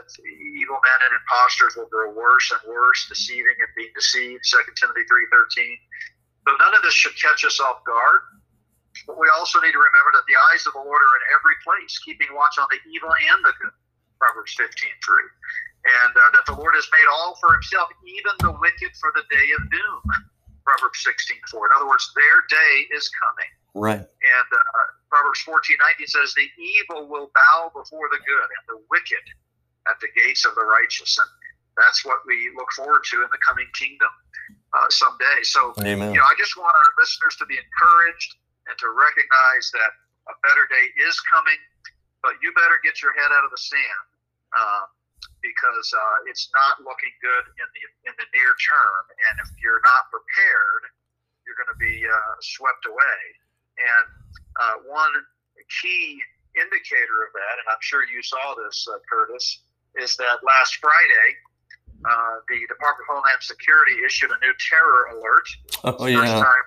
evil 0.56 0.80
men 0.80 1.00
and 1.08 1.12
impostors 1.16 1.76
will 1.76 1.88
grow 1.88 2.12
worse 2.12 2.52
and 2.52 2.60
worse, 2.68 3.04
deceiving 3.08 3.56
and 3.58 3.72
being 3.76 3.92
deceived. 3.96 4.44
Second 4.44 4.74
Timothy 4.76 5.04
three 5.08 5.28
thirteen. 5.32 5.76
But 6.44 6.60
none 6.60 6.76
of 6.76 6.82
this 6.84 6.94
should 6.94 7.16
catch 7.20 7.44
us 7.44 7.60
off 7.60 7.84
guard. 7.84 8.20
But 9.08 9.18
we 9.18 9.28
also 9.34 9.60
need 9.60 9.72
to 9.72 9.82
remember 9.82 10.12
that 10.16 10.28
the 10.28 10.38
eyes 10.52 10.64
of 10.68 10.72
the 10.72 10.84
Lord 10.84 11.00
are 11.00 11.16
in 11.18 11.24
every 11.34 11.56
place, 11.64 11.98
keeping 12.04 12.30
watch 12.32 12.56
on 12.56 12.68
the 12.70 12.80
evil 12.88 13.10
and 13.10 13.40
the 13.44 13.52
good. 13.60 13.72
Proverbs 14.20 14.54
fifteen 14.54 14.94
three, 15.04 15.28
and 15.84 16.12
uh, 16.16 16.30
that 16.32 16.46
the 16.46 16.56
Lord 16.56 16.72
has 16.78 16.88
made 16.94 17.04
all 17.10 17.36
for 17.42 17.52
Himself, 17.52 17.90
even 18.06 18.32
the 18.40 18.56
wicked 18.56 18.94
for 18.96 19.12
the 19.12 19.26
day 19.28 19.48
of 19.58 19.68
doom. 19.68 20.00
Proverbs 20.64 21.04
16 21.04 21.36
4. 21.50 21.66
In 21.68 21.72
other 21.76 21.88
words, 21.88 22.10
their 22.16 22.38
day 22.48 22.74
is 22.96 23.08
coming. 23.12 23.50
Right. 23.74 24.00
And 24.00 24.48
uh, 24.50 24.88
Proverbs 25.12 25.40
14 25.44 25.76
19 26.00 26.06
says, 26.08 26.34
The 26.34 26.48
evil 26.56 27.08
will 27.08 27.30
bow 27.34 27.70
before 27.72 28.08
the 28.10 28.20
good 28.24 28.48
and 28.48 28.64
the 28.68 28.78
wicked 28.90 29.24
at 29.86 30.00
the 30.00 30.08
gates 30.16 30.44
of 30.44 30.54
the 30.56 30.64
righteous. 30.64 31.16
And 31.18 31.28
that's 31.76 32.04
what 32.04 32.24
we 32.26 32.50
look 32.56 32.70
forward 32.72 33.04
to 33.12 33.22
in 33.22 33.30
the 33.30 33.42
coming 33.44 33.68
kingdom. 33.76 34.10
uh, 34.74 34.90
someday. 34.90 35.42
So, 35.42 35.72
Amen. 35.80 36.12
you 36.12 36.18
know, 36.18 36.26
I 36.26 36.34
just 36.38 36.56
want 36.58 36.74
our 36.74 36.90
listeners 36.98 37.36
to 37.38 37.46
be 37.46 37.54
encouraged 37.54 38.34
and 38.66 38.74
to 38.78 38.88
recognize 38.90 39.70
that 39.70 39.90
a 40.26 40.34
better 40.42 40.66
day 40.66 40.90
is 41.06 41.14
coming, 41.30 41.60
but 42.26 42.34
you 42.42 42.50
better 42.56 42.80
get 42.82 42.98
your 43.04 43.14
head 43.14 43.30
out 43.30 43.44
of 43.44 43.52
the 43.54 43.60
sand 43.60 44.04
uh, 44.56 44.84
because 45.44 45.86
uh, 45.92 46.24
it's 46.32 46.48
not 46.56 46.80
looking 46.80 47.12
good 47.20 47.44
in 47.60 47.68
the 47.76 47.82
in 48.08 48.14
the 48.16 48.24
near 48.32 48.56
term. 48.56 49.02
And 49.28 49.34
if 49.44 49.52
you're 49.60 49.84
not 49.84 50.08
prepared, 50.08 50.82
you're 51.44 51.58
going 51.60 51.68
to 51.68 51.76
be 51.76 52.00
uh, 52.08 52.34
swept 52.40 52.88
away. 52.88 53.20
And 53.76 54.04
uh, 54.56 54.76
one 54.88 55.12
key 55.84 56.16
indicator 56.56 57.18
of 57.28 57.30
that, 57.36 57.54
and 57.60 57.66
I'm 57.68 57.82
sure 57.84 58.08
you 58.08 58.24
saw 58.24 58.56
this, 58.64 58.88
uh, 58.88 58.96
Curtis, 59.04 59.68
is 60.00 60.16
that 60.16 60.40
last 60.46 60.80
Friday, 60.80 61.28
uh, 62.08 62.40
the 62.48 62.64
Department 62.72 63.04
of 63.10 63.20
Homeland 63.20 63.42
Security 63.44 64.00
issued 64.06 64.30
a 64.32 64.38
new 64.40 64.54
terror 64.72 65.12
alert. 65.12 65.46
Oh 65.84 65.90
It's 65.92 66.04
the 66.08 66.16
first 66.24 66.32
yeah. 66.32 66.40
time, 66.40 66.66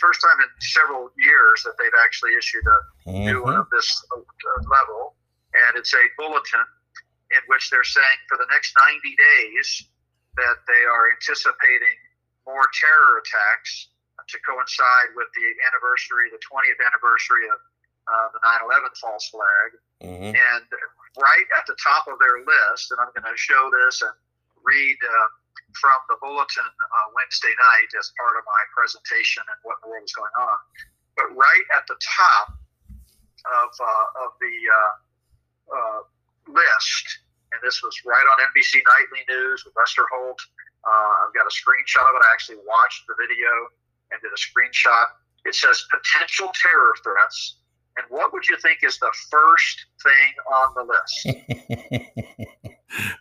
first 0.00 0.20
time 0.24 0.38
in 0.40 0.50
several 0.60 1.10
years 1.18 1.62
that 1.68 1.74
they've 1.78 1.98
actually 2.02 2.32
issued 2.38 2.64
a 2.66 2.78
new 3.12 3.42
one 3.44 3.54
Mhm. 3.54 3.60
of 3.60 3.70
this 3.70 3.88
uh, 4.14 4.20
level, 4.70 5.16
and 5.54 5.76
it's 5.76 5.92
a 5.94 6.04
bulletin 6.16 6.64
in 7.34 7.42
which 7.50 7.70
they're 7.70 7.86
saying 7.86 8.20
for 8.30 8.38
the 8.38 8.46
next 8.50 8.72
90 8.78 9.02
days 9.02 9.90
that 10.38 10.62
they 10.66 10.82
are 10.86 11.10
anticipating 11.14 11.98
more 12.46 12.66
terror 12.74 13.18
attacks 13.18 13.90
to 14.28 14.38
coincide 14.46 15.10
with 15.18 15.28
the 15.34 15.46
anniversary, 15.68 16.30
the 16.30 16.40
20th 16.40 16.80
anniversary 16.80 17.44
of 17.50 17.58
uh, 18.06 18.28
the 18.36 18.40
9/11 18.44 18.94
false 19.00 19.28
flag. 19.28 19.68
Mhm. 20.02 20.36
And 20.36 20.64
right 21.16 21.48
at 21.56 21.64
the 21.66 21.76
top 21.82 22.06
of 22.08 22.18
their 22.18 22.44
list, 22.44 22.92
and 22.92 23.00
I'm 23.00 23.10
going 23.16 23.24
to 23.24 23.36
show 23.36 23.70
this 23.70 24.02
and 24.02 24.12
read 24.62 24.98
uh, 25.02 25.28
from 25.80 25.98
the 26.08 26.16
bulletin 26.20 26.64
uh, 26.66 27.06
Wednesday 27.14 27.54
night 27.58 27.90
as 27.98 28.12
part 28.18 28.36
of 28.36 28.44
my 28.44 28.62
presentation 28.76 29.42
and 29.48 29.58
what 29.62 29.78
in 29.82 29.88
the 29.88 29.88
world 29.88 30.04
is 30.04 30.12
going 30.14 30.34
on. 30.36 30.58
But 31.16 31.34
right 31.34 31.66
at 31.76 31.86
the 31.86 31.96
top 32.00 32.48
of, 33.44 33.70
uh, 33.80 34.24
of 34.24 34.30
the 34.40 34.56
uh, 34.68 34.94
uh, 35.76 36.00
list, 36.48 37.18
and 37.54 37.62
this 37.62 37.82
was 37.82 37.94
right 38.04 38.26
on 38.34 38.36
NBC 38.50 38.82
Nightly 38.82 39.22
News 39.30 39.64
with 39.64 39.74
Lester 39.78 40.02
Holt. 40.10 40.40
Uh, 40.82 41.24
I've 41.24 41.34
got 41.34 41.46
a 41.46 41.54
screenshot 41.54 42.02
of 42.02 42.18
it. 42.18 42.22
I 42.26 42.32
actually 42.32 42.58
watched 42.66 43.06
the 43.06 43.14
video 43.14 43.48
and 44.10 44.20
did 44.20 44.34
a 44.34 44.40
screenshot. 44.42 45.06
It 45.46 45.54
says 45.54 45.86
potential 45.88 46.50
terror 46.60 46.92
threats. 47.02 47.62
And 47.96 48.06
what 48.10 48.32
would 48.32 48.46
you 48.48 48.58
think 48.58 48.80
is 48.82 48.98
the 48.98 49.12
first 49.30 49.86
thing 50.02 50.34
on 50.50 50.74
the 50.74 50.82
list? 50.82 51.26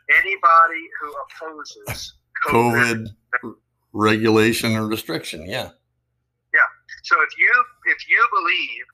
Anybody 0.10 0.84
who 1.00 1.14
opposes 1.30 2.16
COVID. 2.48 3.08
COVID 3.44 3.54
regulation 3.94 4.76
or 4.76 4.88
restriction. 4.88 5.46
Yeah. 5.46 5.70
Yeah. 6.54 6.70
So 7.04 7.16
if 7.22 7.38
you 7.38 7.66
if 7.86 8.10
you 8.10 8.28
believe, 8.34 8.86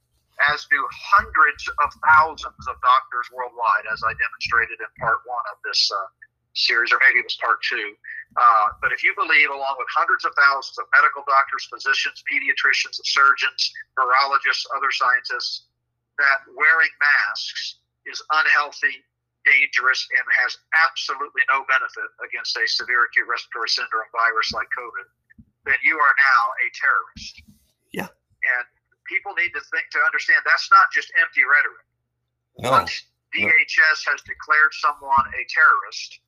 as 0.47 0.63
do 0.71 0.80
hundreds 1.12 1.67
of 1.67 1.89
thousands 1.99 2.63
of 2.67 2.75
doctors 2.80 3.28
worldwide, 3.36 3.84
as 3.91 3.99
I 4.08 4.15
demonstrated 4.15 4.80
in 4.80 4.91
part 4.95 5.19
one 5.28 5.43
of 5.52 5.60
this 5.67 5.91
uh, 5.91 6.08
series, 6.56 6.91
or 6.95 6.99
maybe 7.04 7.19
it 7.19 7.28
was 7.28 7.38
part 7.43 7.60
two. 7.63 7.93
Uh, 8.38 8.67
but 8.80 8.93
if 8.93 9.04
you 9.04 9.12
believe, 9.17 9.49
along 9.49 9.75
with 9.82 9.89
hundreds 9.91 10.23
of 10.23 10.32
thousands 10.38 10.78
of 10.80 10.86
medical 10.95 11.25
doctors, 11.28 11.67
physicians, 11.67 12.23
pediatricians, 12.30 13.02
surgeons, 13.04 13.73
virologists, 13.97 14.63
other 14.75 14.93
scientists, 14.93 15.67
that 16.21 16.45
wearing 16.54 16.93
masks 16.99 17.80
is 18.06 18.21
unhealthy, 18.32 19.02
dangerous, 19.47 20.06
and 20.13 20.25
has 20.45 20.56
absolutely 20.86 21.41
no 21.49 21.65
benefit 21.65 22.10
against 22.21 22.54
a 22.60 22.67
severe 22.67 23.08
acute 23.08 23.25
respiratory 23.25 23.71
syndrome 23.71 24.12
virus 24.13 24.54
like 24.54 24.67
COVID, 24.78 25.08
then 25.65 25.80
you 25.82 25.97
are 25.97 26.15
now 26.15 26.41
a 26.60 26.65
terrorist. 26.75 27.36
Yeah. 27.91 28.10
And 28.45 28.67
people 29.10 29.34
need 29.34 29.50
to 29.58 29.63
think 29.74 29.89
to 29.91 30.00
understand 30.06 30.45
that's 30.45 30.69
not 30.69 30.88
just 30.93 31.10
empty 31.19 31.41
rhetoric. 31.43 31.86
No. 32.62 32.72
Once 32.86 33.10
DHS 33.34 34.00
has 34.08 34.22
declared 34.24 34.72
someone 34.78 35.26
a 35.34 35.41
terrorist, 35.50 36.22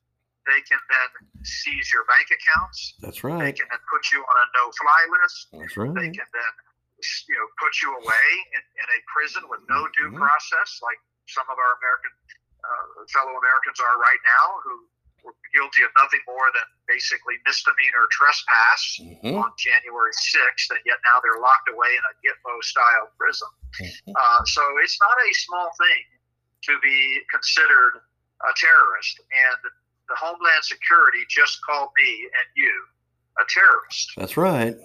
they 0.46 0.58
can 0.66 0.82
then 0.90 1.10
seize 1.46 1.86
your 1.94 2.02
bank 2.10 2.26
accounts. 2.34 2.98
That's 2.98 3.22
right. 3.22 3.38
They 3.38 3.54
can 3.54 3.70
then 3.70 3.82
put 3.86 4.10
you 4.10 4.18
on 4.22 4.36
a 4.42 4.46
no-fly 4.58 5.00
list. 5.22 5.38
That's 5.54 5.76
right. 5.78 5.94
They 5.94 6.10
can 6.10 6.26
then, 6.34 6.52
you 7.30 7.36
know, 7.38 7.46
put 7.62 7.78
you 7.78 7.90
away 7.94 8.26
in, 8.58 8.62
in 8.62 8.86
a 8.90 8.98
prison 9.10 9.46
with 9.46 9.62
no 9.70 9.86
due 9.94 10.10
Mhm. 10.10 10.18
process, 10.18 10.82
like 10.82 10.98
some 11.30 11.46
of 11.46 11.54
our 11.58 11.72
American 11.78 12.12
uh, 12.62 13.02
fellow 13.10 13.34
Americans 13.38 13.78
are 13.82 13.98
right 13.98 14.22
now, 14.22 14.46
who 14.62 14.86
were 15.22 15.34
guilty 15.54 15.82
of 15.82 15.90
nothing 15.96 16.20
more 16.26 16.50
than 16.54 16.64
basically 16.88 17.34
misdemeanor 17.46 18.06
trespass 18.10 18.98
Mhm. 19.00 19.42
on 19.42 19.52
January 19.58 20.12
6th, 20.12 20.70
and 20.70 20.80
yet 20.84 20.98
now 21.04 21.20
they're 21.20 21.40
locked 21.40 21.68
away 21.68 21.94
in 21.94 22.02
a 22.02 22.14
Gitmo-style 22.26 23.12
prison. 23.18 23.48
Mhm. 23.80 24.12
Uh, 24.16 24.44
so 24.44 24.62
it's 24.78 25.00
not 25.00 25.16
a 25.20 25.32
small 25.34 25.70
thing 25.78 26.04
to 26.62 26.78
be 26.80 27.24
considered 27.30 28.00
a 28.48 28.52
terrorist. 28.56 29.20
And 29.32 29.56
the 30.08 30.16
Homeland 30.16 30.64
Security 30.64 31.24
just 31.28 31.62
called 31.64 31.90
me 31.96 32.24
and 32.38 32.46
you 32.54 32.88
a 33.38 33.44
terrorist. 33.46 34.12
That's 34.16 34.36
right. 34.36 34.76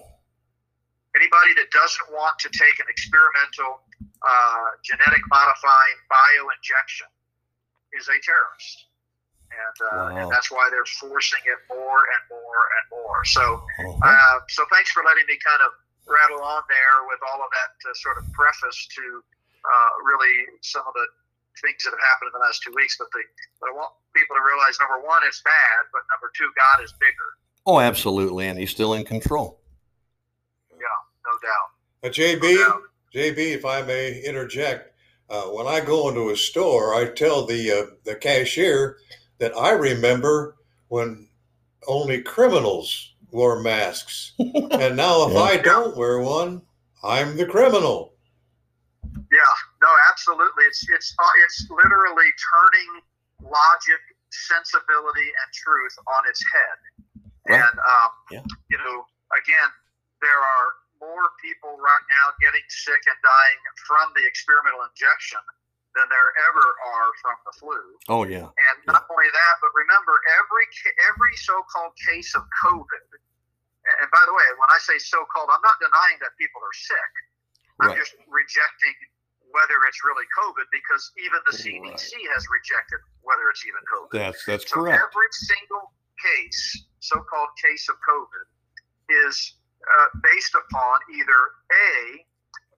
Anybody 1.15 1.53
that 1.55 1.71
doesn't 1.71 2.11
want 2.11 2.37
to 2.39 2.49
take 2.49 2.79
an 2.79 2.85
experimental 2.89 3.81
uh, 4.21 4.65
genetic 4.83 5.21
modifying 5.27 5.95
bio 6.09 6.49
injection 6.49 7.07
is 7.93 8.07
a 8.09 8.19
terrorist. 8.19 8.86
And, 9.51 9.77
uh, 9.81 9.95
Wow. 10.11 10.17
and 10.17 10.31
that's 10.31 10.51
why 10.51 10.67
they're 10.69 10.85
forcing 10.99 11.39
it 11.45 11.59
more 11.69 11.99
and 12.03 12.21
more 12.29 12.61
and 12.77 12.85
more. 12.91 13.25
So 13.25 13.41
Uh-huh. 13.79 13.97
uh, 14.03 14.39
so 14.49 14.65
thanks 14.71 14.91
for 14.91 15.03
letting 15.03 15.25
me 15.25 15.37
kind 15.43 15.61
of 15.65 15.71
rattle 16.05 16.43
on 16.43 16.63
there 16.69 17.03
with 17.07 17.19
all 17.31 17.41
of 17.41 17.49
that 17.51 17.89
uh, 17.89 17.93
sort 17.95 18.17
of 18.17 18.31
preface 18.33 18.87
to 18.95 19.23
uh, 19.65 19.89
really 20.03 20.45
some 20.61 20.83
of 20.87 20.93
the 20.93 21.07
things 21.61 21.83
that 21.83 21.89
have 21.91 21.99
happened 21.99 22.29
in 22.29 22.33
the 22.39 22.45
last 22.45 22.61
two 22.63 22.71
weeks. 22.75 22.97
But, 22.97 23.07
the, 23.11 23.23
but 23.59 23.69
I 23.71 23.73
want 23.73 23.91
people 24.13 24.35
to 24.35 24.43
realize 24.43 24.77
number 24.79 24.99
one, 25.05 25.21
it's 25.25 25.41
bad, 25.41 25.79
but 25.91 26.01
number 26.11 26.31
two, 26.37 26.49
God 26.59 26.83
is 26.83 26.93
bigger, 26.93 27.29
Oh, 27.65 27.79
absolutely. 27.81 28.47
And 28.47 28.57
he's 28.59 28.69
still 28.71 28.93
in 28.93 29.03
control. 29.03 29.59
Yeah, 30.71 30.77
no 31.25 31.31
doubt. 31.41 31.69
Uh, 32.03 32.07
No 32.07 32.09
JB, 32.11 32.57
doubt. 32.65 32.81
JB, 33.13 33.55
if 33.55 33.65
I 33.65 33.81
may 33.81 34.21
interject, 34.21 34.93
uh, 35.29 35.43
when 35.47 35.67
I 35.67 35.81
go 35.81 36.07
into 36.07 36.29
a 36.29 36.37
store, 36.37 36.95
I 36.95 37.09
tell 37.09 37.45
the 37.45 37.71
uh, 37.71 37.85
the 38.05 38.15
cashier 38.15 38.97
that 39.39 39.55
I 39.57 39.71
remember 39.71 40.55
when 40.87 41.27
only 41.87 42.21
criminals 42.21 43.13
wore 43.31 43.59
masks, 43.61 44.33
and 44.39 44.95
now 44.95 45.27
if 45.27 45.33
Yeah. 45.33 45.41
I 45.41 45.57
don't 45.57 45.95
wear 45.97 46.19
one, 46.19 46.61
I'm 47.03 47.37
the 47.37 47.45
criminal. 47.45 48.13
Yeah, 49.31 49.53
no, 49.81 49.89
absolutely. 50.09 50.63
It's 50.65 50.87
it's 50.89 51.13
uh, 51.19 51.35
it's 51.43 51.67
literally 51.69 52.29
turning 52.39 53.01
logic, 53.43 54.01
sensibility, 54.31 55.27
and 55.27 55.47
truth 55.53 55.95
on 56.07 56.23
its 56.29 56.43
head. 56.53 56.77
Right. 57.49 57.59
And 57.61 57.75
um, 57.79 58.11
Yeah. 58.31 58.43
you 58.69 58.77
know, 58.77 59.05
again, 59.35 59.69
there 60.21 60.39
are 60.39 60.67
more 60.99 61.29
people 61.43 61.77
right 61.77 62.05
now 62.09 62.33
getting 62.41 62.63
sick 62.69 63.01
and 63.05 63.17
dying 63.21 63.59
from 63.85 64.09
the 64.15 64.25
experimental 64.25 64.81
injection 64.89 65.39
than 65.97 66.07
there 66.13 66.29
ever 66.47 66.65
are 66.93 67.09
from 67.21 67.37
the 67.49 67.53
flu. 67.57 67.79
Oh, 68.07 68.23
yeah. 68.23 68.45
And 68.47 68.75
not 68.85 69.03
only 69.09 69.29
that, 69.33 69.53
but 69.61 69.73
remember 69.73 70.13
every 70.37 70.65
every 71.09 71.33
so-called 71.41 71.93
case 72.05 72.37
of 72.37 72.45
COVID. 72.63 73.05
And 74.03 74.07
by 74.11 74.21
the 74.27 74.35
way, 74.35 74.47
when 74.61 74.69
I 74.69 74.77
say 74.83 74.99
so-called, 74.99 75.49
I'm 75.49 75.63
not 75.63 75.79
denying 75.81 76.19
that 76.21 76.35
people 76.37 76.61
are 76.61 76.75
sick. 76.75 77.11
I'm 77.79 77.89
Right. 77.89 77.97
just 77.97 78.13
rejecting 78.27 78.93
whether 79.55 79.77
it's 79.87 80.03
really 80.03 80.27
COVID 80.37 80.67
because 80.75 81.11
even 81.23 81.39
the 81.47 81.55
Right. 81.55 81.95
CDC 81.95 82.11
has 82.35 82.43
rejected 82.51 82.99
whether 83.23 83.47
it's 83.49 83.63
even 83.65 83.81
COVID. 83.87 84.11
That's 84.11 84.43
that's 84.45 84.67
So 84.69 84.75
correct. 84.83 85.01
every 85.01 85.29
single 85.31 85.93
case, 86.21 86.83
so-called 86.99 87.49
case 87.63 87.87
of 87.87 87.95
COVID, 88.03 88.45
is 89.23 89.55
uh, 89.87 90.07
based 90.21 90.53
upon 90.53 90.99
either 91.15 91.39
a 91.71 92.26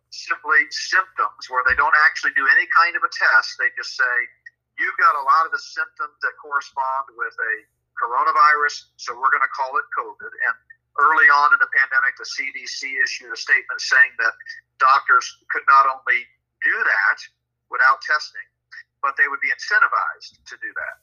simply 0.10 0.66
symptoms 0.74 1.50
where 1.50 1.62
they 1.70 1.78
don't 1.78 1.94
actually 2.10 2.34
do 2.34 2.46
any 2.58 2.66
kind 2.74 2.98
of 2.98 3.06
a 3.06 3.12
test. 3.12 3.58
They 3.62 3.70
just 3.78 3.94
say 3.94 4.16
you've 4.82 4.98
got 4.98 5.14
a 5.14 5.24
lot 5.26 5.46
of 5.46 5.52
the 5.54 5.62
symptoms 5.62 6.18
that 6.26 6.34
correspond 6.42 7.14
with 7.14 7.36
a 7.36 7.54
coronavirus, 8.00 8.96
so 8.96 9.14
we're 9.14 9.30
going 9.30 9.46
to 9.46 9.54
call 9.54 9.76
it 9.76 9.86
COVID. 9.94 10.32
And 10.32 10.56
early 10.98 11.28
on 11.30 11.54
in 11.54 11.60
the 11.60 11.70
pandemic, 11.76 12.16
the 12.16 12.26
CDC 12.26 12.96
issued 13.04 13.32
a 13.32 13.40
statement 13.40 13.80
saying 13.80 14.14
that 14.24 14.34
doctors 14.80 15.28
could 15.52 15.68
not 15.68 15.86
only 15.86 16.24
do 16.64 16.74
that 16.74 17.18
without 17.70 18.02
testing, 18.02 18.48
but 19.04 19.16
they 19.16 19.28
would 19.28 19.40
be 19.44 19.52
incentivized 19.52 20.40
to 20.48 20.56
do 20.60 20.72
that. 20.74 20.96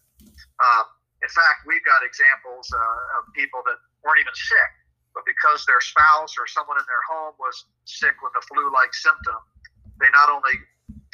Uh, 0.61 0.85
in 1.25 1.33
fact, 1.33 1.65
we've 1.65 1.85
got 1.85 2.05
examples 2.05 2.69
uh, 2.73 3.19
of 3.21 3.29
people 3.33 3.65
that 3.65 3.79
weren't 4.05 4.21
even 4.21 4.37
sick, 4.37 4.73
but 5.17 5.25
because 5.25 5.65
their 5.65 5.81
spouse 5.81 6.37
or 6.37 6.45
someone 6.45 6.77
in 6.77 6.85
their 6.85 7.01
home 7.09 7.33
was 7.41 7.65
sick 7.89 8.13
with 8.21 8.37
a 8.37 8.43
flu-like 8.45 8.93
symptom, 8.93 9.41
they 9.97 10.13
not 10.13 10.29
only 10.29 10.53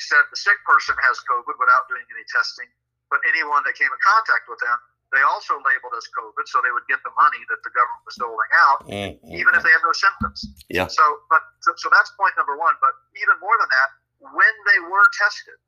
said 0.02 0.26
the 0.34 0.36
sick 0.42 0.58
person 0.66 0.98
has 1.06 1.22
COVID 1.30 1.54
without 1.54 1.86
doing 1.86 2.02
any 2.10 2.26
testing, 2.26 2.66
but 3.14 3.22
anyone 3.30 3.62
that 3.62 3.78
came 3.78 3.86
in 3.86 4.00
contact 4.02 4.50
with 4.50 4.58
them, 4.58 4.74
they 5.14 5.22
also 5.22 5.54
labeled 5.62 5.94
as 5.94 6.02
COVID, 6.18 6.48
so 6.50 6.58
they 6.64 6.72
would 6.74 6.88
get 6.90 6.98
the 7.06 7.14
money 7.14 7.38
that 7.52 7.60
the 7.62 7.70
government 7.70 8.02
was 8.02 8.16
doling 8.18 8.52
out, 8.66 8.80
Mm-hmm. 8.90 9.38
even 9.38 9.52
if 9.54 9.62
they 9.62 9.70
had 9.70 9.84
no 9.86 9.94
symptoms. 9.94 10.40
Yeah. 10.66 10.88
So, 10.90 11.04
but 11.30 11.44
so, 11.62 11.76
so 11.78 11.86
that's 11.94 12.10
point 12.18 12.34
number 12.34 12.56
one. 12.58 12.74
But 12.82 12.96
even 13.14 13.36
more 13.38 13.54
than 13.60 13.70
that, 13.70 13.88
when 14.34 14.54
they 14.72 14.80
were 14.88 15.04
tested, 15.14 15.60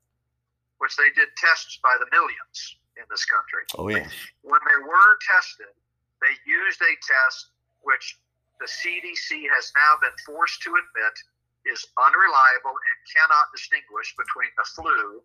which 0.83 0.97
they 0.99 1.13
did 1.15 1.29
tests 1.39 1.79
by 1.85 1.93
the 2.03 2.09
millions 2.11 2.57
in 2.97 3.05
this 3.13 3.23
country, 3.29 3.63
Oh 3.79 3.87
yes. 3.93 4.11
when 4.43 4.59
they 4.65 4.81
were 4.81 5.13
tested, 5.29 5.71
they 6.25 6.33
used 6.49 6.81
a 6.81 6.93
test 7.05 7.53
which 7.85 8.17
the 8.61 8.69
CDC 8.71 9.47
has 9.51 9.73
now 9.75 9.99
been 10.01 10.15
forced 10.25 10.63
to 10.63 10.71
admit 10.71 11.15
is 11.65 11.81
unreliable 11.97 12.77
and 12.77 12.97
cannot 13.09 13.49
distinguish 13.53 14.13
between 14.17 14.53
the 14.61 14.67
flu 14.77 15.25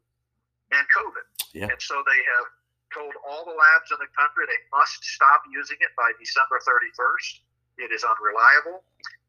and 0.71 0.83
COVID. 0.95 1.25
Yeah. 1.51 1.67
And 1.67 1.79
so 1.79 1.99
they 2.07 2.21
have 2.37 2.47
told 2.95 3.13
all 3.27 3.45
the 3.45 3.53
labs 3.53 3.91
in 3.91 3.99
the 4.01 4.09
country 4.17 4.47
they 4.47 4.63
must 4.73 5.03
stop 5.03 5.43
using 5.51 5.77
it 5.83 5.91
by 5.93 6.09
December 6.17 6.57
31st. 6.63 7.43
It 7.85 7.91
is 7.93 8.03
unreliable. 8.03 8.83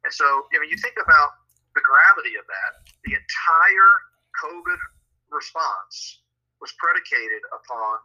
And 0.05 0.13
so, 0.13 0.25
I 0.25 0.59
mean, 0.59 0.71
you 0.71 0.79
think 0.79 0.97
about 0.97 1.37
the 1.75 1.83
gravity 1.85 2.39
of 2.41 2.47
that. 2.49 2.89
The 3.05 3.15
entire 3.15 3.93
COVID 4.41 4.81
response 5.31 6.25
was 6.61 6.73
predicated 6.79 7.43
upon 7.53 7.99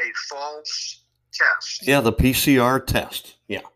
a 0.00 0.08
false 0.28 1.04
test. 1.32 1.86
Yeah, 1.86 2.00
the 2.00 2.12
PCR 2.12 2.84
test. 2.84 3.36
Yeah. 3.48 3.66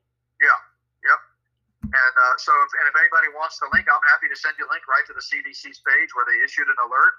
And 1.96 2.14
uh, 2.20 2.36
so, 2.36 2.52
if, 2.52 2.70
and 2.76 2.86
if 2.92 2.96
anybody 3.00 3.32
wants 3.32 3.56
the 3.56 3.72
link, 3.72 3.88
I'm 3.88 4.04
happy 4.12 4.28
to 4.28 4.36
send 4.36 4.60
you 4.60 4.68
a 4.68 4.70
link 4.70 4.84
right 4.84 5.04
to 5.08 5.14
the 5.16 5.24
CDC's 5.24 5.80
page 5.80 6.10
where 6.12 6.28
they 6.28 6.36
issued 6.44 6.68
an 6.68 6.76
alert 6.76 7.14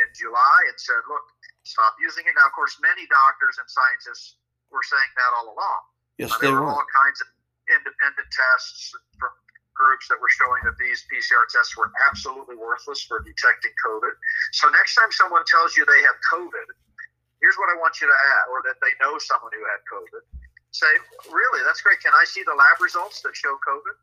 in 0.00 0.08
July 0.16 0.58
and 0.72 0.76
said, 0.80 0.98
look, 1.12 1.24
stop 1.68 1.92
using 2.00 2.24
it. 2.24 2.32
Now, 2.32 2.48
of 2.48 2.54
course, 2.56 2.80
many 2.80 3.04
doctors 3.12 3.60
and 3.60 3.68
scientists 3.68 4.40
were 4.72 4.82
saying 4.82 5.12
that 5.20 5.30
all 5.36 5.52
along. 5.52 5.80
Yes, 6.16 6.32
Uh, 6.32 6.40
there 6.40 6.56
were. 6.56 6.72
all 6.72 6.88
kinds 6.88 7.20
of 7.20 7.28
independent 7.68 8.28
tests 8.32 8.96
from 9.20 9.30
groups 9.76 10.06
that 10.08 10.16
were 10.22 10.30
showing 10.30 10.62
that 10.64 10.78
these 10.78 11.04
PCR 11.10 11.44
tests 11.50 11.76
were 11.76 11.90
absolutely 12.08 12.54
worthless 12.56 13.02
for 13.04 13.20
detecting 13.26 13.74
COVID. 13.84 14.14
So 14.54 14.70
next 14.70 14.94
time 14.94 15.10
someone 15.10 15.42
tells 15.50 15.76
you 15.76 15.84
they 15.84 16.02
have 16.06 16.16
COVID, 16.32 16.68
here's 17.42 17.58
what 17.58 17.68
I 17.68 17.76
want 17.76 17.98
you 18.00 18.06
to 18.06 18.14
add, 18.38 18.44
or 18.54 18.62
that 18.70 18.78
they 18.80 18.94
know 19.02 19.18
someone 19.18 19.50
who 19.52 19.62
had 19.66 19.82
COVID. 19.90 20.22
Say, 20.70 20.90
really, 21.30 21.62
that's 21.66 21.82
great. 21.82 21.98
Can 22.02 22.14
I 22.14 22.24
see 22.26 22.42
the 22.46 22.54
lab 22.54 22.78
results 22.80 23.22
that 23.22 23.34
show 23.34 23.54
COVID? 23.66 23.94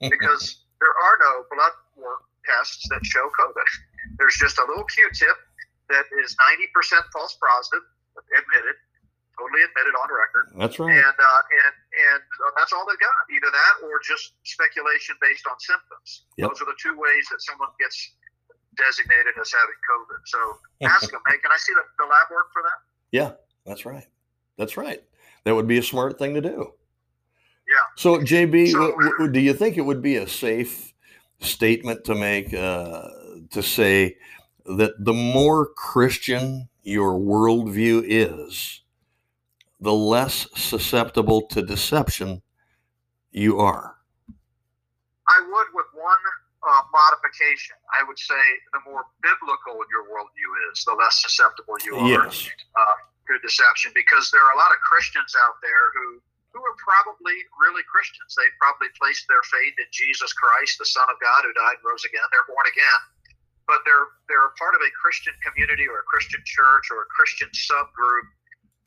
Because 0.00 0.64
there 0.80 0.92
are 0.92 1.16
no 1.20 1.32
blood 1.52 1.72
work 1.96 2.22
tests 2.44 2.86
that 2.90 3.04
show 3.04 3.26
COVID. 3.32 3.68
There's 4.18 4.36
just 4.36 4.58
a 4.58 4.64
little 4.68 4.84
Q-tip 4.84 5.36
that 5.88 6.04
is 6.22 6.36
90% 6.36 7.00
false 7.12 7.36
positive, 7.40 7.84
admitted, 8.36 8.76
totally 9.38 9.62
admitted 9.62 9.94
on 9.96 10.08
record 10.08 10.46
That's 10.56 10.78
right. 10.80 10.96
and 10.96 11.16
uh, 11.16 11.42
and 11.52 11.74
and 12.12 12.22
uh, 12.24 12.52
that's 12.56 12.72
all 12.72 12.84
they 12.88 12.96
got. 12.96 13.16
Either 13.28 13.50
that 13.52 13.74
or 13.84 14.00
just 14.00 14.32
speculation 14.44 15.14
based 15.20 15.44
on 15.46 15.56
symptoms. 15.60 16.24
Yep. 16.40 16.50
Those 16.50 16.60
are 16.64 16.70
the 16.72 16.78
two 16.80 16.96
ways 16.96 17.24
that 17.30 17.40
someone 17.44 17.68
gets 17.78 17.96
designated 18.76 19.36
as 19.40 19.52
having 19.52 19.80
COVID. 19.84 20.20
So 20.24 20.38
ask 20.88 21.10
them, 21.10 21.20
hey, 21.28 21.38
can 21.40 21.52
I 21.52 21.60
see 21.60 21.72
the, 21.76 21.84
the 22.00 22.08
lab 22.08 22.28
work 22.32 22.48
for 22.52 22.62
that? 22.64 22.78
Yeah, 23.12 23.30
that's 23.64 23.84
right. 23.84 24.06
That's 24.56 24.76
right. 24.76 25.02
That 25.44 25.54
would 25.54 25.68
be 25.68 25.78
a 25.78 25.82
smart 25.82 26.18
thing 26.18 26.34
to 26.34 26.40
do. 26.40 26.72
Yeah. 27.68 27.74
So, 27.96 28.18
JB, 28.18 28.70
So- 28.72 28.90
w- 28.92 29.10
w- 29.12 29.32
do 29.32 29.40
you 29.40 29.52
think 29.54 29.76
it 29.76 29.82
would 29.82 30.02
be 30.02 30.16
a 30.16 30.28
safe 30.28 30.92
statement 31.40 32.04
to 32.04 32.14
make 32.14 32.54
uh, 32.54 33.08
to 33.50 33.62
say 33.62 34.16
that 34.66 34.92
the 35.04 35.12
more 35.12 35.66
Christian 35.74 36.68
your 36.82 37.12
worldview 37.18 38.02
is, 38.06 38.82
the 39.80 39.92
less 39.92 40.46
susceptible 40.54 41.42
to 41.48 41.62
deception 41.62 42.42
you 43.32 43.58
are? 43.60 43.96
I 45.28 45.40
would 45.40 45.66
with 45.74 45.86
one 45.92 46.16
uh, 46.68 46.80
modification. 46.92 47.76
I 47.98 48.04
would 48.06 48.18
say 48.18 48.40
the 48.72 48.80
more 48.90 49.04
biblical 49.22 49.74
your 49.90 50.04
worldview 50.04 50.72
is, 50.72 50.84
the 50.84 50.94
less 50.94 51.20
susceptible 51.22 51.74
you 51.84 51.96
are 51.96 52.08
Yes. 52.08 52.48
uh, 52.76 52.84
to 53.28 53.38
deception. 53.40 53.92
Because 53.94 54.30
there 54.30 54.40
are 54.42 54.52
a 54.52 54.56
lot 54.58 54.70
of 54.70 54.78
Christians 54.78 55.34
out 55.44 55.54
there 55.62 55.90
who 55.94 56.22
who 56.56 56.64
are 56.64 56.78
probably 56.80 57.36
really 57.60 57.84
Christians. 57.84 58.32
They 58.32 58.48
probably 58.56 58.88
placed 58.96 59.28
their 59.28 59.44
faith 59.44 59.76
in 59.76 59.84
Jesus 59.92 60.32
Christ, 60.32 60.80
the 60.80 60.88
Son 60.88 61.04
of 61.12 61.20
God, 61.20 61.44
who 61.44 61.52
died 61.52 61.76
and 61.76 61.84
rose 61.84 62.08
again. 62.08 62.24
They're 62.32 62.48
born 62.48 62.64
again, 62.64 63.00
but 63.68 63.84
they're 63.84 64.08
they're 64.32 64.48
a 64.48 64.56
part 64.56 64.72
of 64.72 64.80
a 64.80 64.88
Christian 64.96 65.36
community 65.44 65.84
or 65.84 66.00
a 66.00 66.06
Christian 66.08 66.40
church 66.48 66.88
or 66.88 67.04
a 67.04 67.08
Christian 67.12 67.52
subgroup 67.52 68.24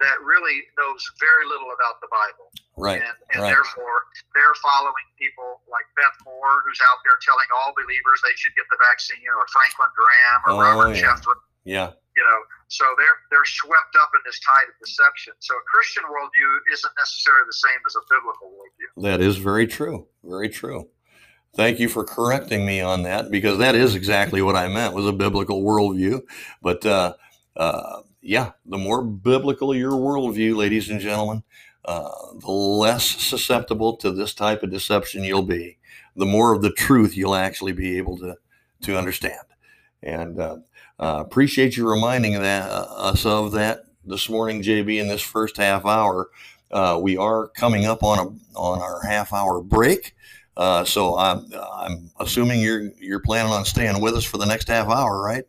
that 0.02 0.18
really 0.24 0.64
knows 0.80 1.04
very 1.22 1.46
little 1.46 1.70
about 1.76 2.00
the 2.00 2.08
Bible 2.08 2.48
Right. 2.80 3.04
and, 3.04 3.18
and 3.36 3.44
right. 3.44 3.52
therefore 3.52 4.08
they're 4.32 4.56
following 4.64 5.04
people 5.20 5.60
like 5.68 5.84
Beth 6.00 6.16
Moore, 6.24 6.64
who's 6.64 6.80
out 6.88 7.04
there 7.04 7.20
telling 7.20 7.44
all 7.52 7.76
believers 7.76 8.24
they 8.24 8.32
should 8.40 8.56
get 8.56 8.64
the 8.72 8.80
vaccine, 8.80 9.20
or 9.28 9.44
Franklin 9.52 9.92
Graham, 9.92 10.40
or 10.48 10.52
Oh, 10.56 10.60
Robert 10.64 10.96
yeah. 10.96 11.20
Yeah. 11.68 11.92
You 12.20 12.26
know, 12.28 12.40
so 12.68 12.84
they're 12.98 13.20
they're 13.32 13.46
swept 13.46 13.96
up 14.02 14.12
in 14.14 14.22
this 14.26 14.40
tide 14.42 14.68
of 14.68 14.76
deception. 14.86 15.34
So 15.40 15.56
a 15.56 15.64
Christian 15.72 16.04
worldview 16.04 16.74
isn't 16.74 16.94
necessarily 16.98 17.48
the 17.48 17.54
same 17.54 17.80
as 17.88 17.96
a 17.96 18.04
biblical 18.12 18.52
worldview. 18.52 19.04
That 19.04 19.22
is 19.22 19.38
very 19.38 19.68
true. 19.68 20.08
Very 20.24 20.50
true. 20.50 20.90
Thank 21.56 21.80
you 21.80 21.88
for 21.88 22.04
correcting 22.04 22.66
me 22.66 22.82
on 22.82 23.04
that 23.04 23.32
because 23.32 23.58
that 23.60 23.74
is 23.74 23.96
exactly 23.96 24.42
what 24.42 24.56
I 24.56 24.68
meant 24.68 24.94
was 24.94 25.08
a 25.08 25.14
biblical 25.14 25.64
worldview. 25.64 26.22
But 26.62 26.86
uh, 26.86 27.14
uh, 27.56 28.02
yeah, 28.22 28.52
the 28.66 28.78
more 28.78 29.02
biblical 29.02 29.74
your 29.74 29.94
worldview, 29.94 30.56
ladies 30.56 30.90
and 30.90 31.00
gentlemen, 31.00 31.44
uh, 31.86 32.12
the 32.40 32.52
less 32.52 33.04
susceptible 33.06 33.96
to 33.98 34.12
this 34.12 34.34
type 34.34 34.62
of 34.62 34.72
deception 34.72 35.24
you'll 35.24 35.42
be. 35.42 35.78
The 36.16 36.26
more 36.26 36.54
of 36.54 36.62
the 36.62 36.72
truth 36.72 37.16
you'll 37.16 37.36
actually 37.36 37.72
be 37.72 37.98
able 37.98 38.18
to 38.18 38.36
to 38.84 38.98
understand. 38.98 39.46
And 40.04 40.40
uh, 41.00 41.24
appreciate 41.26 41.78
you 41.78 41.90
reminding 41.90 42.34
that 42.34 42.70
uh, 42.70 42.86
us 42.98 43.26
of 43.26 43.54
that 43.54 43.86
this 44.04 44.30
morning, 44.30 44.62
JB, 44.62 45.00
in 45.00 45.08
this 45.08 45.22
first 45.22 45.58
half 45.58 45.86
hour. 45.86 46.30
Uh, 46.72 47.00
we 47.02 47.18
are 47.18 47.48
coming 47.50 47.86
up 47.86 48.04
on 48.04 48.20
a 48.20 48.58
on 48.58 48.82
our 48.82 49.02
half 49.04 49.34
hour 49.34 49.62
break, 49.62 50.16
uh, 50.58 50.84
so 50.84 51.18
I'm 51.18 51.48
I'm 51.74 52.12
assuming 52.20 52.62
you're 52.62 52.92
you're 53.00 53.22
planning 53.22 53.52
on 53.52 53.66
staying 53.66 54.02
with 54.02 54.14
us 54.14 54.26
for 54.26 54.38
the 54.38 54.46
next 54.46 54.68
half 54.68 54.90
hour, 54.90 55.22
right? 55.22 55.46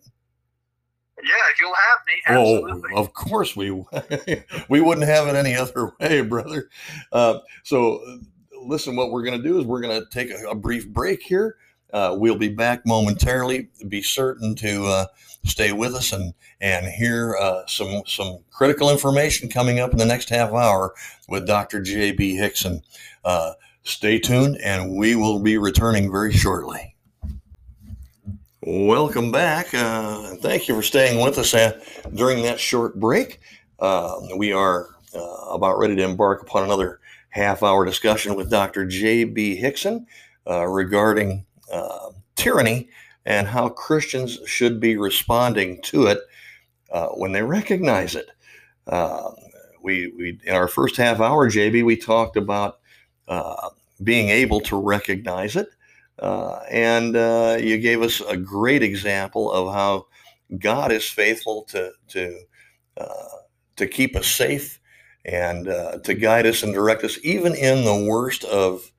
Yeah, 1.22 1.34
if 1.52 1.60
you'll 1.60 1.74
have 1.74 1.98
me, 2.06 2.62
absolutely. 2.62 2.90
Oh, 2.94 3.00
of 3.00 3.12
course 3.12 3.54
we 3.54 3.70
we 4.68 4.80
wouldn't 4.80 5.06
have 5.06 5.28
it 5.28 5.34
any 5.34 5.54
other 5.56 5.92
way, 6.00 6.22
brother. 6.22 6.70
Uh, 7.12 7.40
so, 7.64 8.20
listen, 8.62 8.96
what 8.96 9.10
we're 9.10 9.24
going 9.24 9.40
to 9.40 9.46
do 9.46 9.58
is 9.58 9.66
we're 9.66 9.82
going 9.82 10.00
to 10.00 10.08
take 10.10 10.30
a, 10.30 10.50
a 10.50 10.54
brief 10.54 10.88
break 10.88 11.22
here. 11.22 11.56
Uh, 11.92 12.14
we'll 12.18 12.36
be 12.36 12.48
back 12.48 12.86
momentarily. 12.86 13.68
Be 13.88 14.02
certain 14.02 14.54
to 14.56 14.84
uh, 14.86 15.06
stay 15.44 15.72
with 15.72 15.94
us 15.94 16.12
and 16.12 16.34
and 16.60 16.86
hear 16.86 17.36
uh, 17.36 17.66
some 17.66 18.02
some 18.06 18.38
critical 18.50 18.90
information 18.90 19.48
coming 19.48 19.80
up 19.80 19.92
in 19.92 19.98
the 19.98 20.04
next 20.04 20.28
half 20.28 20.52
hour 20.52 20.94
with 21.28 21.46
Dr. 21.46 21.80
J.B. 21.80 22.36
Hickson. 22.36 22.82
Uh, 23.24 23.52
stay 23.82 24.18
tuned, 24.18 24.58
and 24.62 24.96
we 24.96 25.14
will 25.14 25.40
be 25.40 25.58
returning 25.58 26.10
very 26.10 26.32
shortly. 26.32 26.94
Welcome 28.62 29.32
back. 29.32 29.72
Uh, 29.72 30.36
thank 30.36 30.68
you 30.68 30.74
for 30.74 30.82
staying 30.82 31.24
with 31.24 31.38
us 31.38 31.54
uh, 31.54 31.80
during 32.14 32.42
that 32.42 32.60
short 32.60 33.00
break. 33.00 33.40
Uh, 33.78 34.16
we 34.36 34.52
are 34.52 34.88
about 35.50 35.78
ready 35.78 35.96
to 35.96 36.04
embark 36.04 36.42
upon 36.42 36.64
another 36.64 37.00
half 37.30 37.62
hour 37.62 37.84
discussion 37.84 38.36
with 38.36 38.50
Dr. 38.50 38.84
J.B. 38.84 39.56
Hickson 39.56 40.06
regarding 40.46 41.46
uh, 41.70 42.10
tyranny 42.36 42.88
and 43.26 43.46
how 43.46 43.68
Christians 43.68 44.38
should 44.46 44.80
be 44.80 44.96
responding 44.96 45.80
to 45.82 46.06
it 46.06 46.20
uh, 46.90 47.08
when 47.08 47.32
they 47.32 47.42
recognize 47.42 48.14
it. 48.14 48.30
Uh, 48.86 49.30
we, 49.82 50.12
we 50.16 50.38
in 50.44 50.54
our 50.54 50.68
first 50.68 50.96
half 50.96 51.20
hour, 51.20 51.48
JB, 51.48 51.84
we 51.84 51.96
talked 51.96 52.36
about 52.36 52.80
uh, 53.28 53.70
being 54.02 54.28
able 54.28 54.60
to 54.62 54.76
recognize 54.76 55.56
it. 55.56 55.68
Uh, 56.18 56.60
and 56.70 57.16
uh, 57.16 57.56
you 57.58 57.78
gave 57.78 58.02
us 58.02 58.20
a 58.20 58.36
great 58.36 58.82
example 58.82 59.50
of 59.52 59.72
how 59.72 60.06
God 60.58 60.92
is 60.92 61.04
faithful 61.08 61.62
to 61.64 61.92
to 62.08 62.40
to 63.76 63.86
keep 63.86 64.14
us 64.14 64.26
safe 64.26 64.78
and 65.24 65.64
to 65.64 66.12
guide 66.12 66.44
us 66.44 66.62
and 66.62 66.74
direct 66.74 67.02
us, 67.02 67.18
even 67.22 67.54
in 67.54 67.84
the 67.84 68.06
worst 68.10 68.44
of 68.44 68.89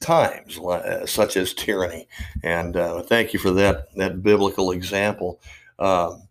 times, 0.00 0.58
uh, 0.58 1.06
such 1.06 1.36
as 1.36 1.54
tyranny. 1.54 2.08
And 2.42 2.76
uh, 2.76 3.02
thank 3.02 3.32
you 3.32 3.38
for 3.38 3.50
that 3.52 3.94
that 3.96 4.22
biblical 4.22 4.70
example. 4.70 5.40
Um, 5.78 6.28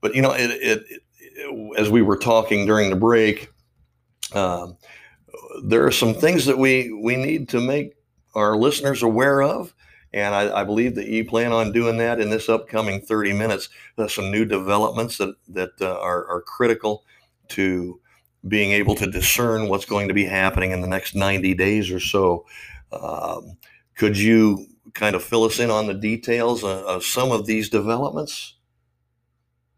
but 0.00 0.14
you 0.14 0.22
know, 0.22 0.32
it, 0.32 0.50
it, 0.50 0.84
it, 0.88 1.78
as 1.78 1.90
we 1.90 2.02
were 2.02 2.18
talking 2.18 2.66
during 2.66 2.90
the 2.90 2.96
break, 2.96 3.50
um, 4.34 4.76
there 5.64 5.86
are 5.86 5.92
some 5.92 6.14
things 6.14 6.46
that 6.46 6.58
we 6.58 6.92
we 6.92 7.16
need 7.16 7.48
to 7.50 7.60
make 7.60 7.94
our 8.34 8.56
listeners 8.56 9.02
aware 9.02 9.42
of. 9.42 9.74
And 10.14 10.34
I, 10.34 10.60
I, 10.60 10.64
believe 10.64 10.94
that 10.96 11.08
you 11.08 11.24
plan 11.24 11.52
on 11.52 11.72
doing 11.72 11.96
that 11.96 12.20
in 12.20 12.28
this 12.28 12.50
upcoming 12.50 13.00
30 13.00 13.32
minutes. 13.32 13.70
There's 13.96 14.12
some 14.12 14.30
new 14.30 14.44
developments 14.44 15.16
that, 15.16 15.34
that 15.48 15.70
uh, 15.80 15.98
are, 16.00 16.26
are, 16.26 16.42
critical 16.42 17.04
to 17.48 17.98
being 18.46 18.72
able 18.72 18.94
to 18.96 19.10
discern 19.10 19.68
what's 19.68 19.86
going 19.86 20.08
to 20.08 20.14
be 20.14 20.26
happening 20.26 20.72
in 20.72 20.82
the 20.82 20.86
next 20.86 21.14
90 21.14 21.54
days 21.54 21.90
or 21.90 22.00
so. 22.00 22.44
Um, 22.92 23.56
could 23.96 24.18
you 24.18 24.66
kind 24.94 25.14
of 25.14 25.22
fill 25.22 25.44
us 25.44 25.58
in 25.58 25.70
on 25.70 25.86
the 25.86 25.94
details 25.94 26.64
of, 26.64 26.84
of 26.84 27.04
some 27.04 27.32
of 27.32 27.46
these 27.46 27.68
developments? 27.68 28.54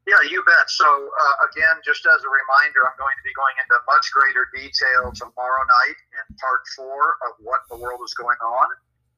Yeah, 0.07 0.21
you 0.29 0.45
bet. 0.45 0.69
So, 0.69 0.85
uh, 0.85 1.37
again, 1.49 1.81
just 1.85 2.05
as 2.05 2.21
a 2.21 2.29
reminder, 2.29 2.85
I'm 2.85 2.99
going 3.01 3.17
to 3.17 3.25
be 3.25 3.33
going 3.33 3.57
into 3.57 3.81
much 3.89 4.13
greater 4.13 4.53
detail 4.53 5.13
tomorrow 5.17 5.65
night 5.65 5.97
in 6.13 6.25
part 6.37 6.61
four 6.77 7.17
of 7.25 7.41
what 7.41 7.65
the 7.71 7.77
world 7.77 8.01
is 8.05 8.13
going 8.13 8.37
on. 8.45 8.69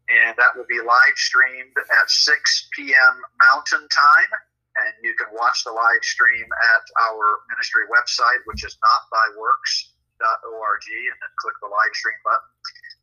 And 0.06 0.38
that 0.38 0.54
will 0.54 0.68
be 0.70 0.78
live 0.78 1.18
streamed 1.18 1.74
at 1.74 2.06
6 2.06 2.70
p.m. 2.78 3.14
Mountain 3.50 3.82
Time 3.90 4.30
and 4.76 4.92
you 5.00 5.16
can 5.16 5.32
watch 5.32 5.64
the 5.64 5.72
live 5.72 6.04
stream 6.04 6.44
at 6.44 6.84
our 7.08 7.40
ministry 7.48 7.88
website, 7.88 8.44
which 8.44 8.60
is 8.64 8.76
notbyworks.org, 8.76 10.80
and 10.84 11.16
then 11.16 11.32
click 11.40 11.56
the 11.64 11.70
live 11.72 11.94
stream 11.96 12.20
button. 12.24 12.52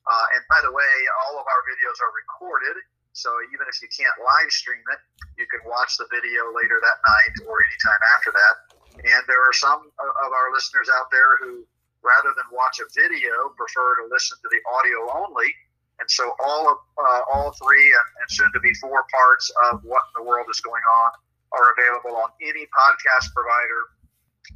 Uh, 0.04 0.36
and 0.36 0.44
by 0.52 0.60
the 0.64 0.72
way, 0.72 0.94
all 1.26 1.40
of 1.40 1.46
our 1.48 1.62
videos 1.64 1.98
are 2.04 2.12
recorded, 2.12 2.76
so 3.14 3.30
even 3.54 3.70
if 3.70 3.80
you 3.80 3.88
can't 3.94 4.18
live 4.20 4.52
stream 4.52 4.84
it, 4.92 5.00
you 5.38 5.46
can 5.48 5.62
watch 5.70 5.96
the 5.96 6.10
video 6.12 6.50
later 6.52 6.82
that 6.82 7.00
night 7.08 7.34
or 7.48 7.62
anytime 7.62 8.02
after 8.18 8.32
that. 8.34 8.56
And 9.00 9.22
there 9.26 9.42
are 9.42 9.54
some 9.54 9.90
of 9.98 10.30
our 10.34 10.50
listeners 10.54 10.90
out 10.92 11.10
there 11.10 11.38
who, 11.42 11.66
rather 12.04 12.34
than 12.36 12.46
watch 12.52 12.82
a 12.82 12.88
video, 12.94 13.54
prefer 13.56 14.04
to 14.04 14.10
listen 14.12 14.38
to 14.42 14.50
the 14.52 14.62
audio 14.70 15.00
only. 15.24 15.50
And 16.02 16.10
so 16.10 16.36
all 16.42 16.68
of 16.68 16.78
uh, 16.98 17.22
all 17.32 17.54
three 17.54 17.86
and, 17.86 18.28
soon 18.30 18.52
to 18.54 18.60
be 18.60 18.74
four 18.82 19.06
parts 19.14 19.50
of 19.70 19.82
what 19.86 20.02
in 20.12 20.24
the 20.24 20.26
world 20.28 20.50
is 20.50 20.60
going 20.60 20.84
on 20.84 21.10
are 21.54 21.74
available 21.78 22.18
on 22.18 22.30
any 22.42 22.66
podcast 22.74 23.30
provider. 23.34 23.94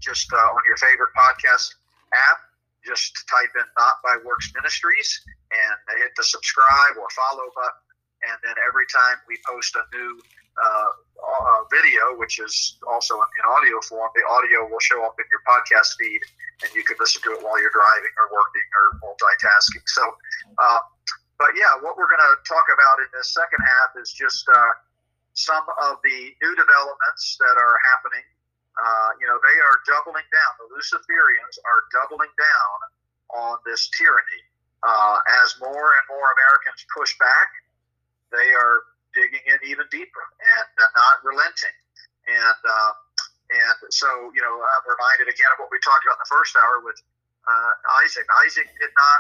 Just 0.02 0.34
uh, 0.34 0.38
on 0.38 0.62
your 0.66 0.78
favorite 0.78 1.14
podcast 1.16 1.78
app, 2.30 2.42
just 2.86 3.14
type 3.30 3.54
in 3.56 3.66
Not 3.78 4.02
by 4.04 4.18
Works 4.26 4.52
Ministries 4.54 5.22
and 5.52 5.76
hit 6.00 6.12
the 6.16 6.24
subscribe 6.24 6.96
or 7.00 7.08
follow 7.16 7.48
button. 7.56 7.86
And 8.26 8.38
then 8.42 8.56
every 8.66 8.90
time 8.90 9.22
we 9.30 9.38
post 9.46 9.78
a 9.78 9.84
new 9.94 10.20
uh, 10.58 10.90
uh, 11.22 11.62
video, 11.70 12.18
which 12.18 12.42
is 12.42 12.78
also 12.90 13.14
in, 13.22 13.44
audio 13.46 13.78
form, 13.86 14.10
the 14.18 14.26
audio 14.26 14.66
will 14.66 14.82
show 14.82 15.06
up 15.06 15.14
in 15.22 15.26
your 15.30 15.44
podcast 15.46 15.94
feed, 16.02 16.22
and 16.66 16.70
you 16.74 16.82
can 16.82 16.98
listen 16.98 17.22
to 17.22 17.38
it 17.38 17.40
while 17.46 17.62
you're 17.62 17.74
driving 17.74 18.14
or 18.18 18.34
working 18.34 18.68
or 18.74 18.86
multitasking. 19.06 19.86
So, 19.86 20.04
uh, 20.58 20.82
but 21.38 21.54
yeah, 21.54 21.78
what 21.86 21.94
we're 21.94 22.10
going 22.10 22.26
to 22.26 22.36
talk 22.50 22.66
about 22.74 22.98
in 23.06 23.10
this 23.14 23.34
second 23.38 23.62
half 23.62 23.94
is 24.02 24.10
just 24.10 24.50
uh, 24.50 24.74
some 25.38 25.62
of 25.86 26.02
the 26.02 26.34
new 26.42 26.54
developments 26.58 27.38
that 27.38 27.56
are 27.62 27.78
happening. 27.94 28.26
Uh, 28.78 29.10
you 29.22 29.26
know, 29.30 29.38
they 29.42 29.58
are 29.62 29.78
doubling 29.86 30.26
down. 30.34 30.52
The 30.58 30.70
Luciferians 30.74 31.56
are 31.62 31.82
doubling 31.94 32.34
down 32.34 32.78
on 33.38 33.62
this 33.66 33.90
tyranny. 33.94 34.42
Uh, 34.86 35.18
as 35.44 35.58
more 35.58 35.90
and 35.98 36.06
more 36.06 36.28
Americans 36.38 36.86
push 36.94 37.18
back, 37.18 37.50
they 38.30 38.54
are 38.54 38.86
digging 39.16 39.42
in 39.50 39.58
even 39.66 39.86
deeper 39.90 40.24
and 40.42 40.66
not 40.94 41.18
relenting. 41.26 41.74
And 42.28 42.62
uh, 42.62 42.94
and 43.48 43.78
so, 43.90 44.08
you 44.36 44.44
know, 44.44 44.56
I'm 44.60 44.86
reminded 44.86 45.32
again 45.32 45.50
of 45.56 45.64
what 45.64 45.72
we 45.72 45.80
talked 45.80 46.04
about 46.04 46.20
in 46.20 46.24
the 46.28 46.34
first 46.34 46.54
hour 46.60 46.84
with 46.84 47.00
uh, 47.48 48.04
Isaac. 48.04 48.28
Isaac 48.44 48.68
did 48.78 48.92
not, 49.00 49.20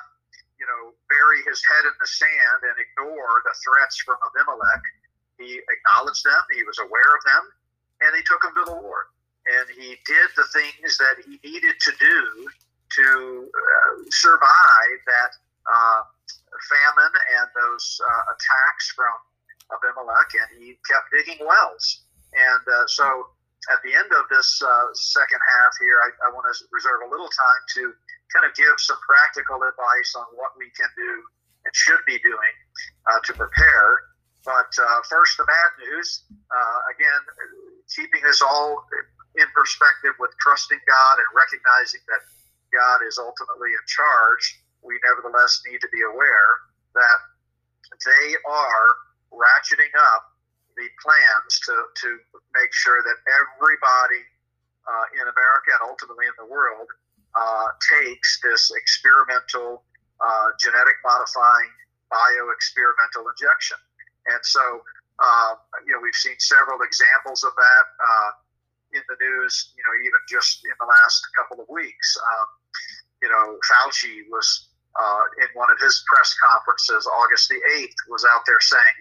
you 0.59 0.67
know, 0.67 0.91
bury 1.07 1.39
his 1.47 1.63
head 1.63 1.87
in 1.87 1.95
the 1.95 2.09
sand 2.11 2.59
and 2.67 2.75
ignore 2.75 3.39
the 3.47 3.55
threats 3.63 3.95
from 4.03 4.19
Abimelech 4.19 4.83
he 5.37 5.61
acknowledged 5.69 6.25
them, 6.25 6.41
he 6.53 6.63
was 6.63 6.77
aware 6.79 7.11
of 7.13 7.21
them, 7.25 7.43
and 8.01 8.11
he 8.15 8.23
took 8.25 8.41
them 8.41 8.53
to 8.57 8.63
the 8.65 8.77
Lord. 8.81 9.05
And 9.47 9.65
he 9.69 9.95
did 10.05 10.29
the 10.35 10.43
things 10.51 10.97
that 10.97 11.23
he 11.23 11.39
needed 11.45 11.75
to 11.79 11.91
do 11.99 12.19
to 12.97 13.07
uh, 13.47 14.03
survive 14.09 14.99
that 15.07 15.31
uh, 15.67 16.01
famine 16.71 17.13
and 17.39 17.47
those 17.55 17.85
uh, 18.01 18.33
attacks 18.33 18.91
from 18.95 19.13
Abimelech, 19.71 20.31
and 20.39 20.49
he 20.63 20.79
kept 20.87 21.11
digging 21.11 21.43
wells. 21.43 22.07
And 22.33 22.63
uh, 22.65 22.87
so 22.87 23.05
at 23.71 23.79
the 23.83 23.91
end 23.91 24.11
of 24.15 24.27
this 24.31 24.61
uh, 24.63 24.87
second 24.95 25.39
half 25.43 25.73
here, 25.79 25.99
I, 26.03 26.09
I 26.27 26.33
want 26.33 26.47
to 26.47 26.55
reserve 26.71 27.03
a 27.03 27.09
little 27.11 27.29
time 27.29 27.63
to 27.79 27.83
kind 28.31 28.45
of 28.47 28.55
give 28.55 28.75
some 28.79 28.99
practical 29.03 29.59
advice 29.63 30.11
on 30.15 30.27
what 30.35 30.55
we 30.59 30.71
can 30.75 30.91
do 30.95 31.11
and 31.67 31.71
should 31.75 32.03
be 32.07 32.19
doing 32.23 32.53
uh, 33.11 33.19
to 33.27 33.31
prepare 33.35 34.07
but 34.47 34.71
uh, 34.79 35.03
first, 35.11 35.35
the 35.35 35.43
bad 35.43 35.71
news. 35.75 36.23
Again, 36.95 37.19
keeping 37.91 38.23
this 38.23 38.41
all 38.41 38.79
in 39.35 39.47
perspective 39.51 40.15
with 40.23 40.31
trusting 40.39 40.79
God 40.87 41.19
and 41.19 41.27
recognizing 41.35 41.99
that 42.07 42.23
God 42.71 43.03
is 43.03 43.19
ultimately 43.19 43.75
in 43.75 43.83
charge, 43.91 44.63
we 44.83 44.99
nevertheless 45.03 45.61
need 45.69 45.79
to 45.81 45.89
be 45.91 46.01
aware 46.01 46.51
that 46.95 47.19
they 48.05 48.27
are 48.45 48.87
ratcheting 49.33 49.91
up 50.13 50.37
the 50.77 50.87
plans 51.01 51.59
to, 51.65 51.73
to 51.73 52.09
make 52.53 52.71
sure 52.73 53.01
that 53.01 53.17
everybody 53.27 54.23
uh, 54.85 55.05
in 55.19 55.25
America 55.25 55.73
and 55.73 55.83
ultimately 55.89 56.29
in 56.29 56.37
the 56.37 56.47
world 56.47 56.87
uh, 57.35 57.67
takes 57.89 58.39
this 58.41 58.71
experimental 58.71 59.83
uh, 60.21 60.47
genetic 60.61 60.95
modifying 61.03 61.69
bioexperimental 62.09 63.27
injection. 63.29 63.77
And 64.31 64.41
so, 64.43 64.63
uh, 65.19 65.51
you 65.85 65.93
know, 65.93 65.99
we've 66.01 66.15
seen 66.15 66.37
several 66.39 66.81
examples 66.81 67.43
of 67.43 67.51
that 67.57 67.85
uh, 67.99 68.31
in 68.93 69.03
the 69.09 69.17
news, 69.19 69.73
you 69.75 69.83
know, 69.83 69.93
even 70.05 70.21
just 70.29 70.63
in 70.63 70.77
the 70.79 70.87
last 70.87 71.21
couple 71.35 71.61
of 71.61 71.67
weeks. 71.69 72.17
Um, 72.17 72.47
you 73.21 73.29
know, 73.29 73.57
Fauci 73.65 74.29
was 74.29 74.66
uh, 74.97 75.23
in 75.45 75.49
one 75.53 75.69
of 75.69 75.77
his 75.79 76.03
press 76.09 76.33
conferences, 76.41 77.05
August 77.05 77.49
the 77.49 77.61
8th, 77.61 77.99
was 78.09 78.25
out 78.25 78.41
there 78.45 78.59
saying, 78.61 78.97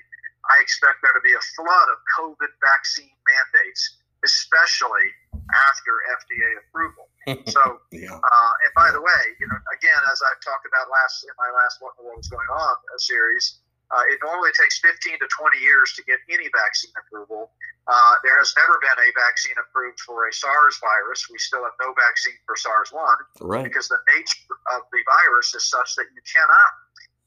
I 0.46 0.62
expect 0.62 1.02
there 1.02 1.16
to 1.16 1.24
be 1.24 1.32
a 1.32 1.44
flood 1.56 1.88
of 1.90 1.98
COVID 2.20 2.52
vaccine 2.62 3.16
mandates, 3.26 3.98
especially 4.22 5.08
after 5.34 5.92
FDA 6.22 6.50
approval. 6.68 7.08
so, 7.50 7.82
yeah. 7.90 8.14
uh, 8.14 8.52
and 8.62 8.72
by 8.78 8.94
the 8.94 9.02
way, 9.02 9.22
you 9.40 9.46
know, 9.50 9.58
again, 9.74 10.02
as 10.12 10.22
I've 10.22 10.38
talked 10.44 10.66
about 10.68 10.86
last 10.86 11.26
in 11.26 11.34
my 11.34 11.50
last 11.50 11.82
"What 11.82 11.98
in 11.98 12.04
the 12.04 12.04
World 12.06 12.22
is 12.22 12.30
Going 12.30 12.46
On" 12.46 12.76
series, 13.02 13.58
uh, 13.90 14.02
it 14.10 14.18
normally 14.22 14.54
takes 14.54 14.78
15 14.78 15.18
to 15.18 15.26
20 15.26 15.58
years 15.58 15.94
to 15.98 16.02
get 16.06 16.18
any 16.30 16.46
vaccine 16.54 16.94
approval. 16.94 17.50
Uh, 17.86 18.14
there 18.26 18.34
has 18.38 18.50
never 18.58 18.82
been 18.82 18.98
a 18.98 19.10
vaccine 19.14 19.54
approved 19.62 20.00
for 20.02 20.26
a 20.26 20.32
SARS 20.32 20.74
virus. 20.82 21.30
We 21.30 21.38
still 21.38 21.62
have 21.62 21.78
no 21.78 21.94
vaccine 21.94 22.34
for 22.42 22.58
SARS 22.58 22.90
1 22.90 23.46
right. 23.46 23.62
because 23.62 23.86
the 23.86 24.02
nature 24.10 24.58
of 24.74 24.82
the 24.90 24.98
virus 25.06 25.54
is 25.54 25.70
such 25.70 25.94
that 25.94 26.10
you 26.10 26.22
cannot 26.26 26.70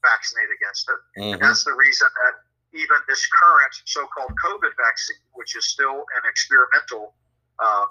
vaccinate 0.04 0.52
against 0.52 0.84
it. 0.92 1.00
Mm-hmm. 1.16 1.32
And 1.32 1.38
that's 1.40 1.64
the 1.64 1.72
reason 1.72 2.08
that 2.12 2.44
even 2.76 2.96
this 3.08 3.24
current 3.32 3.72
so 3.88 4.04
called 4.12 4.36
COVID 4.36 4.76
vaccine, 4.76 5.24
which 5.32 5.56
is 5.56 5.64
still 5.64 6.04
an 6.20 6.24
experimental 6.28 7.16
uh, 7.58 7.86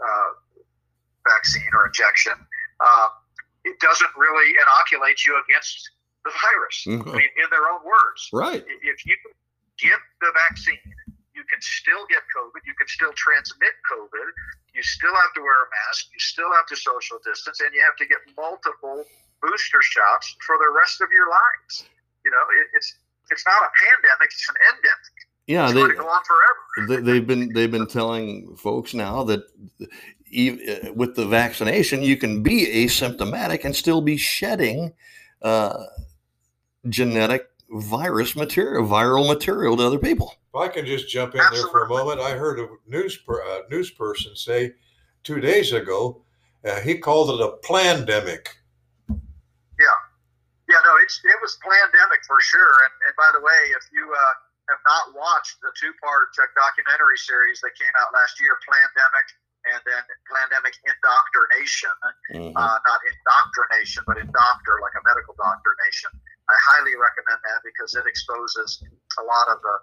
uh 0.00 0.30
vaccine 1.26 1.70
or 1.74 1.86
injection, 1.86 2.34
uh, 2.78 3.08
it 3.64 3.78
doesn't 3.80 4.10
really 4.16 4.54
inoculate 4.62 5.26
you 5.26 5.40
against 5.42 5.90
the 6.24 6.30
virus. 6.30 6.78
Mm-hmm. 6.86 7.10
I 7.10 7.12
mean, 7.18 7.32
in 7.34 7.50
their 7.50 7.66
own 7.66 7.82
words. 7.82 8.30
Right. 8.32 8.62
If 8.62 9.06
you 9.06 9.16
get 9.78 9.98
the 10.20 10.30
vaccine, 10.48 10.78
you 11.42 11.46
can 11.50 11.60
still 11.60 12.06
get 12.06 12.22
COVID. 12.30 12.62
You 12.62 12.74
can 12.78 12.86
still 12.86 13.10
transmit 13.18 13.74
COVID. 13.90 14.26
You 14.78 14.82
still 14.86 15.10
have 15.10 15.34
to 15.34 15.42
wear 15.42 15.58
a 15.58 15.68
mask. 15.74 16.06
You 16.14 16.22
still 16.22 16.54
have 16.54 16.66
to 16.70 16.76
social 16.76 17.18
distance, 17.26 17.58
and 17.58 17.74
you 17.74 17.82
have 17.82 17.98
to 17.98 18.06
get 18.06 18.22
multiple 18.38 19.02
booster 19.42 19.82
shots 19.82 20.36
for 20.46 20.54
the 20.62 20.70
rest 20.70 21.02
of 21.02 21.10
your 21.10 21.26
lives. 21.26 21.90
You 22.24 22.30
know, 22.30 22.44
it, 22.62 22.66
it's 22.78 22.94
it's 23.34 23.44
not 23.44 23.58
a 23.58 23.70
pandemic; 23.74 24.30
it's 24.30 24.48
an 24.48 24.54
endemic. 24.70 25.14
Yeah, 25.50 25.64
it's 25.64 25.74
they, 25.74 25.80
going 25.82 25.90
to 25.90 25.98
go 25.98 26.06
on 26.06 26.22
forever. 26.22 27.02
They, 27.02 27.16
have 27.16 27.26
been 27.26 27.52
they've 27.52 27.70
been 27.70 27.88
telling 27.88 28.56
folks 28.56 28.94
now 28.94 29.24
that 29.24 29.42
even, 30.30 30.94
with 30.94 31.16
the 31.16 31.26
vaccination, 31.26 32.02
you 32.02 32.16
can 32.16 32.42
be 32.42 32.66
asymptomatic 32.86 33.64
and 33.64 33.74
still 33.74 34.00
be 34.00 34.16
shedding 34.16 34.92
uh, 35.42 35.84
genetic 36.88 37.48
virus 37.68 38.36
material, 38.36 38.86
viral 38.86 39.26
material 39.26 39.76
to 39.76 39.82
other 39.82 39.98
people. 39.98 40.36
If 40.52 40.60
I 40.60 40.68
can 40.68 40.84
just 40.84 41.08
jump 41.08 41.34
in 41.34 41.40
Absolutely. 41.40 41.64
there 41.64 41.72
for 41.72 41.84
a 41.84 41.88
moment, 41.88 42.20
I 42.20 42.36
heard 42.36 42.60
a 42.60 42.68
news 42.86 43.16
per, 43.16 43.40
uh, 43.40 43.64
news 43.70 43.90
person 43.90 44.36
say 44.36 44.74
two 45.24 45.40
days 45.40 45.72
ago 45.72 46.20
uh, 46.68 46.78
he 46.80 46.98
called 46.98 47.32
it 47.32 47.40
a 47.40 47.56
plandemic. 47.66 48.60
Yeah, 49.08 49.98
yeah, 50.68 50.80
no, 50.84 50.92
it's 51.02 51.18
it 51.24 51.38
was 51.40 51.58
plandemic 51.58 52.22
for 52.28 52.38
sure. 52.38 52.74
And, 52.86 52.92
and 53.08 53.14
by 53.16 53.30
the 53.34 53.40
way, 53.40 53.60
if 53.74 53.88
you 53.90 54.06
uh, 54.06 54.34
have 54.70 54.82
not 54.86 55.16
watched 55.16 55.58
the 55.58 55.72
two-part 55.74 56.30
uh, 56.38 56.46
documentary 56.54 57.18
series 57.18 57.58
that 57.66 57.74
came 57.74 57.90
out 57.98 58.14
last 58.14 58.38
year, 58.38 58.54
Plandemic 58.62 59.26
and 59.62 59.78
then 59.86 60.02
plandemic 60.26 60.74
indoctrination, 60.82 61.94
mm-hmm. 62.34 62.50
uh, 62.50 62.76
not 62.82 63.00
indoctrination, 63.06 64.02
but 64.10 64.18
indoctor, 64.18 64.82
like 64.82 64.94
a 64.98 65.02
medical 65.06 65.38
doctrination. 65.38 66.10
I 66.50 66.56
highly 66.66 66.98
recommend 66.98 67.38
that 67.46 67.62
because 67.62 67.94
it 67.94 68.02
exposes 68.02 68.82
a 68.82 69.22
lot 69.22 69.46
of 69.54 69.62
the, 69.62 69.74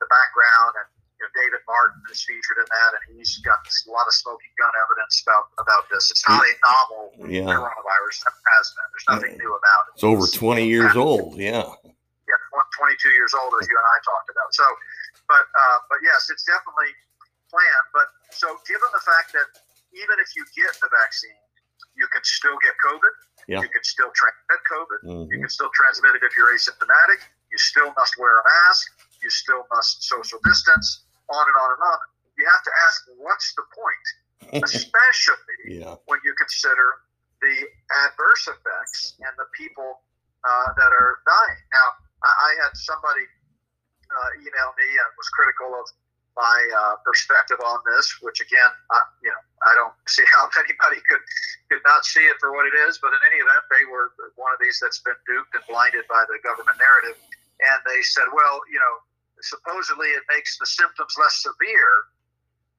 the 0.00 0.06
background 0.12 0.72
and 0.82 0.88
you 1.16 1.24
know, 1.24 1.32
David 1.32 1.64
Martin 1.64 1.96
is 2.12 2.20
featured 2.28 2.60
in 2.60 2.68
that, 2.68 2.92
and 2.92 3.16
he's 3.16 3.40
got 3.40 3.56
a 3.64 3.72
lot 3.88 4.04
of 4.04 4.12
smoking 4.12 4.52
gun 4.60 4.68
evidence 4.84 5.24
about 5.24 5.48
about 5.56 5.88
this. 5.88 6.12
It's 6.12 6.20
not 6.28 6.44
a 6.44 6.52
novel 6.60 7.16
Yeah. 7.24 7.48
coronavirus; 7.56 8.20
it 8.28 8.36
has 8.52 8.66
been. 8.76 8.88
There's 8.92 9.08
nothing 9.08 9.34
new 9.40 9.48
about 9.48 9.82
it. 9.88 9.96
It's 9.96 10.04
over 10.04 10.28
20 10.28 10.68
years 10.68 10.92
old. 10.92 11.40
Yeah. 11.40 11.64
yeah, 11.64 12.40
22 12.76 13.08
years 13.16 13.32
old, 13.32 13.48
as 13.56 13.64
you 13.64 13.76
and 13.80 13.88
I 13.88 13.98
talked 14.04 14.28
about. 14.28 14.52
So, 14.52 14.66
but 15.24 15.48
uh, 15.56 15.78
but 15.88 16.04
yes, 16.04 16.28
it's 16.28 16.44
definitely 16.44 16.92
planned. 17.48 17.88
But 17.96 18.12
so, 18.36 18.60
given 18.68 18.88
the 18.92 19.00
fact 19.00 19.32
that 19.32 19.48
even 19.96 20.20
if 20.20 20.36
you 20.36 20.44
get 20.52 20.76
the 20.84 20.92
vaccine, 20.92 21.32
you 21.96 22.04
can 22.12 22.20
still 22.28 22.60
get 22.60 22.76
COVID. 22.84 23.14
Yeah. 23.48 23.64
You 23.64 23.72
can 23.72 23.84
still 23.88 24.12
transmit 24.12 24.60
COVID. 24.68 25.00
You 25.32 25.38
Mhm. 25.38 25.40
can 25.48 25.48
still 25.48 25.70
transmit 25.72 26.12
it 26.12 26.22
if 26.28 26.36
you're 26.36 26.52
asymptomatic. 26.52 27.24
You 27.48 27.56
still 27.56 27.88
must 27.96 28.18
wear 28.20 28.36
a 28.36 28.44
mask. 28.44 28.84
You 29.26 29.30
still 29.34 29.66
must 29.74 30.06
social 30.06 30.38
distance. 30.46 31.02
On 31.34 31.42
and 31.42 31.56
on 31.58 31.68
and 31.74 31.82
on. 31.82 31.98
You 32.38 32.46
have 32.46 32.62
to 32.62 32.72
ask, 32.86 32.96
what's 33.18 33.50
the 33.58 33.66
point? 33.74 34.06
Especially 34.62 35.82
Yeah. 35.82 35.98
when 36.06 36.22
you 36.22 36.30
consider 36.38 37.02
the 37.42 37.66
adverse 38.06 38.46
effects 38.46 39.18
and 39.18 39.34
the 39.34 39.50
people 39.58 39.98
uh, 40.46 40.68
that 40.78 40.94
are 40.94 41.18
dying. 41.26 41.58
Now, 41.74 41.88
I, 42.22 42.30
I 42.30 42.50
had 42.62 42.78
somebody 42.78 43.26
uh, 43.26 44.30
email 44.46 44.70
me 44.78 44.86
and 44.94 45.08
was 45.18 45.26
critical 45.34 45.74
of 45.74 45.90
my 46.38 46.58
uh, 46.78 46.94
perspective 47.02 47.58
on 47.66 47.82
this, 47.90 48.06
which 48.22 48.38
again, 48.38 48.70
I, 48.94 49.02
you 49.26 49.34
know, 49.34 49.42
I 49.66 49.74
don't 49.74 49.90
see 50.06 50.22
how 50.38 50.46
anybody 50.54 51.02
could 51.10 51.24
could 51.66 51.82
not 51.82 52.06
see 52.06 52.22
it 52.30 52.38
for 52.38 52.54
what 52.54 52.62
it 52.70 52.78
is. 52.86 53.02
But 53.02 53.10
in 53.10 53.18
any 53.26 53.42
event, 53.42 53.66
they 53.74 53.82
were 53.90 54.14
one 54.38 54.54
of 54.54 54.62
these 54.62 54.78
that's 54.78 55.02
been 55.02 55.18
duped 55.26 55.50
and 55.58 55.66
blinded 55.66 56.06
by 56.06 56.22
the 56.30 56.38
government 56.46 56.78
narrative, 56.78 57.18
and 57.66 57.78
they 57.90 57.98
said, 58.06 58.30
well, 58.30 58.62
you 58.70 58.78
know, 58.78 58.94
supposedly 59.42 60.08
it 60.16 60.22
makes 60.32 60.58
the 60.58 60.66
symptoms 60.66 61.14
less 61.20 61.42
severe 61.42 61.92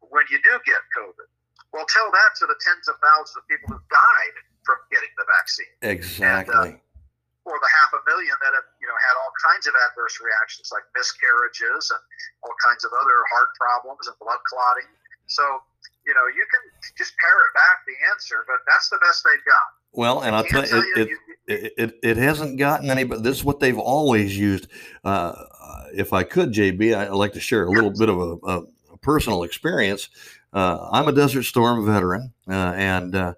when 0.09 0.25
you 0.31 0.39
do 0.43 0.55
get 0.65 0.81
COVID. 0.97 1.27
Well, 1.73 1.85
tell 1.91 2.09
that 2.11 2.31
to 2.41 2.45
the 2.47 2.55
tens 2.63 2.87
of 2.87 2.95
thousands 3.03 3.37
of 3.37 3.43
people 3.51 3.75
who 3.75 3.81
died 3.91 4.35
from 4.63 4.79
getting 4.91 5.11
the 5.19 5.27
vaccine, 5.27 5.73
uh, 5.83 5.91
Exactly. 5.93 6.79
or 7.45 7.55
the 7.59 7.71
half 7.71 7.91
a 7.95 8.01
million 8.07 8.35
that 8.43 8.53
have, 8.55 8.67
you 8.79 8.87
know, 8.87 8.95
had 9.03 9.15
all 9.19 9.31
kinds 9.43 9.67
of 9.67 9.75
adverse 9.87 10.19
reactions 10.23 10.71
like 10.71 10.83
miscarriages 10.95 11.91
and 11.91 12.01
all 12.43 12.55
kinds 12.63 12.83
of 12.83 12.91
other 12.95 13.17
heart 13.35 13.51
problems 13.59 14.07
and 14.07 14.15
blood 14.19 14.39
clotting. 14.47 14.87
So, 15.27 15.43
you 16.07 16.15
know, 16.15 16.27
you 16.31 16.43
can 16.47 16.63
just 16.95 17.15
parrot 17.19 17.51
back 17.53 17.83
the 17.83 17.95
answer, 18.15 18.43
but 18.47 18.63
that's 18.67 18.87
the 18.87 18.99
best 19.03 19.23
they've 19.27 19.43
got. 19.43 19.69
Well, 19.93 20.21
and 20.21 20.35
I'll 20.35 20.43
tell 20.43 20.67
you, 20.67 20.93
it, 20.95 21.09
it, 21.47 21.73
it, 21.77 21.99
it 22.03 22.17
hasn't 22.17 22.59
gotten 22.59 22.89
any, 22.89 23.03
but 23.03 23.23
this 23.23 23.37
is 23.37 23.43
what 23.43 23.59
they've 23.59 23.77
always 23.77 24.37
used. 24.37 24.67
Uh, 25.03 25.33
if 25.93 26.13
I 26.13 26.23
could, 26.23 26.51
JB, 26.51 26.95
I'd 26.95 27.11
like 27.11 27.33
to 27.33 27.39
share 27.39 27.65
a 27.65 27.71
little 27.71 27.91
bit 27.91 28.09
of 28.09 28.17
a, 28.17 28.47
a, 28.47 28.63
a 28.93 28.97
personal 29.01 29.43
experience. 29.43 30.09
Uh, 30.53 30.89
I'm 30.91 31.07
a 31.07 31.11
Desert 31.11 31.43
Storm 31.43 31.85
veteran, 31.85 32.33
uh, 32.47 32.73
and 32.75 33.15
uh, 33.15 33.33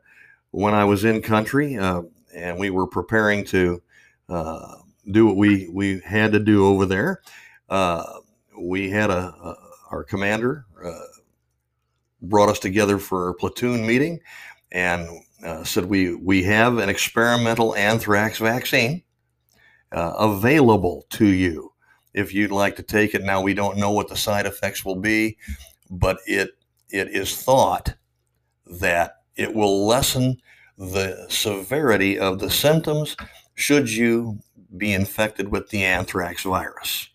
when 0.51 0.73
I 0.73 0.85
was 0.85 1.05
in 1.05 1.21
country 1.21 1.77
uh, 1.77 2.01
and 2.33 2.59
we 2.59 2.69
were 2.69 2.87
preparing 2.87 3.45
to 3.45 3.81
uh, 4.27 4.75
do 5.11 5.25
what 5.25 5.37
we, 5.37 5.69
we 5.69 5.99
had 5.99 6.31
to 6.33 6.39
do 6.39 6.65
over 6.65 6.85
there, 6.85 7.21
uh, 7.69 8.03
we 8.59 8.89
had 8.89 9.09
a, 9.09 9.33
a 9.43 9.55
our 9.91 10.03
commander 10.03 10.65
uh, 10.83 10.99
brought 12.21 12.49
us 12.49 12.59
together 12.59 12.97
for 12.97 13.29
a 13.29 13.33
platoon 13.33 13.85
meeting 13.85 14.19
and 14.71 15.07
uh, 15.43 15.63
said 15.63 15.85
we 15.85 16.15
we 16.15 16.43
have 16.43 16.77
an 16.77 16.89
experimental 16.89 17.75
anthrax 17.75 18.37
vaccine 18.37 19.03
uh, 19.91 20.13
available 20.17 21.05
to 21.09 21.25
you 21.25 21.71
if 22.13 22.33
you'd 22.33 22.51
like 22.51 22.75
to 22.75 22.83
take 22.83 23.13
it. 23.13 23.23
Now 23.23 23.41
we 23.41 23.53
don't 23.53 23.77
know 23.77 23.91
what 23.91 24.09
the 24.09 24.17
side 24.17 24.45
effects 24.45 24.83
will 24.83 24.95
be, 24.95 25.37
but 25.89 26.17
it 26.25 26.51
it 26.89 27.09
is 27.09 27.41
thought 27.41 27.95
that 28.65 29.17
it 29.35 29.53
will 29.53 29.85
lessen 29.85 30.37
the 30.77 31.25
severity 31.29 32.17
of 32.17 32.39
the 32.39 32.49
symptoms 32.49 33.15
should 33.55 33.89
you 33.89 34.39
be 34.77 34.93
infected 34.93 35.49
with 35.49 35.69
the 35.69 35.83
anthrax 35.83 36.43
virus. 36.43 37.09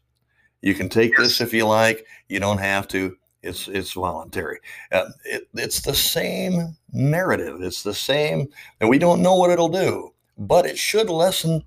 You 0.60 0.74
can 0.74 0.88
take 0.88 1.16
this 1.16 1.40
if 1.40 1.52
you 1.52 1.66
like. 1.66 2.06
You 2.28 2.40
don't 2.40 2.58
have 2.58 2.88
to. 2.88 3.16
It's 3.44 3.68
it's 3.68 3.92
voluntary. 3.92 4.60
Uh, 4.90 5.10
it, 5.24 5.48
it's 5.54 5.82
the 5.82 5.94
same 5.94 6.76
narrative. 6.92 7.60
It's 7.60 7.82
the 7.82 7.94
same, 7.94 8.48
and 8.80 8.88
we 8.88 8.98
don't 8.98 9.22
know 9.22 9.36
what 9.36 9.50
it'll 9.50 9.68
do, 9.68 10.12
but 10.38 10.66
it 10.66 10.78
should 10.78 11.10
lessen 11.10 11.62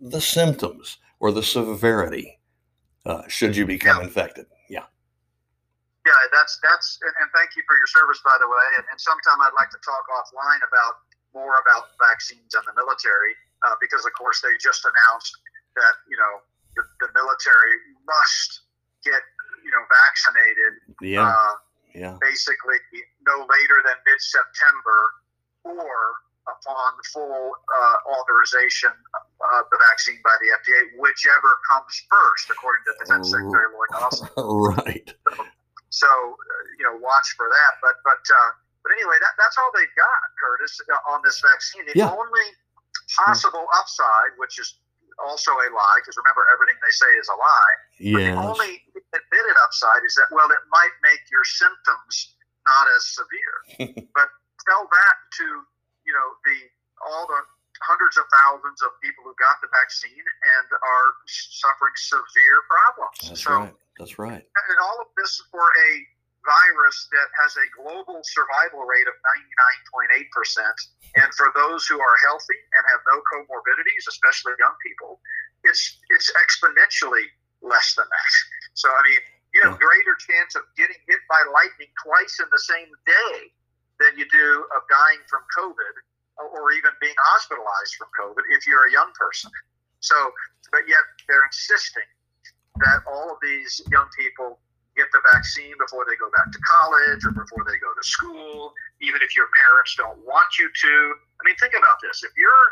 the 0.00 0.20
symptoms 0.20 0.98
or 1.20 1.32
the 1.32 1.42
severity 1.42 2.38
uh, 3.06 3.22
should 3.26 3.56
you 3.56 3.64
become 3.64 4.02
infected. 4.02 4.46
Yeah. 4.68 4.84
Yeah, 6.06 6.12
that's 6.32 6.60
that's, 6.62 6.98
and, 7.02 7.14
and 7.20 7.28
thank 7.34 7.56
you 7.56 7.62
for 7.66 7.76
your 7.76 7.88
service, 7.88 8.20
by 8.24 8.36
the 8.40 8.48
way. 8.48 8.66
And, 8.76 8.84
and 8.90 9.00
sometime 9.00 9.40
I'd 9.40 9.56
like 9.58 9.70
to 9.70 9.80
talk 9.80 10.04
offline 10.12 10.60
about 10.60 11.08
more 11.32 11.60
about 11.60 11.96
vaccines 12.00 12.52
and 12.52 12.64
the 12.68 12.76
military, 12.76 13.32
uh, 13.64 13.76
because 13.80 14.04
of 14.04 14.12
course 14.16 14.40
they 14.40 14.52
just 14.60 14.84
announced 14.84 15.36
that 15.76 15.94
you 16.08 16.16
know 16.16 16.44
the, 16.76 16.82
the 17.00 17.08
military 17.16 17.76
must 18.06 18.68
get 19.04 19.20
you 19.68 19.72
know 19.76 19.84
vaccinated 19.92 20.72
Yeah. 21.04 21.28
uh, 21.28 21.54
Yeah. 21.92 22.16
basically 22.24 22.80
no 23.28 23.44
later 23.44 23.78
than 23.84 23.96
mid 24.08 24.20
September 24.20 25.00
or 25.64 25.92
upon 26.48 26.92
full 27.12 27.52
uh, 27.52 27.96
authorization 28.16 28.88
of 28.88 29.64
the 29.68 29.78
vaccine 29.84 30.16
by 30.24 30.32
the 30.40 30.48
FDA, 30.56 30.96
whichever 30.96 31.60
comes 31.68 31.92
first, 32.08 32.48
according 32.48 32.82
to 32.88 32.92
Defense 33.04 33.28
Secretary 33.28 33.68
Lloyd 33.76 33.92
Austin. 34.00 34.28
right. 34.72 35.08
So, 35.90 36.08
uh, 36.08 36.62
you 36.80 36.84
know, 36.88 36.96
watch 37.04 37.28
for 37.36 37.48
that. 37.52 37.72
But, 37.84 38.00
but, 38.00 38.24
uh, 38.32 38.50
but 38.80 38.92
anyway, 38.96 39.20
that, 39.20 39.36
that's 39.36 39.60
all 39.60 39.68
they've 39.76 39.92
got, 39.92 40.20
Curtis, 40.40 40.80
uh, 40.88 41.12
on 41.12 41.20
this 41.20 41.36
vaccine. 41.44 41.84
The 41.84 41.92
Yeah. 42.00 42.16
only 42.16 42.46
possible 43.12 43.66
upside, 43.76 44.32
which 44.40 44.56
is 44.58 44.80
also 45.20 45.52
a 45.52 45.68
lie, 45.68 45.98
because 46.00 46.16
remember, 46.16 46.48
everything 46.52 46.80
they 46.80 46.92
say 46.96 47.12
is 47.20 47.28
a 47.28 47.36
lie. 47.36 47.76
Yeah. 48.00 48.32
the 48.32 48.40
only 48.40 48.87
admitted 49.14 49.56
upside 49.64 50.04
is 50.04 50.14
that, 50.16 50.28
well, 50.30 50.50
it 50.50 50.64
might 50.68 50.94
make 51.02 51.22
your 51.32 51.44
symptoms 51.44 52.36
not 52.66 52.86
as 52.96 53.02
severe. 53.16 53.56
but 54.16 54.28
tell 54.68 54.84
that 54.90 55.16
to, 55.40 55.46
you 56.04 56.12
know, 56.12 56.28
the 56.44 56.58
all 56.98 57.24
the 57.30 57.40
hundreds 57.86 58.18
of 58.18 58.26
thousands 58.34 58.82
of 58.82 58.90
people 58.98 59.22
who 59.22 59.34
got 59.38 59.54
the 59.62 59.70
vaccine 59.70 60.18
and 60.18 60.66
are 60.74 61.10
suffering 61.30 61.94
severe 61.94 62.58
problems. 62.66 63.18
That's 63.22 63.44
so, 63.46 63.54
right. 63.54 63.74
That's 63.98 64.18
right. 64.18 64.42
and 64.42 64.78
all 64.82 64.98
of 64.98 65.10
this 65.14 65.38
for 65.50 65.62
a 65.62 65.90
virus 66.46 66.96
that 67.12 67.28
has 67.38 67.52
a 67.58 67.66
global 67.76 68.22
survival 68.24 68.86
rate 68.86 69.06
of 69.06 69.14
99.8%. 70.00 70.24
And 71.20 71.28
for 71.34 71.52
those 71.54 71.84
who 71.86 71.98
are 72.00 72.16
healthy 72.24 72.58
and 72.78 72.82
have 72.88 73.02
no 73.10 73.18
comorbidities, 73.26 74.06
especially 74.08 74.54
young 74.58 74.74
people, 74.80 75.20
it's 75.64 75.98
it's 76.10 76.30
exponentially 76.38 77.26
less 77.62 77.94
than 77.94 78.06
that. 78.06 78.32
So 78.78 78.86
I 78.86 79.02
mean, 79.02 79.22
you 79.50 79.60
have 79.66 79.74
greater 79.82 80.14
chance 80.22 80.54
of 80.54 80.62
getting 80.78 80.98
hit 81.10 81.18
by 81.26 81.42
lightning 81.50 81.90
twice 81.98 82.38
in 82.38 82.46
the 82.54 82.62
same 82.62 82.86
day 83.02 83.50
than 83.98 84.14
you 84.14 84.26
do 84.30 84.62
of 84.78 84.86
dying 84.86 85.18
from 85.26 85.42
COVID 85.58 85.94
or, 86.38 86.46
or 86.46 86.70
even 86.70 86.94
being 87.02 87.18
hospitalized 87.34 87.98
from 87.98 88.06
COVID 88.14 88.46
if 88.54 88.62
you're 88.70 88.86
a 88.86 88.94
young 88.94 89.10
person. 89.18 89.50
So, 89.98 90.14
but 90.70 90.86
yet 90.86 91.02
they're 91.26 91.42
insisting 91.50 92.06
that 92.78 93.02
all 93.10 93.34
of 93.34 93.42
these 93.42 93.82
young 93.90 94.06
people 94.14 94.62
get 94.94 95.10
the 95.10 95.22
vaccine 95.34 95.74
before 95.78 96.06
they 96.06 96.14
go 96.14 96.30
back 96.30 96.46
to 96.54 96.60
college 96.62 97.26
or 97.26 97.34
before 97.34 97.66
they 97.66 97.82
go 97.82 97.90
to 97.90 98.04
school, 98.06 98.70
even 99.02 99.18
if 99.26 99.34
your 99.34 99.50
parents 99.58 99.98
don't 99.98 100.22
want 100.22 100.46
you 100.54 100.70
to. 100.70 100.94
I 101.18 101.42
mean, 101.42 101.58
think 101.58 101.74
about 101.74 101.98
this. 101.98 102.22
If 102.22 102.30
you're 102.38 102.66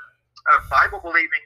a 0.55 0.63
Bible 0.71 1.03
believing 1.03 1.43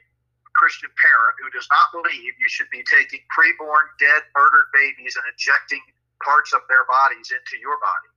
Christian 0.61 0.93
parent 0.93 1.33
who 1.41 1.49
does 1.49 1.65
not 1.73 1.89
believe 1.89 2.37
you 2.37 2.45
should 2.45 2.69
be 2.69 2.85
taking 2.85 3.17
preborn, 3.33 3.89
dead, 3.97 4.21
murdered 4.37 4.69
babies 4.77 5.17
and 5.17 5.25
injecting 5.25 5.81
parts 6.21 6.53
of 6.53 6.61
their 6.69 6.85
bodies 6.85 7.33
into 7.33 7.57
your 7.57 7.81
body, 7.81 8.13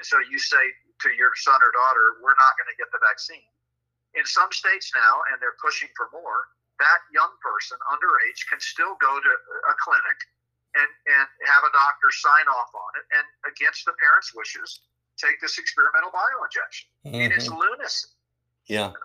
and 0.00 0.04
so 0.08 0.16
you 0.24 0.40
say 0.40 0.64
to 1.04 1.12
your 1.12 1.36
son 1.36 1.60
or 1.60 1.68
daughter, 1.76 2.16
We're 2.24 2.38
not 2.40 2.56
going 2.56 2.72
to 2.72 2.78
get 2.80 2.88
the 2.96 3.02
vaccine. 3.04 3.44
In 4.16 4.24
some 4.24 4.48
states 4.56 4.88
now, 4.96 5.20
and 5.28 5.36
they're 5.36 5.60
pushing 5.60 5.92
for 5.92 6.08
more, 6.16 6.48
that 6.80 7.04
young 7.12 7.30
person 7.44 7.76
underage 7.92 8.40
can 8.48 8.56
still 8.64 8.96
go 8.96 9.12
to 9.20 9.30
a 9.68 9.74
clinic 9.84 10.18
and, 10.72 10.88
and 10.88 11.26
have 11.44 11.62
a 11.68 11.72
doctor 11.76 12.08
sign 12.08 12.48
off 12.48 12.72
on 12.72 12.90
it 12.96 13.04
and 13.20 13.26
against 13.44 13.84
the 13.84 13.92
parents' 14.00 14.32
wishes 14.32 14.80
take 15.20 15.36
this 15.44 15.60
experimental 15.60 16.08
bioinjection. 16.08 16.88
I 17.04 17.08
mean, 17.12 17.32
it's 17.36 17.52
Mhm. 17.52 17.60
lunacy. 17.60 18.08
Yeah. 18.66 18.96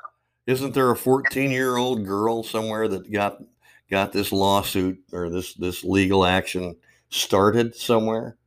Isn't 0.47 0.73
there 0.73 0.89
a 0.89 0.95
14 0.95 1.51
year 1.51 1.75
old 1.75 2.05
girl 2.05 2.41
somewhere 2.41 2.87
that 2.87 3.11
got 3.11 3.43
got 3.91 4.11
this 4.11 4.31
lawsuit 4.31 4.97
or 5.11 5.29
this 5.29 5.53
this 5.53 5.83
legal 5.83 6.25
action 6.25 6.75
started 7.09 7.75
somewhere? 7.75 8.37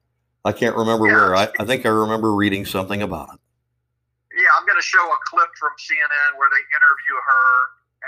I 0.45 0.53
can't 0.53 0.75
remember 0.75 1.07
Yeah. 1.07 1.13
where. 1.13 1.37
I, 1.37 1.49
I 1.61 1.65
think 1.69 1.85
I 1.85 1.91
remember 1.93 2.35
reading 2.35 2.65
something 2.65 3.03
about 3.03 3.29
it. 3.37 3.41
Yeah, 4.33 4.49
I'm 4.57 4.65
going 4.65 4.81
to 4.81 4.83
show 4.83 5.05
a 5.05 5.21
clip 5.29 5.53
from 5.61 5.77
CNN 5.77 6.39
where 6.41 6.49
they 6.49 6.65
interview 6.73 7.17
her, 7.21 7.49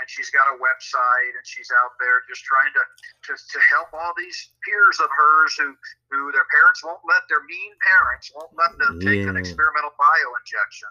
and 0.01 0.09
she's 0.09 0.33
got 0.33 0.49
a 0.49 0.57
website, 0.57 1.29
and 1.37 1.45
she's 1.45 1.69
out 1.77 1.93
there 2.01 2.25
just 2.25 2.41
trying 2.41 2.73
to, 2.73 2.81
to, 3.29 3.31
to 3.37 3.59
help 3.69 3.93
all 3.93 4.17
these 4.17 4.49
peers 4.65 4.97
of 4.97 5.13
hers 5.13 5.53
who, 5.61 5.77
who 6.09 6.31
their 6.33 6.49
parents 6.49 6.81
won't 6.81 7.05
let, 7.05 7.21
their 7.29 7.45
mean 7.45 7.77
parents 7.85 8.33
won't 8.33 8.49
let 8.57 8.73
them 8.81 8.97
take 8.97 9.21
an 9.29 9.37
experimental 9.37 9.93
bio 9.99 10.29
injection. 10.41 10.89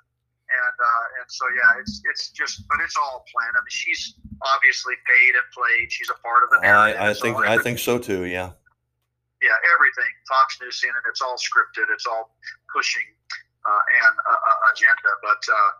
And, 0.52 0.76
uh, 0.76 1.18
and 1.20 1.26
so, 1.28 1.44
yeah, 1.56 1.80
it's, 1.80 2.02
it's 2.04 2.28
just, 2.30 2.68
but 2.68 2.78
it's 2.84 2.96
all 2.96 3.24
planned. 3.32 3.56
I 3.56 3.60
mean, 3.64 3.72
she's 3.72 4.14
obviously 4.54 4.94
paid 5.08 5.32
and 5.34 5.46
played. 5.56 5.88
She's 5.90 6.10
a 6.10 6.18
part 6.20 6.44
of 6.44 6.50
the 6.52 6.60
narrative. 6.60 7.00
I, 7.00 7.06
I 7.06 7.10
It's 7.10 7.20
think 7.20 7.36
I 7.38 7.56
think 7.58 7.78
so 7.78 7.98
too. 7.98 8.24
Yeah. 8.26 8.52
yeah, 9.40 9.56
everything. 9.72 10.12
Fox 10.28 10.58
News, 10.60 10.76
CNN, 10.78 11.02
it's 11.08 11.22
all 11.22 11.36
scripted. 11.40 11.88
It's 11.90 12.06
all 12.06 12.34
pushing 12.70 13.06
uh, 13.64 13.82
an 14.06 14.14
uh, 14.18 14.32
uh, 14.32 14.72
agenda. 14.74 15.10
But, 15.22 15.42
uh, 15.48 15.70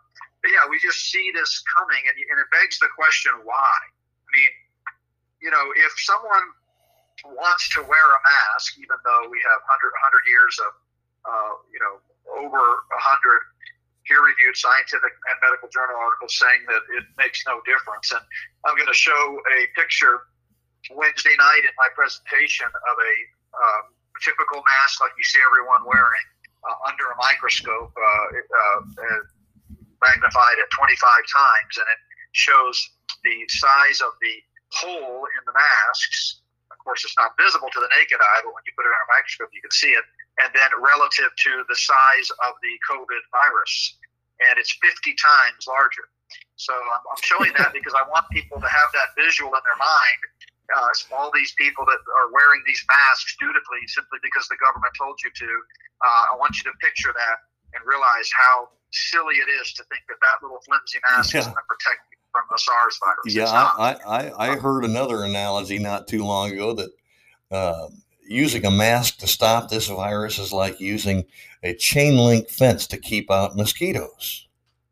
but 0.42 0.50
yeah, 0.50 0.64
we 0.70 0.78
just 0.80 1.10
see 1.10 1.30
this 1.34 1.62
coming, 1.76 2.02
and, 2.08 2.16
and 2.16 2.36
it 2.40 2.48
begs 2.50 2.78
the 2.78 2.88
question 2.96 3.32
why. 3.44 3.76
I 3.76 4.28
mean, 4.32 4.52
you 5.42 5.50
know, 5.50 5.64
if 5.76 5.92
someone 6.02 6.54
wants 7.36 7.68
to 7.74 7.82
wear 7.82 8.06
a 8.14 8.20
mask, 8.24 8.78
even 8.78 8.96
though 9.04 9.28
we 9.30 9.38
have 9.46 9.60
100, 9.68 9.94
100 9.94 10.26
years 10.26 10.54
of, 10.58 10.72
uh, 11.22 11.52
you 11.70 11.78
know, 11.78 12.02
over 12.30 12.62
100 12.90 13.51
peer-reviewed 14.06 14.56
scientific 14.56 15.12
and 15.30 15.36
medical 15.42 15.70
journal 15.70 15.96
articles 15.96 16.34
saying 16.34 16.62
that 16.66 16.82
it 16.98 17.06
makes 17.18 17.42
no 17.46 17.62
difference. 17.62 18.10
And 18.10 18.22
I'm 18.66 18.74
going 18.74 18.90
to 18.90 18.96
show 18.96 19.38
a 19.54 19.70
picture 19.78 20.26
Wednesday 20.90 21.36
night 21.38 21.62
in 21.62 21.74
my 21.78 21.86
presentation 21.94 22.66
of 22.66 22.96
a 22.98 23.14
um, 23.54 23.84
typical 24.22 24.62
mask 24.66 25.02
like 25.02 25.14
you 25.14 25.26
see 25.26 25.38
everyone 25.42 25.86
wearing 25.86 26.26
uh, 26.62 26.88
under 26.88 27.10
a 27.10 27.16
microscope, 27.18 27.90
uh, 27.94 28.28
uh, 28.38 28.80
uh, 28.82 29.22
magnified 30.02 30.56
at 30.62 30.68
25 30.70 30.98
times, 30.98 31.72
and 31.78 31.86
it 31.86 32.00
shows 32.32 32.74
the 33.22 33.34
size 33.48 34.02
of 34.02 34.14
the 34.22 34.34
hole 34.74 35.26
in 35.26 35.42
the 35.46 35.54
masks. 35.54 36.42
Of 36.70 36.78
course, 36.82 37.04
it's 37.04 37.18
not 37.18 37.34
visible 37.38 37.70
to 37.70 37.80
the 37.82 37.90
naked 37.98 38.18
eye, 38.18 38.40
but 38.42 38.54
when 38.54 38.64
you 38.66 38.72
put 38.74 38.86
it 38.86 38.94
on 38.94 39.00
a 39.06 39.10
microscope, 39.14 39.50
you 39.54 39.62
can 39.62 39.74
see 39.74 39.94
it. 39.94 40.06
And 40.42 40.50
then 40.54 40.70
relative 40.82 41.30
to 41.30 41.52
the 41.68 41.76
size 41.76 42.28
of 42.42 42.52
the 42.62 42.74
COVID 42.90 43.22
virus, 43.30 43.96
and 44.42 44.58
it's 44.58 44.74
50 44.82 45.14
times 45.14 45.66
larger. 45.68 46.08
So 46.56 46.72
I'm, 46.74 47.02
I'm 47.06 47.22
showing 47.22 47.52
that 47.58 47.72
because 47.76 47.94
I 47.94 48.02
want 48.10 48.26
people 48.34 48.58
to 48.58 48.66
have 48.66 48.90
that 48.92 49.14
visual 49.14 49.54
in 49.54 49.62
their 49.62 49.78
mind 49.78 50.20
uh, 50.70 51.16
all 51.16 51.30
these 51.34 51.52
people 51.58 51.84
that 51.84 52.00
are 52.16 52.32
wearing 52.32 52.62
these 52.66 52.82
masks 52.88 53.36
dutifully 53.38 53.82
simply 53.88 54.18
because 54.22 54.46
the 54.48 54.56
government 54.56 54.92
told 54.96 55.18
you 55.24 55.30
to. 55.34 55.50
Uh, 56.02 56.32
I 56.32 56.36
want 56.38 56.56
you 56.58 56.64
to 56.70 56.74
picture 56.78 57.12
that 57.14 57.36
and 57.74 57.80
realize 57.86 58.30
how 58.32 58.68
silly 58.90 59.36
it 59.36 59.48
is 59.60 59.72
to 59.74 59.84
think 59.84 60.02
that 60.08 60.16
that 60.20 60.42
little 60.42 60.60
flimsy 60.64 60.98
mask 61.10 61.34
is 61.34 61.34
Yeah. 61.34 61.52
going 61.52 61.56
to 61.56 61.68
protect 61.68 62.00
you 62.12 62.18
from 62.32 62.44
the 62.50 62.58
SARS 62.58 62.98
virus. 63.00 63.34
Yeah, 63.34 63.50
I, 63.50 63.96
I, 64.06 64.20
I 64.20 64.52
I 64.52 64.56
heard 64.56 64.84
another 64.84 65.24
analogy 65.24 65.78
not 65.78 66.08
too 66.08 66.24
long 66.24 66.52
ago 66.52 66.72
that 66.74 66.90
uh, 67.50 67.88
using 68.32 68.64
a 68.66 68.70
mask 68.70 69.18
to 69.18 69.26
stop 69.26 69.68
this 69.68 69.88
virus 69.88 70.38
is 70.38 70.52
like 70.52 70.80
using 70.80 71.24
a 71.62 71.74
chain 71.74 72.16
link 72.16 72.48
fence 72.48 72.86
to 72.88 72.96
keep 72.96 73.30
out 73.30 73.56
mosquitoes. 73.56 74.48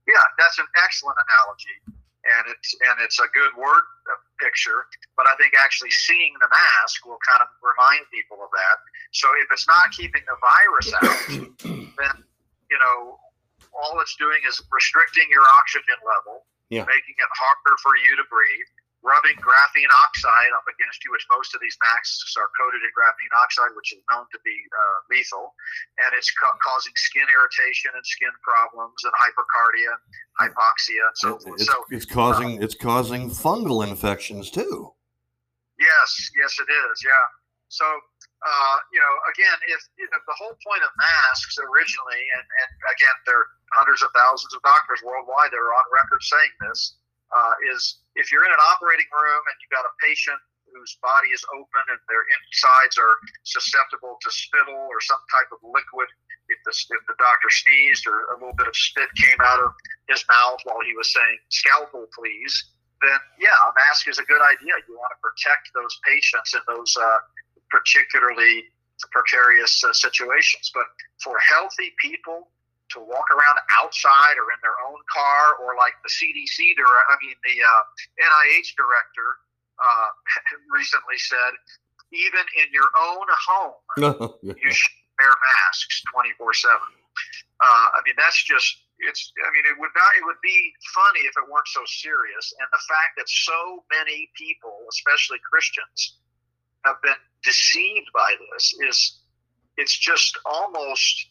Yeah, 0.06 0.22
that's 0.38 0.58
an 0.58 0.66
excellent 0.82 1.16
analogy, 1.24 1.76
and 1.86 2.44
it's 2.52 2.74
and 2.82 2.96
it's 3.00 3.18
a 3.18 3.28
good 3.32 3.52
word 3.56 3.84
uh, 4.10 4.18
picture. 4.38 4.86
But 5.16 5.26
I 5.26 5.34
think 5.36 5.54
actually 5.58 5.90
seeing 5.90 6.32
the 6.40 6.48
mask 6.50 7.06
will 7.06 7.18
kind 7.28 7.42
of 7.42 7.48
remind 7.62 8.06
people 8.12 8.38
of 8.42 8.50
that. 8.52 8.76
So 9.12 9.28
if 9.42 9.48
it's 9.50 9.66
not 9.66 9.90
keeping 9.92 10.22
the 10.26 10.36
virus 10.38 10.88
out, 10.94 11.20
then 11.98 12.14
you 12.70 12.78
know 12.78 13.18
all 13.70 14.00
it's 14.00 14.16
doing 14.16 14.40
is 14.48 14.60
restricting 14.72 15.30
your 15.30 15.46
oxygen 15.58 15.94
level, 16.02 16.42
Yeah. 16.70 16.82
making 16.90 17.14
it 17.18 17.30
harder 17.38 17.76
for 17.82 17.94
you 17.96 18.16
to 18.18 18.24
breathe. 18.26 18.70
Rubbing 19.00 19.40
graphene 19.40 19.88
oxide 20.04 20.52
up 20.52 20.68
against 20.68 21.00
you, 21.04 21.10
which 21.10 21.24
most 21.32 21.56
of 21.56 21.60
these 21.64 21.72
masks 21.80 22.36
are 22.36 22.52
coated 22.52 22.84
in 22.84 22.92
graphene 22.92 23.32
oxide, 23.32 23.72
which 23.72 23.96
is 23.96 24.04
known 24.12 24.28
to 24.28 24.38
be 24.44 24.52
uh, 24.52 24.96
lethal, 25.08 25.56
and 26.04 26.12
it's 26.12 26.28
ca- 26.36 26.58
causing 26.60 26.92
skin 27.00 27.24
irritation 27.24 27.96
and 27.96 28.04
skin 28.04 28.28
problems 28.44 29.00
and 29.08 29.12
hypercapnia, 29.16 29.92
hypoxia, 30.36 31.00
and 31.00 31.16
so 31.16 31.28
forth. 31.40 31.56
it's, 31.56 31.64
So 31.64 31.76
it's 31.88 32.04
causing 32.04 32.60
it's 32.60 32.76
causing 32.76 33.32
fungal 33.32 33.80
infections 33.88 34.52
too. 34.52 34.92
Yes, 35.80 36.08
yes, 36.36 36.60
it 36.60 36.68
is. 36.68 37.00
Yeah. 37.00 37.24
So, 37.72 37.86
uh, 37.86 38.76
you 38.92 39.00
know, 39.00 39.14
again, 39.32 39.58
if, 39.70 39.80
if 39.96 40.10
the 40.12 40.36
whole 40.36 40.58
point 40.60 40.82
of 40.82 40.90
masks 40.98 41.56
originally, 41.56 42.20
and, 42.36 42.44
and 42.44 42.70
again, 42.92 43.16
there 43.24 43.38
are 43.38 43.48
hundreds 43.78 44.02
of 44.02 44.10
thousands 44.12 44.52
of 44.52 44.60
doctors 44.60 45.00
worldwide 45.06 45.54
that 45.54 45.62
are 45.62 45.72
on 45.72 45.86
record 45.94 46.20
saying 46.20 46.52
this, 46.66 46.98
uh, 47.30 47.54
is 47.72 47.99
if 48.14 48.30
you're 48.32 48.44
in 48.44 48.52
an 48.52 48.64
operating 48.74 49.08
room 49.12 49.42
and 49.46 49.54
you've 49.62 49.74
got 49.74 49.86
a 49.86 49.94
patient 50.02 50.38
whose 50.70 50.98
body 51.02 51.34
is 51.34 51.42
open 51.50 51.84
and 51.90 51.98
their 52.06 52.22
insides 52.30 52.94
are 52.98 53.18
susceptible 53.42 54.18
to 54.22 54.30
spittle 54.30 54.86
or 54.86 55.02
some 55.02 55.20
type 55.30 55.50
of 55.50 55.58
liquid, 55.66 56.06
if 56.50 56.58
the, 56.66 56.74
if 56.74 57.02
the 57.06 57.18
doctor 57.18 57.50
sneezed 57.50 58.06
or 58.06 58.30
a 58.34 58.36
little 58.38 58.54
bit 58.54 58.66
of 58.66 58.74
spit 58.74 59.10
came 59.18 59.38
out 59.42 59.62
of 59.62 59.70
his 60.10 60.22
mouth 60.30 60.58
while 60.66 60.82
he 60.82 60.94
was 60.94 61.10
saying, 61.10 61.38
scalpel, 61.50 62.06
please, 62.14 62.54
then 63.02 63.18
yeah, 63.38 63.54
a 63.54 63.70
mask 63.74 64.06
is 64.06 64.18
a 64.18 64.26
good 64.26 64.42
idea. 64.42 64.74
You 64.86 64.98
want 64.98 65.14
to 65.14 65.20
protect 65.22 65.70
those 65.74 65.94
patients 66.06 66.54
in 66.54 66.62
those 66.66 66.94
uh, 66.98 67.18
particularly 67.70 68.66
precarious 69.10 69.82
uh, 69.82 69.92
situations. 69.92 70.70
But 70.74 70.84
for 71.22 71.38
healthy 71.38 71.94
people 71.98 72.48
to 72.96 73.00
walk 73.00 73.30
around 73.30 73.58
outside 73.70 74.36
or 74.38 74.50
in 74.52 74.60
their 74.62 74.78
own 74.86 75.00
car, 75.10 75.56
or 75.62 75.76
like 75.76 75.94
the 76.02 76.10
CDC, 76.10 76.74
director, 76.76 77.06
I 77.10 77.16
mean 77.22 77.36
the 77.42 77.56
uh, 77.62 77.82
NIH 78.18 78.74
director 78.76 79.28
uh, 79.78 80.08
recently 80.74 81.18
said, 81.18 81.52
even 82.12 82.44
in 82.58 82.68
your 82.74 82.90
own 82.98 83.26
home, 83.30 84.34
you 84.42 84.72
should 84.72 84.96
wear 85.20 85.30
masks 85.30 86.02
24 86.12 86.54
7 86.54 86.76
uh, 87.60 87.86
i 87.92 88.00
mean 88.04 88.14
that's 88.16 88.42
just 88.42 88.88
it's 88.98 89.32
i 89.36 89.48
mean 89.52 89.64
it 89.68 89.76
would 89.78 89.92
not 89.96 90.10
it 90.16 90.24
would 90.24 90.40
be 90.42 90.72
funny 90.94 91.20
if 91.20 91.34
it 91.36 91.44
weren't 91.48 91.68
so 91.68 91.80
serious. 91.86 92.52
And 92.60 92.68
the 92.72 92.82
fact 92.88 93.16
that 93.16 93.28
so 93.28 93.84
many 93.92 94.30
people 94.36 94.76
especially 94.88 95.38
christians 95.44 96.16
have 96.84 97.00
been 97.02 97.20
deceived 97.44 98.08
by 98.14 98.34
this 98.52 98.74
is 98.88 99.20
it's 99.76 99.96
just 99.96 100.38
almost 100.44 101.28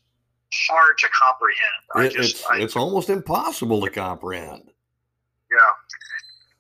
hard 0.70 0.98
to 0.98 1.08
comprehend 1.14 1.82
i 1.96 2.06
It- 2.06 2.14
just 2.14 2.42
it's 2.42 2.46
I, 2.50 2.58
it's 2.60 2.76
almost 2.76 3.10
impossible 3.10 3.82
to 3.86 3.90
comprehend. 3.92 4.72
yeah. 5.52 5.74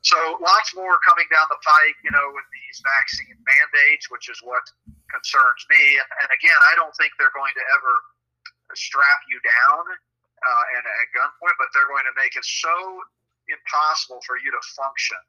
So 0.01 0.15
lots 0.39 0.71
more 0.79 0.95
coming 1.03 1.27
down 1.27 1.43
the 1.51 1.59
pike, 1.59 1.97
you 2.07 2.11
know, 2.15 2.23
with 2.31 2.47
these 2.55 2.79
vaccine 2.79 3.35
mandates, 3.35 4.07
which 4.09 4.29
is 4.31 4.39
what 4.41 4.63
concerns 5.11 5.61
me. 5.67 5.99
And, 5.99 6.07
and 6.23 6.29
again, 6.31 6.55
I 6.71 6.73
don't 6.79 6.95
think 6.95 7.11
they're 7.19 7.35
going 7.35 7.51
to 7.51 7.65
ever 7.75 7.93
strap 8.79 9.19
you 9.27 9.37
down 9.43 9.83
uh, 9.91 10.63
and 10.79 10.83
at 10.87 11.07
gunpoint, 11.11 11.51
but 11.59 11.67
they're 11.75 11.91
going 11.91 12.07
to 12.07 12.15
make 12.15 12.31
it 12.39 12.47
so 12.47 12.71
impossible 13.51 14.23
for 14.23 14.39
you 14.39 14.49
to 14.55 14.61
function, 14.71 15.19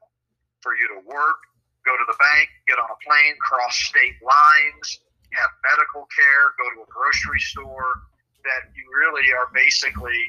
for 0.63 0.71
you 0.79 0.87
to 0.95 1.03
work, 1.03 1.41
go 1.83 1.91
to 1.97 2.05
the 2.07 2.15
bank, 2.15 2.47
get 2.63 2.79
on 2.79 2.87
a 2.87 2.99
plane, 3.03 3.35
cross 3.43 3.75
state 3.75 4.15
lines, 4.23 5.03
have 5.35 5.51
medical 5.67 6.07
care, 6.15 6.55
go 6.55 6.65
to 6.79 6.87
a 6.87 6.89
grocery 6.89 7.43
store, 7.43 8.07
that 8.43 8.71
you 8.75 8.85
really 8.89 9.27
are 9.33 9.49
basically 9.53 10.21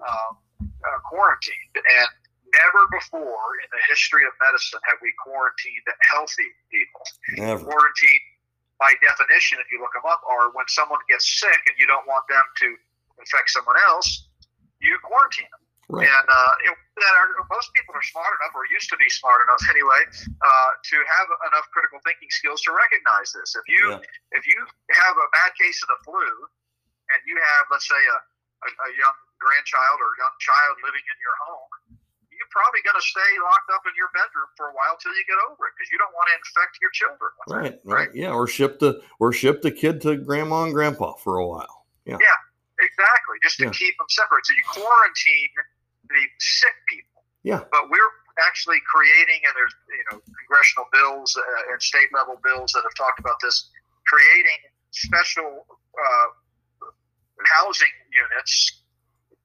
um, 0.00 0.36
uh, 0.60 0.98
quarantined. 1.06 1.74
And 1.76 2.08
never 2.50 2.82
before 2.90 3.58
in 3.62 3.68
the 3.70 3.82
history 3.86 4.26
of 4.26 4.34
medicine 4.42 4.82
have 4.90 4.98
we 5.02 5.14
quarantined 5.22 5.86
healthy 6.10 6.50
people. 6.70 7.04
Never. 7.38 7.62
Quarantine, 7.62 8.24
by 8.78 8.94
definition, 8.98 9.60
if 9.62 9.68
you 9.70 9.78
look 9.78 9.94
them 9.94 10.06
up, 10.08 10.22
are 10.26 10.50
when 10.56 10.66
someone 10.66 11.00
gets 11.06 11.28
sick 11.28 11.60
and 11.68 11.76
you 11.78 11.86
don't 11.86 12.06
want 12.10 12.26
them 12.26 12.42
to 12.64 12.68
infect 13.20 13.52
someone 13.52 13.76
else, 13.86 14.26
you 14.80 14.96
quarantine 15.04 15.48
them. 15.52 15.60
Right. 15.90 16.06
And 16.06 16.26
uh, 16.30 16.70
it, 16.70 16.74
that 17.02 17.14
are, 17.18 17.34
most 17.50 17.74
people 17.74 17.98
are 17.98 18.06
smart 18.06 18.30
enough, 18.38 18.54
or 18.54 18.62
used 18.70 18.86
to 18.94 18.98
be 18.98 19.10
smart 19.10 19.42
enough 19.42 19.58
anyway, 19.74 20.02
uh, 20.38 20.70
to 20.78 20.96
have 21.02 21.28
enough 21.50 21.66
critical 21.74 21.98
thinking 22.06 22.30
skills 22.30 22.62
to 22.62 22.70
recognize 22.70 23.34
this. 23.34 23.58
If 23.58 23.66
you 23.66 23.98
Yeah. 23.98 24.38
if 24.38 24.46
you 24.46 24.58
have 24.94 25.14
a 25.18 25.28
bad 25.34 25.50
case 25.58 25.82
of 25.82 25.90
the 25.90 26.00
flu, 26.06 26.30
and 27.14 27.20
you 27.26 27.36
have, 27.36 27.64
let's 27.70 27.86
say, 27.86 27.98
a, 27.98 28.18
a, 28.64 28.68
a 28.68 28.88
young 28.96 29.16
grandchild 29.40 29.98
or 29.98 30.10
young 30.20 30.36
child 30.40 30.74
living 30.84 31.02
in 31.04 31.18
your 31.20 31.36
home, 31.48 31.70
you're 32.30 32.52
probably 32.54 32.80
going 32.84 32.96
to 32.96 33.04
stay 33.04 33.30
locked 33.44 33.68
up 33.72 33.84
in 33.84 33.92
your 33.96 34.08
bedroom 34.16 34.48
for 34.56 34.72
a 34.72 34.74
while 34.76 34.96
till 35.00 35.12
you 35.12 35.24
get 35.28 35.36
over 35.48 35.68
it 35.68 35.72
because 35.76 35.88
you 35.92 35.98
don't 36.00 36.12
want 36.16 36.28
to 36.32 36.34
infect 36.40 36.72
your 36.80 36.92
children. 36.96 37.30
with 37.36 37.44
it, 37.44 37.52
Right, 37.52 37.76
right, 37.84 38.10
yeah, 38.16 38.32
or 38.32 38.48
ship 38.48 38.80
the 38.80 39.04
or 39.20 39.32
ship 39.32 39.60
the 39.60 39.70
kid 39.70 40.00
to 40.08 40.16
grandma 40.16 40.64
and 40.64 40.72
grandpa 40.72 41.14
for 41.20 41.36
a 41.36 41.46
while. 41.46 41.84
Yeah, 42.08 42.16
Exactly, 42.80 43.36
just 43.44 43.58
to 43.60 43.68
Yeah. 43.68 43.76
keep 43.76 43.92
them 43.98 44.08
separate. 44.08 44.46
So 44.46 44.54
you 44.56 44.64
quarantine 44.72 45.52
the 46.08 46.22
sick 46.40 46.74
people. 46.88 47.24
Yeah. 47.44 47.64
But 47.70 47.90
we're 47.92 48.12
actually 48.40 48.80
creating, 48.88 49.44
and 49.44 49.52
there's 49.54 49.74
you 49.88 50.04
know 50.10 50.20
congressional 50.40 50.88
bills 50.92 51.36
uh, 51.36 51.72
and 51.72 51.82
state 51.82 52.08
level 52.12 52.40
bills 52.42 52.72
that 52.72 52.82
have 52.82 52.94
talked 52.96 53.20
about 53.20 53.36
this, 53.42 53.68
creating 54.06 54.58
special 54.92 55.66
uh, 55.68 56.26
housing 57.46 57.92
units 58.12 58.82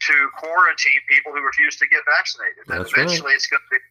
to 0.09 0.15
quarantine 0.37 1.01
people 1.09 1.31
who 1.33 1.41
refuse 1.41 1.77
to 1.81 1.87
get 1.87 2.03
vaccinated. 2.05 2.67
And 2.67 2.79
That's 2.79 2.93
right. 2.93 3.07
eventually, 3.07 3.33
it's 3.33 3.47
going 3.47 3.63
to 3.63 3.71
be 3.71 3.81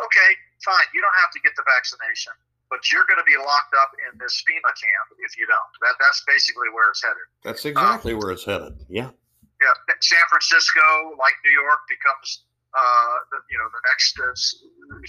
okay. 0.00 0.30
fine, 0.64 0.86
you 0.94 1.02
don't 1.02 1.18
have 1.18 1.32
to 1.34 1.40
get 1.42 1.52
the 1.58 1.66
vaccination, 1.66 2.32
but 2.70 2.80
you're 2.88 3.04
going 3.10 3.20
to 3.20 3.28
be 3.28 3.36
locked 3.36 3.74
up 3.76 3.92
in 4.08 4.16
this 4.22 4.40
FEMA 4.46 4.72
camp 4.72 5.06
if 5.20 5.36
you 5.36 5.44
don't. 5.44 5.72
That 5.82 5.98
that's 5.98 6.22
basically 6.24 6.70
where 6.72 6.88
it's 6.88 7.02
headed. 7.02 7.26
That's 7.42 7.64
exactly 7.66 8.14
where 8.14 8.30
it's 8.32 8.46
headed. 8.46 8.78
Yeah. 8.88 9.10
Yeah, 9.58 9.74
San 9.98 10.22
Francisco, 10.30 11.18
like 11.18 11.34
New 11.42 11.50
York, 11.50 11.82
becomes 11.90 12.46
uh, 12.70 13.16
the, 13.34 13.42
you 13.50 13.58
know 13.58 13.66
the 13.74 13.82
next 13.90 14.14
uh, 14.22 14.30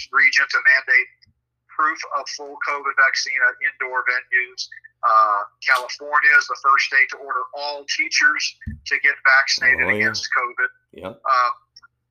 region 0.10 0.46
to 0.50 0.58
mandate 0.58 1.10
proof 1.80 2.00
of 2.20 2.28
full 2.36 2.60
COVID 2.68 2.96
vaccine 3.00 3.40
at 3.48 3.56
indoor 3.64 4.04
venues. 4.04 4.68
Uh, 5.00 5.48
California 5.64 6.34
is 6.38 6.46
the 6.52 6.60
first 6.60 6.92
state 6.92 7.08
to 7.16 7.18
order 7.24 7.40
all 7.56 7.86
teachers 7.88 8.44
to 8.86 9.00
get 9.00 9.16
vaccinated 9.24 9.88
Oh, 9.88 9.90
yeah. 9.96 9.96
against 10.12 10.28
COVID. 10.36 10.70
Yeah. 10.92 11.16
Uh, 11.16 11.52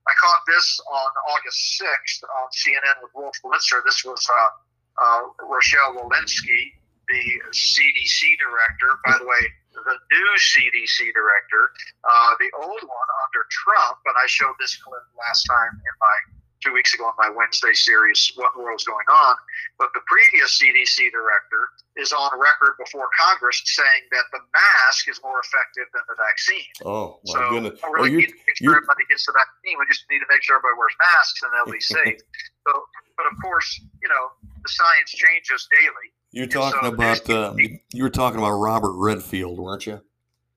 I 0.09 0.13
caught 0.17 0.41
this 0.49 0.79
on 0.89 1.09
August 1.37 1.77
6th 1.85 2.25
on 2.25 2.49
CNN 2.49 2.97
with 3.05 3.11
Wolf 3.13 3.37
Blitzer. 3.45 3.85
This 3.85 4.01
was 4.03 4.25
uh, 4.25 4.49
uh, 5.05 5.21
Rochelle 5.45 5.93
Walensky, 6.01 6.73
the 7.07 7.23
CDC 7.53 8.17
director. 8.41 8.89
By 9.05 9.21
the 9.21 9.25
way, 9.29 9.43
the 9.69 9.97
new 10.09 10.29
CDC 10.41 11.13
director, 11.13 11.69
uh, 12.09 12.31
the 12.41 12.49
old 12.57 12.81
one 12.81 13.09
under 13.21 13.45
Trump, 13.53 14.01
and 14.09 14.15
I 14.17 14.25
showed 14.25 14.57
this 14.59 14.75
clip 14.81 15.03
last 15.13 15.45
time 15.45 15.77
in 15.77 15.95
my 16.01 16.17
two 16.61 16.73
weeks 16.73 16.93
ago 16.93 17.07
in 17.07 17.15
my 17.17 17.29
Wednesday 17.35 17.73
series, 17.73 18.31
What 18.35 18.51
in 18.55 18.59
the 18.61 18.63
World's 18.65 18.83
Going 18.83 19.05
On. 19.09 19.35
But 19.77 19.89
the 19.93 20.01
previous 20.07 20.59
CDC 20.59 21.11
director 21.11 21.71
is 21.95 22.11
on 22.11 22.31
record 22.39 22.75
before 22.77 23.07
Congress 23.19 23.61
saying 23.65 24.03
that 24.11 24.23
the 24.31 24.39
mask 24.53 25.07
is 25.09 25.19
more 25.23 25.39
effective 25.39 25.87
than 25.93 26.03
the 26.07 26.15
vaccine. 26.19 26.67
Oh 26.85 27.19
my 27.25 27.33
So 27.33 27.49
goodness. 27.49 27.79
I 27.83 27.87
Oh, 27.87 27.91
really 27.91 28.11
you 28.11 28.17
need 28.19 28.29
to 28.29 28.35
make 28.47 28.57
sure 28.57 28.71
you- 28.71 28.75
everybody 28.75 29.03
gets 29.09 29.25
the 29.25 29.33
vaccine. 29.33 29.79
We 29.79 29.85
just 29.87 30.03
need 30.09 30.19
to 30.19 30.29
make 30.29 30.43
sure 30.43 30.57
everybody 30.57 30.77
wears 30.77 30.95
masks 30.99 31.39
and 31.43 31.51
they'll 31.55 31.71
be 31.73 31.79
safe. 32.15 32.19
so, 32.67 32.71
but 33.17 33.25
of 33.31 33.33
course, 33.41 33.79
you 34.01 34.09
know, 34.09 34.31
the 34.63 34.69
science 34.69 35.11
changes 35.11 35.67
daily. 35.71 36.07
you're 36.31 36.47
talking 36.47 36.79
there's- 36.97 37.19
about 37.23 37.29
uh, 37.29 37.53
you 37.93 38.03
were 38.03 38.09
talking 38.09 38.39
about 38.39 38.51
Robert 38.59 38.93
Redfield, 38.99 39.59
weren't 39.59 39.85
you? 39.87 39.99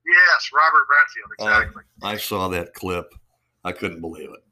Yes, 0.05 0.49
Robert 0.53 0.85
Redfield, 0.91 1.31
Uh, 1.39 1.59
exactly. 1.61 1.83
I 2.03 2.17
saw 2.17 2.49
that 2.49 2.73
clip. 2.73 3.13
I 3.63 3.71
couldn't 3.71 4.01
believe 4.01 4.29
it. 4.29 4.43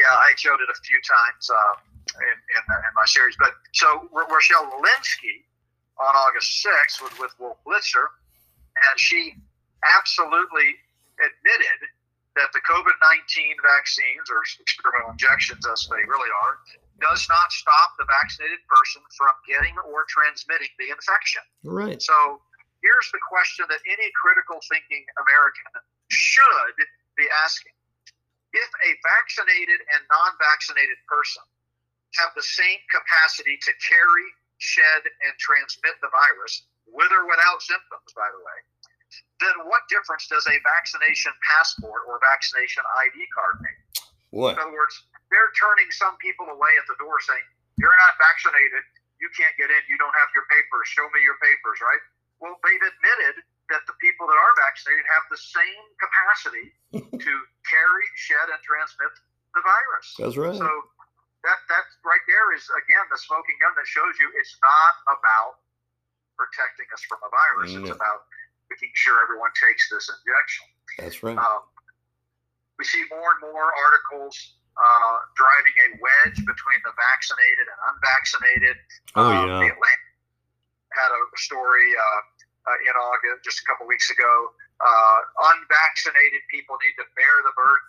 Yeah, 0.00 0.16
I 0.16 0.32
showed 0.36 0.64
it 0.64 0.70
a 0.72 0.78
few 0.80 1.00
times 1.04 1.44
uh, 1.52 1.74
in, 2.24 2.36
in, 2.56 2.62
in 2.64 2.92
my 2.96 3.04
series. 3.04 3.36
But 3.36 3.52
so 3.76 4.08
Rochelle 4.08 4.72
Walensky 4.72 5.44
on 6.00 6.12
August 6.16 6.64
6th 6.64 7.04
was 7.04 7.12
with 7.20 7.32
Wolf 7.36 7.60
Blitzer, 7.68 8.08
and 8.08 8.94
she 8.96 9.36
absolutely 9.84 10.80
admitted 11.20 11.80
that 12.38 12.48
the 12.56 12.62
COVID 12.64 12.96
19 13.28 13.58
vaccines, 13.60 14.30
or 14.30 14.40
experimental 14.62 15.12
injections 15.12 15.66
as 15.66 15.84
they 15.90 16.00
really 16.06 16.30
are, 16.46 16.62
does 17.02 17.26
not 17.28 17.48
stop 17.52 17.96
the 17.98 18.06
vaccinated 18.06 18.60
person 18.70 19.02
from 19.16 19.34
getting 19.48 19.74
or 19.88 20.06
transmitting 20.08 20.70
the 20.78 20.92
infection. 20.94 21.42
Right. 21.64 22.00
So 22.00 22.40
here's 22.80 23.08
the 23.12 23.20
question 23.28 23.66
that 23.68 23.80
any 23.88 24.08
critical 24.16 24.60
thinking 24.68 25.04
American 25.20 25.68
should 26.08 26.76
be 27.16 27.26
asking. 27.44 27.74
If 28.52 28.70
a 28.82 28.90
vaccinated 29.06 29.80
and 29.94 30.02
non 30.10 30.32
vaccinated 30.42 30.98
person 31.06 31.42
have 32.18 32.34
the 32.34 32.42
same 32.42 32.82
capacity 32.90 33.54
to 33.62 33.72
carry, 33.78 34.28
shed, 34.58 35.06
and 35.06 35.32
transmit 35.38 35.94
the 36.02 36.10
virus, 36.10 36.66
with 36.90 37.10
or 37.14 37.30
without 37.30 37.62
symptoms, 37.62 38.10
by 38.18 38.26
the 38.34 38.42
way, 38.42 38.58
then 39.38 39.56
what 39.70 39.86
difference 39.86 40.26
does 40.26 40.44
a 40.50 40.56
vaccination 40.66 41.32
passport 41.46 42.06
or 42.10 42.18
vaccination 42.18 42.82
ID 43.06 43.18
card 43.30 43.56
make? 43.62 43.80
What? 44.30 44.58
In 44.58 44.66
other 44.66 44.74
words, 44.74 44.94
they're 45.30 45.54
turning 45.58 45.90
some 45.94 46.18
people 46.18 46.46
away 46.50 46.72
at 46.78 46.86
the 46.90 46.98
door 46.98 47.18
saying, 47.22 47.46
You're 47.78 47.98
not 47.98 48.18
vaccinated. 48.18 48.82
You 49.22 49.30
can't 49.36 49.54
get 49.58 49.70
in. 49.70 49.82
You 49.86 49.98
don't 49.98 50.14
have 50.16 50.30
your 50.34 50.46
papers. 50.50 50.90
Show 50.90 51.06
me 51.12 51.20
your 51.22 51.38
papers, 51.38 51.78
right? 51.82 52.02
Well, 52.40 52.56
they've 52.64 52.82
admitted 52.82 53.44
that 53.70 53.86
the 53.86 53.94
people 54.02 54.26
that 54.26 54.34
are 54.38 54.54
vaccinated 54.58 55.06
have 55.06 55.24
the 55.30 55.38
same 55.40 55.82
capacity 56.02 56.66
to 57.24 57.32
carry, 57.66 58.04
shed, 58.18 58.46
and 58.50 58.60
transmit 58.66 59.12
the 59.54 59.62
virus. 59.62 60.06
That's 60.18 60.36
right. 60.36 60.58
So 60.58 60.68
that 61.46 61.58
that 61.72 61.84
right 62.04 62.24
there 62.28 62.52
is 62.52 62.66
again 62.84 63.06
the 63.08 63.16
smoking 63.16 63.56
gun 63.62 63.72
that 63.78 63.88
shows 63.88 64.12
you 64.20 64.28
it's 64.36 64.54
not 64.60 64.92
about 65.08 65.62
protecting 66.36 66.86
us 66.92 67.00
from 67.08 67.22
a 67.24 67.30
virus. 67.30 67.72
It's 67.78 67.92
about 67.94 68.28
making 68.68 68.92
sure 68.94 69.22
everyone 69.22 69.50
takes 69.56 69.88
this 69.88 70.06
injection. 70.10 70.66
That's 70.98 71.18
right. 71.22 71.38
Um, 71.38 71.62
we 72.78 72.84
see 72.84 73.04
more 73.12 73.36
and 73.36 73.40
more 73.52 73.68
articles 73.68 74.34
uh, 74.78 75.16
driving 75.36 75.76
a 75.84 75.88
wedge 76.00 76.38
between 76.40 76.80
the 76.86 76.94
vaccinated 76.96 77.66
and 77.68 77.78
unvaccinated. 77.92 78.76
Oh 79.16 79.26
Um, 79.26 79.32
yeah. 79.48 79.58
The 79.64 79.68
Atlantic 79.74 80.06
had 80.96 81.10
a 81.12 81.20
story 81.36 81.92
uh, 81.92 82.20
in 82.86 82.94
August, 82.94 83.44
just 83.44 83.60
a 83.62 83.64
couple 83.66 83.86
weeks 83.86 84.10
ago. 84.10 84.52
Uh, 84.80 85.18
unvaccinated 85.54 86.40
people 86.48 86.76
need 86.80 86.96
to 86.96 87.04
bear 87.12 87.34
the 87.44 87.52
burden. 87.52 87.88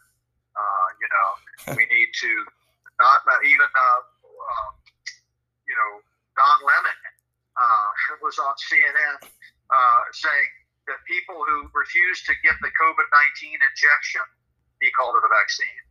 Uh, 0.52 0.88
you 1.00 1.08
know, 1.08 1.30
we 1.80 1.84
need 1.88 2.12
to 2.20 2.32
not 3.02 3.26
even 3.48 3.66
uh, 3.66 4.02
uh, 4.04 4.70
you 5.66 5.76
know 5.76 5.92
Don 6.38 6.58
Lemon 6.62 7.00
uh, 7.58 7.90
was 8.26 8.38
on 8.38 8.54
CNN 8.60 9.18
uh, 9.26 10.02
saying 10.14 10.52
that 10.86 11.00
people 11.08 11.42
who 11.48 11.70
refuse 11.74 12.22
to 12.30 12.34
get 12.46 12.58
the 12.62 12.70
COVID 12.78 13.08
nineteen 13.10 13.58
injection, 13.58 14.26
he 14.84 14.92
called 14.94 15.18
it 15.18 15.26
a 15.26 15.32
vaccine, 15.32 15.82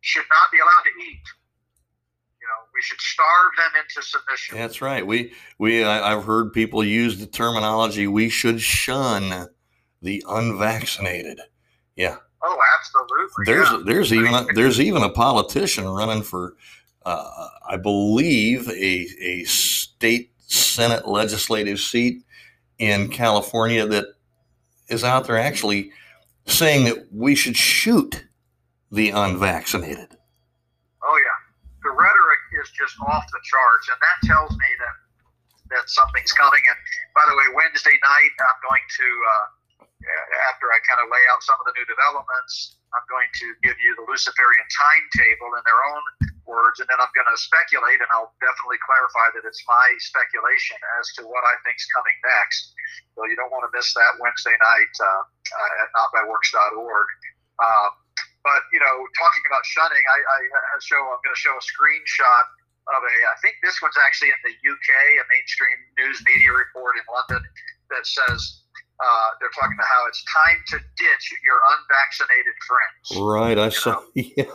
should 0.00 0.28
not 0.32 0.48
be 0.54 0.62
allowed 0.62 0.84
to 0.88 0.94
eat. 1.04 1.26
You 2.44 2.50
know, 2.50 2.68
we 2.74 2.82
should 2.82 3.00
starve 3.00 3.52
them 3.56 3.82
into 3.82 4.06
submission. 4.06 4.58
That's 4.58 4.82
right. 4.82 5.06
We 5.06 5.32
we 5.58 5.82
I, 5.82 6.12
I've 6.12 6.24
heard 6.24 6.52
people 6.52 6.84
use 6.84 7.18
the 7.18 7.26
terminology 7.26 8.06
we 8.06 8.28
should 8.28 8.60
shun 8.60 9.48
the 10.02 10.22
unvaccinated. 10.28 11.40
Yeah. 11.96 12.16
Oh, 12.42 12.58
absolutely. 12.78 13.44
There's 13.46 13.70
yeah. 13.70 13.82
there's 13.86 14.12
even 14.12 14.34
a, 14.34 14.44
there's 14.54 14.78
even 14.78 15.02
a 15.02 15.08
politician 15.08 15.88
running 15.88 16.22
for 16.22 16.56
uh, 17.06 17.48
I 17.66 17.78
believe 17.78 18.68
a 18.68 19.06
a 19.22 19.44
state 19.44 20.32
senate 20.46 21.08
legislative 21.08 21.80
seat 21.80 22.22
in 22.78 23.08
California 23.08 23.86
that 23.86 24.04
is 24.88 25.02
out 25.02 25.26
there 25.26 25.38
actually 25.38 25.92
saying 26.46 26.84
that 26.84 27.06
we 27.10 27.34
should 27.34 27.56
shoot 27.56 28.26
the 28.92 29.08
unvaccinated. 29.08 30.13
Is 32.64 32.72
just 32.72 32.96
off 33.04 33.28
the 33.28 33.42
charts, 33.44 33.86
and 33.92 34.00
that 34.00 34.18
tells 34.24 34.52
me 34.56 34.70
that 34.80 34.96
that 35.72 35.88
something's 35.88 36.32
coming. 36.32 36.60
And 36.64 36.78
by 37.16 37.24
the 37.28 37.36
way, 37.36 37.46
Wednesday 37.56 37.96
night 38.00 38.34
I'm 38.40 38.60
going 38.64 38.84
to, 38.84 39.08
uh, 39.08 39.46
after 40.52 40.68
I 40.68 40.78
kind 40.84 41.00
of 41.00 41.08
lay 41.08 41.24
out 41.32 41.40
some 41.40 41.56
of 41.56 41.64
the 41.68 41.74
new 41.76 41.86
developments, 41.88 42.76
I'm 42.92 43.04
going 43.08 43.28
to 43.42 43.46
give 43.64 43.76
you 43.80 43.96
the 43.96 44.04
Luciferian 44.04 44.66
timetable 44.70 45.56
in 45.56 45.62
their 45.64 45.80
own 45.88 46.04
words, 46.44 46.78
and 46.78 46.86
then 46.92 47.00
I'm 47.00 47.10
going 47.16 47.26
to 47.26 47.40
speculate, 47.40 47.98
and 47.98 48.10
I'll 48.12 48.36
definitely 48.38 48.78
clarify 48.84 49.32
that 49.34 49.42
it's 49.48 49.64
my 49.64 49.88
speculation 50.04 50.76
as 51.00 51.08
to 51.18 51.24
what 51.24 51.42
I 51.42 51.56
think's 51.64 51.88
coming 51.90 52.14
next. 52.22 52.76
So 53.16 53.24
you 53.24 53.34
don't 53.34 53.50
want 53.50 53.64
to 53.64 53.72
miss 53.72 53.88
that 53.96 54.20
Wednesday 54.20 54.54
night 54.60 54.94
uh, 55.00 55.22
uh, 55.24 55.80
at 55.82 55.88
notbyworks.org. 55.96 57.08
Um, 57.64 57.90
but 58.44 58.60
you 58.76 58.78
know, 58.78 58.96
talking 59.16 59.44
about 59.48 59.64
shunning, 59.64 60.04
I 60.04 60.18
I 60.20 60.76
show 60.84 61.00
I'm 61.00 61.22
going 61.24 61.32
to 61.32 61.40
show 61.40 61.56
a 61.56 61.64
screenshot 61.64 62.44
of 62.92 63.00
a. 63.00 63.14
I 63.28 63.36
think 63.40 63.56
this 63.64 63.80
one's 63.80 63.96
actually 63.96 64.34
in 64.34 64.40
the 64.44 64.54
UK, 64.54 64.90
a 65.20 65.24
mainstream 65.32 65.78
news 65.96 66.20
media 66.26 66.52
report 66.52 66.96
in 67.00 67.04
London 67.08 67.42
that 67.90 68.04
says 68.04 68.64
uh, 69.00 69.28
they're 69.40 69.52
talking 69.56 69.74
about 69.74 69.88
how 69.88 70.02
it's 70.08 70.22
time 70.28 70.58
to 70.74 70.76
ditch 70.96 71.24
your 71.42 71.58
unvaccinated 71.78 72.56
friends. 72.68 73.04
Right. 73.18 73.58
I 73.58 73.68
saw. 73.70 74.00
Yeah. 74.14 74.50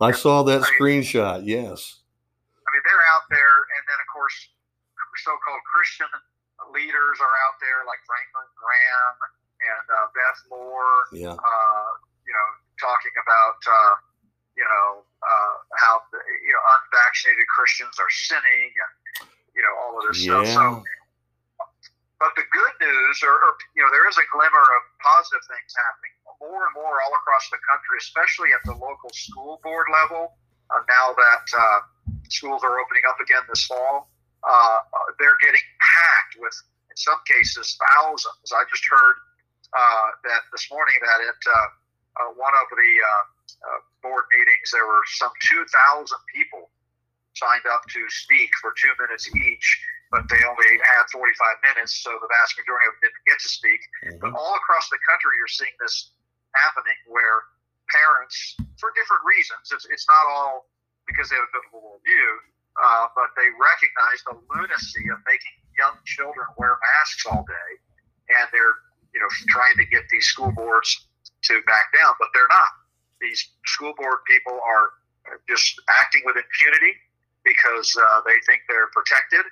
I 0.00 0.10
saw 0.12 0.42
that 0.46 0.62
screenshot. 0.74 1.46
Yes. 1.46 2.02
I 2.02 2.68
mean, 2.74 2.82
they're 2.86 3.06
out 3.14 3.26
there, 3.30 3.56
and 3.78 3.82
then 3.86 3.98
of 3.98 4.08
course, 4.10 4.34
so-called 5.22 5.62
Christian 5.70 6.10
leaders 6.74 7.16
are 7.22 7.34
out 7.46 7.56
there, 7.62 7.86
like 7.86 8.02
Franklin 8.06 8.50
Graham 8.58 9.16
and 9.62 9.86
uh, 9.86 10.06
Beth 10.14 10.40
Moore. 10.50 10.98
Yeah. 11.14 11.34
uh, 11.38 11.88
you 12.26 12.34
know, 12.34 12.48
talking 12.80 13.14
about, 13.22 13.60
uh, 13.62 13.94
you 14.56 14.64
know, 14.64 15.02
uh, 15.22 15.54
how, 15.78 16.02
you 16.14 16.52
know, 16.54 16.62
unvaccinated 16.78 17.46
Christians 17.50 17.98
are 17.98 18.12
sinning 18.12 18.70
and, 18.70 18.92
you 19.54 19.62
know, 19.62 19.74
all 19.82 19.98
of 19.98 20.02
this 20.08 20.22
stuff. 20.22 20.46
So, 20.46 20.82
but 22.22 22.32
the 22.38 22.46
good 22.54 22.74
news, 22.80 23.20
or, 23.26 23.34
or, 23.34 23.52
you 23.74 23.82
know, 23.82 23.90
there 23.90 24.06
is 24.08 24.16
a 24.16 24.26
glimmer 24.30 24.66
of 24.78 24.82
positive 25.02 25.42
things 25.50 25.74
happening 25.74 26.14
more 26.40 26.66
and 26.66 26.74
more 26.74 27.02
all 27.02 27.14
across 27.20 27.50
the 27.50 27.60
country, 27.64 27.98
especially 27.98 28.50
at 28.54 28.62
the 28.64 28.76
local 28.76 29.10
school 29.12 29.60
board 29.62 29.86
level. 29.90 30.36
Uh, 30.70 30.80
now 30.88 31.12
that 31.12 31.46
uh, 31.52 31.80
schools 32.28 32.62
are 32.64 32.80
opening 32.80 33.02
up 33.08 33.18
again 33.20 33.42
this 33.48 33.64
fall, 33.66 34.08
uh, 34.44 34.78
they're 35.18 35.38
getting 35.40 35.64
packed 35.80 36.36
with, 36.38 36.54
in 36.90 36.96
some 36.96 37.18
cases, 37.26 37.76
thousands. 37.80 38.48
I 38.52 38.62
just 38.70 38.84
heard 38.88 39.16
uh, 39.72 40.08
that 40.28 40.46
this 40.52 40.70
morning 40.70 40.96
that 41.00 41.20
at 41.20 41.42
uh, 41.48 41.68
uh, 42.20 42.30
one 42.38 42.54
of 42.54 42.66
the 42.70 42.90
meetings, 44.64 44.72
there 44.72 44.86
were 44.86 45.02
some 45.06 45.30
2,000 45.48 46.16
people 46.32 46.70
signed 47.36 47.66
up 47.72 47.82
to 47.90 48.00
speak 48.08 48.50
for 48.60 48.72
two 48.80 48.92
minutes 49.00 49.28
each, 49.34 49.68
but 50.10 50.22
they 50.30 50.38
only 50.46 50.78
had 50.84 51.04
45 51.10 51.56
minutes, 51.74 52.02
so 52.02 52.10
the 52.22 52.28
vast 52.30 52.54
majority 52.56 52.86
of 52.86 52.94
them 53.02 53.10
didn't 53.10 53.24
get 53.26 53.38
to 53.40 53.48
speak. 53.48 53.80
But 54.20 54.30
Mhm. 54.32 54.34
all 54.38 54.54
across 54.54 54.88
the 54.88 54.98
country, 55.08 55.36
you're 55.36 55.48
seeing 55.48 55.74
this 55.80 56.12
happening 56.54 56.96
where 57.06 57.42
parents, 57.90 58.56
for 58.78 58.92
different 58.94 59.24
reasons, 59.24 59.72
it's, 59.72 59.84
it's 59.86 60.06
not 60.08 60.26
all 60.26 60.70
because 61.06 61.28
they 61.28 61.36
have 61.36 61.44
a 61.44 61.52
biblical 61.52 61.82
worldview, 61.82 62.38
uh, 62.80 63.08
but 63.14 63.34
they 63.36 63.50
recognize 63.50 64.22
the 64.24 64.40
lunacy 64.54 65.08
of 65.10 65.18
making 65.26 65.52
young 65.76 65.98
children 66.04 66.46
wear 66.56 66.78
masks 66.80 67.26
all 67.26 67.44
day, 67.44 67.70
and 68.38 68.48
they're 68.52 68.78
you 69.12 69.20
know 69.20 69.28
trying 69.48 69.76
to 69.76 69.84
get 69.84 70.08
these 70.08 70.24
school 70.26 70.50
boards 70.52 71.08
to 71.42 71.60
back 71.62 71.92
down, 71.92 72.14
but 72.18 72.28
they're 72.32 72.48
not. 72.48 72.68
These 73.20 73.40
school 73.66 73.94
board 73.96 74.24
people 74.26 74.58
are 74.60 74.98
just 75.48 75.80
acting 76.02 76.22
with 76.24 76.36
impunity 76.36 76.96
because 77.44 77.96
uh, 77.96 78.20
they 78.26 78.36
think 78.44 78.64
they're 78.68 78.88
protected, 78.92 79.44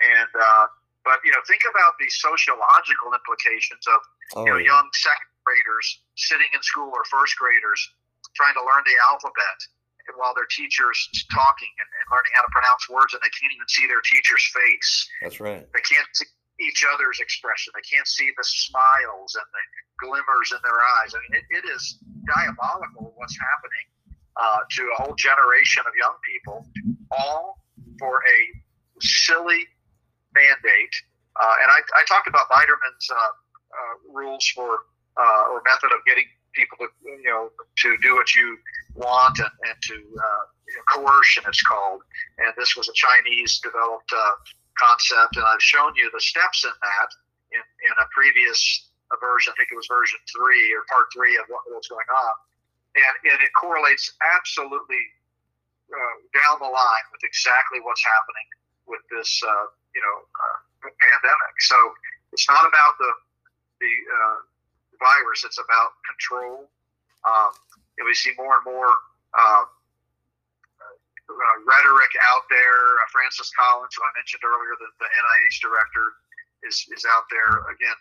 and 0.00 0.30
uh, 0.36 0.66
but 1.04 1.20
you 1.24 1.32
know 1.32 1.40
think 1.48 1.62
about 1.68 1.96
the 2.00 2.08
sociological 2.08 3.12
implications 3.12 3.84
of 3.88 4.00
Oh, 4.36 4.44
you 4.46 4.50
know, 4.52 4.58
yeah. 4.58 4.70
young 4.70 4.86
second 4.94 5.26
graders 5.42 6.02
sitting 6.14 6.46
in 6.54 6.62
school 6.62 6.90
or 6.94 7.02
first 7.10 7.34
graders 7.36 7.80
trying 8.36 8.54
to 8.54 8.62
learn 8.62 8.82
the 8.86 8.94
alphabet 9.10 9.58
while 10.18 10.34
their 10.34 10.46
teacher's 10.50 10.98
talking 11.30 11.70
and, 11.78 11.86
and 11.86 12.06
learning 12.10 12.30
how 12.34 12.42
to 12.42 12.50
pronounce 12.50 12.86
words 12.90 13.14
and 13.14 13.22
they 13.22 13.30
can't 13.30 13.50
even 13.54 13.66
see 13.70 13.86
their 13.86 14.02
teacher's 14.02 14.42
face. 14.50 15.08
That's 15.22 15.38
right. 15.38 15.66
They 15.72 15.82
can't 15.86 16.06
see 16.14 16.26
each 16.60 16.84
other's 16.94 17.20
expression. 17.20 17.72
They 17.74 17.84
can't 17.88 18.06
see 18.06 18.30
the 18.36 18.44
smiles 18.44 19.34
and 19.34 19.48
the 19.52 19.64
glimmers 20.00 20.52
in 20.52 20.60
their 20.62 20.80
eyes. 21.00 21.14
I 21.14 21.18
mean, 21.24 21.40
it, 21.40 21.46
it 21.50 21.64
is 21.68 21.98
diabolical 22.26 23.12
what's 23.16 23.36
happening 23.36 23.86
uh, 24.36 24.60
to 24.76 24.82
a 24.98 25.02
whole 25.02 25.14
generation 25.16 25.82
of 25.86 25.92
young 25.96 26.16
people, 26.24 26.66
all 27.10 27.64
for 27.98 28.20
a 28.24 28.38
silly 29.00 29.66
mandate. 30.34 30.94
Uh, 31.40 31.54
and 31.62 31.70
I, 31.70 31.80
I 31.96 32.04
talked 32.08 32.28
about 32.28 32.48
Biderman's 32.50 33.08
uh, 33.10 33.16
uh, 33.16 33.94
rules 34.12 34.46
for 34.54 34.86
uh, 35.16 35.42
or 35.50 35.62
method 35.66 35.92
of 35.94 36.04
getting 36.06 36.24
people 36.52 36.78
to 36.78 36.86
you 37.04 37.30
know 37.30 37.50
to 37.78 37.96
do 38.02 38.14
what 38.14 38.34
you 38.34 38.58
want 38.94 39.38
and, 39.38 39.54
and 39.68 39.76
to 39.82 39.94
uh, 39.94 40.44
you 40.66 40.74
know, 40.74 40.82
coercion 40.90 41.44
it's 41.46 41.62
called 41.62 42.02
and 42.38 42.52
this 42.56 42.76
was 42.76 42.88
a 42.88 42.92
Chinese 42.94 43.60
developed 43.60 44.12
concept 44.80 45.36
and 45.36 45.44
I've 45.44 45.62
shown 45.62 45.92
you 45.94 46.08
the 46.10 46.20
steps 46.20 46.64
in 46.64 46.72
that 46.72 47.10
in, 47.52 47.62
in 47.84 47.94
a 48.00 48.06
previous 48.16 48.88
uh, 49.12 49.20
version 49.20 49.52
I 49.52 49.60
think 49.60 49.68
it 49.68 49.76
was 49.76 49.86
version 49.86 50.18
three 50.32 50.72
or 50.72 50.88
part 50.88 51.12
three 51.12 51.36
of 51.36 51.44
what 51.52 51.68
was 51.68 51.86
going 51.86 52.08
on 52.08 52.34
and, 52.96 53.14
and 53.28 53.38
it 53.44 53.52
correlates 53.52 54.16
absolutely 54.24 55.04
uh, 55.92 56.16
down 56.32 56.64
the 56.64 56.72
line 56.72 57.06
with 57.12 57.22
exactly 57.22 57.84
what's 57.84 58.02
happening 58.02 58.48
with 58.88 59.04
this 59.12 59.28
uh, 59.44 59.68
you 59.92 60.00
know 60.00 60.16
uh, 60.24 60.88
pandemic 60.96 61.54
so 61.60 61.76
it's 62.32 62.48
not 62.48 62.64
about 62.64 62.96
the 62.96 63.12
the 63.84 63.94
uh, 64.08 64.38
virus. 65.00 65.42
It's 65.42 65.58
about 65.58 65.96
control. 66.04 66.68
Um, 67.24 67.52
and 67.98 68.04
we 68.06 68.14
see 68.14 68.32
more 68.36 68.60
and 68.60 68.64
more 68.64 68.92
uh, 71.30 71.56
rhetoric 71.64 72.12
out 72.26 72.44
there. 72.50 73.00
Uh, 73.00 73.06
Francis 73.14 73.50
Collins, 73.54 73.94
who 73.94 74.02
I 74.02 74.10
mentioned 74.18 74.42
earlier, 74.42 74.74
the, 74.76 74.88
the 74.98 75.08
NIH 75.08 75.62
director, 75.62 76.06
is, 76.66 76.82
is 76.92 77.06
out 77.08 77.24
there 77.30 77.64
again 77.72 77.96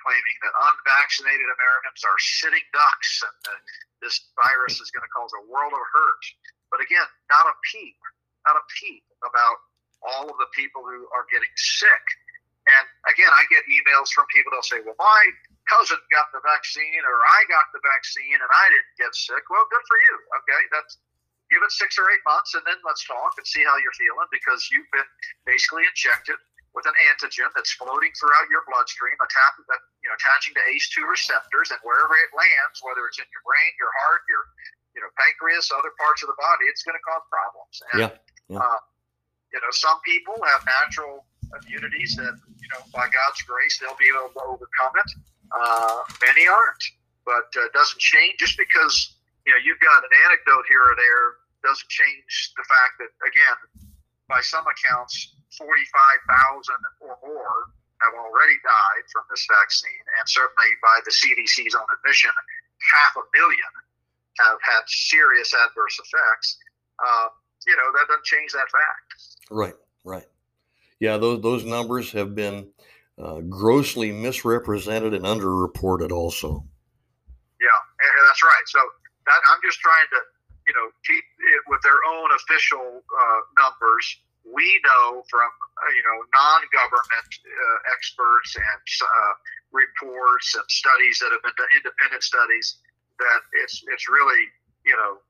claiming 0.00 0.36
that 0.40 0.52
unvaccinated 0.56 1.44
Americans 1.44 2.00
are 2.08 2.20
sitting 2.40 2.64
ducks 2.72 3.20
and 3.20 3.36
that 3.44 3.60
this 4.00 4.16
virus 4.32 4.80
is 4.80 4.88
going 4.88 5.04
to 5.04 5.12
cause 5.12 5.28
a 5.36 5.44
world 5.52 5.76
of 5.76 5.84
hurt. 5.92 6.24
But 6.72 6.80
again, 6.80 7.04
not 7.28 7.44
a 7.44 7.54
peep, 7.68 8.00
not 8.48 8.56
a 8.56 8.64
peep 8.80 9.04
about 9.20 9.60
all 10.00 10.24
of 10.32 10.36
the 10.40 10.48
people 10.56 10.80
who 10.80 11.04
are 11.12 11.28
getting 11.28 11.52
sick. 11.60 12.04
And 12.68 12.84
again, 13.12 13.28
I 13.28 13.44
get 13.52 13.64
emails 13.68 14.12
from 14.12 14.24
people. 14.32 14.52
They'll 14.52 14.64
say, 14.64 14.80
"Well, 14.80 14.96
my 14.96 15.22
cousin 15.68 16.00
got 16.12 16.32
the 16.32 16.40
vaccine, 16.44 17.02
or 17.04 17.16
I 17.24 17.44
got 17.48 17.68
the 17.72 17.80
vaccine, 17.84 18.36
and 18.36 18.48
I 18.52 18.68
didn't 18.68 18.94
get 18.96 19.12
sick." 19.16 19.42
Well, 19.48 19.66
good 19.68 19.84
for 19.88 19.98
you. 19.98 20.14
Okay, 20.40 20.62
that's 20.72 20.96
give 21.50 21.60
it 21.66 21.70
six 21.74 21.98
or 21.98 22.06
eight 22.14 22.22
months, 22.24 22.54
and 22.54 22.62
then 22.64 22.78
let's 22.86 23.02
talk 23.04 23.34
and 23.36 23.44
see 23.44 23.66
how 23.66 23.74
you're 23.82 23.94
feeling 23.98 24.30
because 24.30 24.70
you've 24.70 24.88
been 24.94 25.06
basically 25.44 25.82
injected 25.84 26.38
with 26.72 26.86
an 26.86 26.94
antigen 27.10 27.50
that's 27.58 27.74
floating 27.74 28.14
throughout 28.14 28.46
your 28.46 28.62
bloodstream, 28.70 29.18
attach, 29.18 29.54
you 30.02 30.08
know, 30.08 30.14
attaching 30.14 30.54
to 30.54 30.62
ACE2 30.70 31.02
receptors, 31.02 31.74
and 31.74 31.82
wherever 31.82 32.14
it 32.14 32.30
lands, 32.30 32.78
whether 32.86 33.02
it's 33.10 33.18
in 33.18 33.26
your 33.34 33.42
brain, 33.42 33.70
your 33.82 33.90
heart, 34.06 34.22
your 34.30 34.42
you 34.94 35.02
know 35.02 35.10
pancreas, 35.18 35.74
other 35.74 35.90
parts 35.98 36.22
of 36.22 36.30
the 36.30 36.38
body, 36.38 36.70
it's 36.70 36.86
going 36.86 36.94
to 36.94 37.02
cause 37.02 37.24
problems. 37.26 37.76
And, 37.90 37.98
Yeah, 38.06 38.12
yeah. 38.46 38.62
Uh, 38.62 38.80
you 39.50 39.58
know, 39.58 39.72
some 39.74 39.98
people 40.06 40.38
have 40.46 40.62
natural 40.62 41.26
immunities 41.50 42.14
that 42.14 42.38
you 42.62 42.68
know 42.70 42.80
by 42.94 43.10
God's 43.10 43.42
grace 43.42 43.82
they'll 43.82 43.98
be 43.98 44.10
able 44.14 44.30
to 44.30 44.42
overcome 44.46 44.94
it. 44.94 45.10
Uh, 45.50 46.06
many 46.22 46.46
aren't, 46.46 46.84
but 47.26 47.50
uh, 47.58 47.66
doesn't 47.74 47.98
change 47.98 48.38
just 48.38 48.54
because 48.54 49.18
you 49.50 49.58
know 49.58 49.62
you've 49.66 49.82
got 49.82 50.06
an 50.06 50.14
anecdote 50.30 50.62
here 50.70 50.78
or 50.78 50.94
there 50.94 51.42
doesn't 51.66 51.90
change 51.90 52.54
the 52.54 52.62
fact 52.70 53.02
that 53.02 53.10
again, 53.26 53.58
by 54.30 54.38
some 54.46 54.62
accounts, 54.62 55.34
forty-five 55.58 56.20
thousand 56.30 56.78
or 57.02 57.18
more 57.26 57.74
have 57.98 58.14
already 58.14 58.54
died 58.62 59.04
from 59.10 59.26
this 59.26 59.42
vaccine, 59.50 60.06
and 60.22 60.24
certainly 60.30 60.70
by 60.78 61.02
the 61.02 61.10
CDC's 61.10 61.74
own 61.74 61.90
admission, 61.98 62.30
half 62.94 63.18
a 63.18 63.26
million 63.34 63.72
have 64.38 64.56
had 64.62 64.86
serious 64.86 65.50
adverse 65.50 65.98
effects. 65.98 66.62
Uh, 67.02 67.34
you 67.66 67.74
know 67.74 67.90
that 67.98 68.06
doesn't 68.06 68.22
change 68.22 68.54
that 68.54 68.70
fact. 68.70 69.50
Right, 69.50 69.74
right. 70.06 70.30
Yeah, 71.02 71.18
those 71.18 71.42
those 71.42 71.64
numbers 71.66 72.12
have 72.12 72.38
been 72.38 72.70
uh, 73.18 73.40
grossly 73.50 74.12
misrepresented 74.12 75.12
and 75.12 75.26
underreported. 75.26 76.14
Also, 76.14 76.62
Yeah, 77.58 77.68
that's 78.30 78.44
right. 78.44 78.66
So 78.66 78.78
that, 79.26 79.40
I'm 79.48 79.60
just 79.64 79.80
trying 79.80 80.08
to, 80.12 80.20
you 80.66 80.74
know, 80.76 80.88
keep 81.04 81.24
it 81.24 81.62
with 81.68 81.80
their 81.82 82.00
own 82.14 82.28
official 82.36 83.02
uh, 83.04 83.40
numbers. 83.58 84.04
We 84.40 84.80
know 84.82 85.22
from 85.28 85.50
uh, 85.52 85.92
you 85.92 86.00
know 86.00 86.24
non-government 86.32 87.30
uh, 87.44 87.92
experts 87.92 88.56
and 88.56 88.86
uh, 89.04 89.32
reports 89.68 90.56
and 90.56 90.64
studies 90.72 91.20
that 91.20 91.28
have 91.28 91.44
been 91.44 91.52
done, 91.60 91.68
independent 91.76 92.24
studies 92.24 92.80
that 93.20 93.40
it's 93.60 93.84
it's 93.92 94.08
really 94.08 94.48
you 94.88 94.96
know 94.96 95.20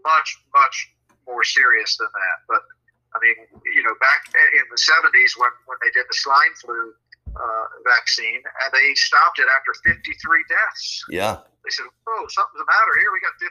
much 0.00 0.40
much 0.56 0.96
more 1.28 1.44
serious 1.44 1.96
than 2.00 2.08
that. 2.08 2.38
But 2.48 2.64
I 3.14 3.18
mean, 3.20 3.36
you 3.64 3.82
know, 3.82 3.94
back 4.00 4.26
in 4.32 4.64
the 4.72 4.80
70s 4.80 5.38
when 5.38 5.52
when 5.66 5.78
they 5.84 5.90
did 5.92 6.08
the 6.08 6.16
swine 6.16 6.54
flu 6.60 6.92
uh, 7.36 7.66
vaccine, 7.84 8.40
and 8.42 8.68
they 8.72 8.94
stopped 8.94 9.38
it 9.38 9.46
after 9.54 9.72
53 9.84 10.44
deaths. 10.48 11.04
yeah, 11.08 11.38
They 11.64 11.70
said, 11.70 11.86
"Oh, 12.06 12.24
something's 12.28 12.60
the 12.60 12.68
matter 12.68 12.94
here. 13.00 13.10
We 13.12 13.20
got 13.20 13.32
53 13.40 13.48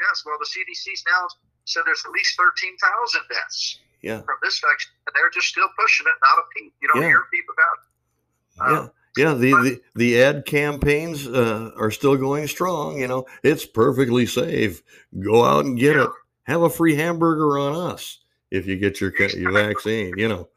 deaths." 0.00 0.22
Well, 0.24 0.38
the 0.38 0.46
CDC's 0.46 1.02
now 1.06 1.26
said 1.66 1.82
there's 1.84 2.04
at 2.06 2.12
least 2.12 2.36
13,000 2.38 3.20
deaths 3.28 3.80
yeah, 4.02 4.22
from 4.22 4.36
this 4.42 4.60
vaccine, 4.60 4.94
and 5.06 5.12
they're 5.14 5.30
just 5.30 5.48
still 5.48 5.68
pushing 5.78 6.06
it. 6.06 6.14
Not 6.22 6.38
a 6.38 6.44
peep. 6.54 6.72
You 6.80 6.88
don't 6.88 7.02
Yeah. 7.02 7.08
hear 7.08 7.20
a 7.20 7.28
peep 7.32 7.44
about 7.52 7.76
it. 7.82 8.72
yeah. 8.72 8.78
Um, 8.80 8.90
Yeah, 9.16 9.32
the, 9.32 9.50
the, 9.52 9.80
the 9.94 10.22
ad 10.22 10.44
campaigns 10.44 11.26
uh, 11.26 11.70
are 11.76 11.90
still 11.90 12.16
going 12.16 12.46
strong. 12.48 13.00
You 13.00 13.08
know, 13.08 13.26
it's 13.42 13.64
perfectly 13.64 14.26
safe. 14.26 14.82
Go 15.18 15.42
out 15.42 15.64
and 15.64 15.78
get 15.78 15.96
it. 15.96 16.10
Have 16.44 16.62
a 16.62 16.70
free 16.70 16.94
hamburger 16.94 17.58
on 17.58 17.74
us 17.74 18.20
if 18.50 18.66
you 18.66 18.76
get 18.76 19.00
your 19.00 19.12
your 19.30 19.52
vaccine. 19.52 20.16
You 20.18 20.28
know, 20.28 20.48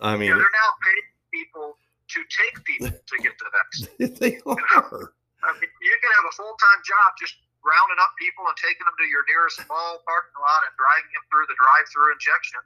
I 0.00 0.16
mean, 0.16 0.28
yeah, 0.28 0.34
they're 0.36 0.42
now 0.42 0.70
paying 0.84 1.42
people 1.42 1.76
to 2.08 2.20
take 2.30 2.64
people 2.64 2.88
to 2.88 3.16
get 3.22 3.32
the 3.38 3.50
vaccine. 3.50 4.14
they 4.20 4.38
are. 4.46 5.12
I 5.46 5.54
mean, 5.56 5.70
you 5.80 5.94
can 6.02 6.10
have 6.18 6.26
a 6.28 6.34
full 6.34 6.54
time 6.58 6.80
job 6.82 7.14
just 7.16 7.38
rounding 7.62 7.98
up 8.02 8.12
people 8.18 8.46
and 8.46 8.54
taking 8.58 8.82
them 8.86 8.94
to 8.98 9.06
your 9.10 9.22
nearest 9.26 9.58
mall 9.66 10.02
parking 10.06 10.38
lot 10.38 10.62
and 10.66 10.74
driving 10.78 11.10
them 11.14 11.24
through 11.30 11.46
the 11.50 11.58
drive 11.58 11.86
through 11.90 12.14
injection. 12.14 12.60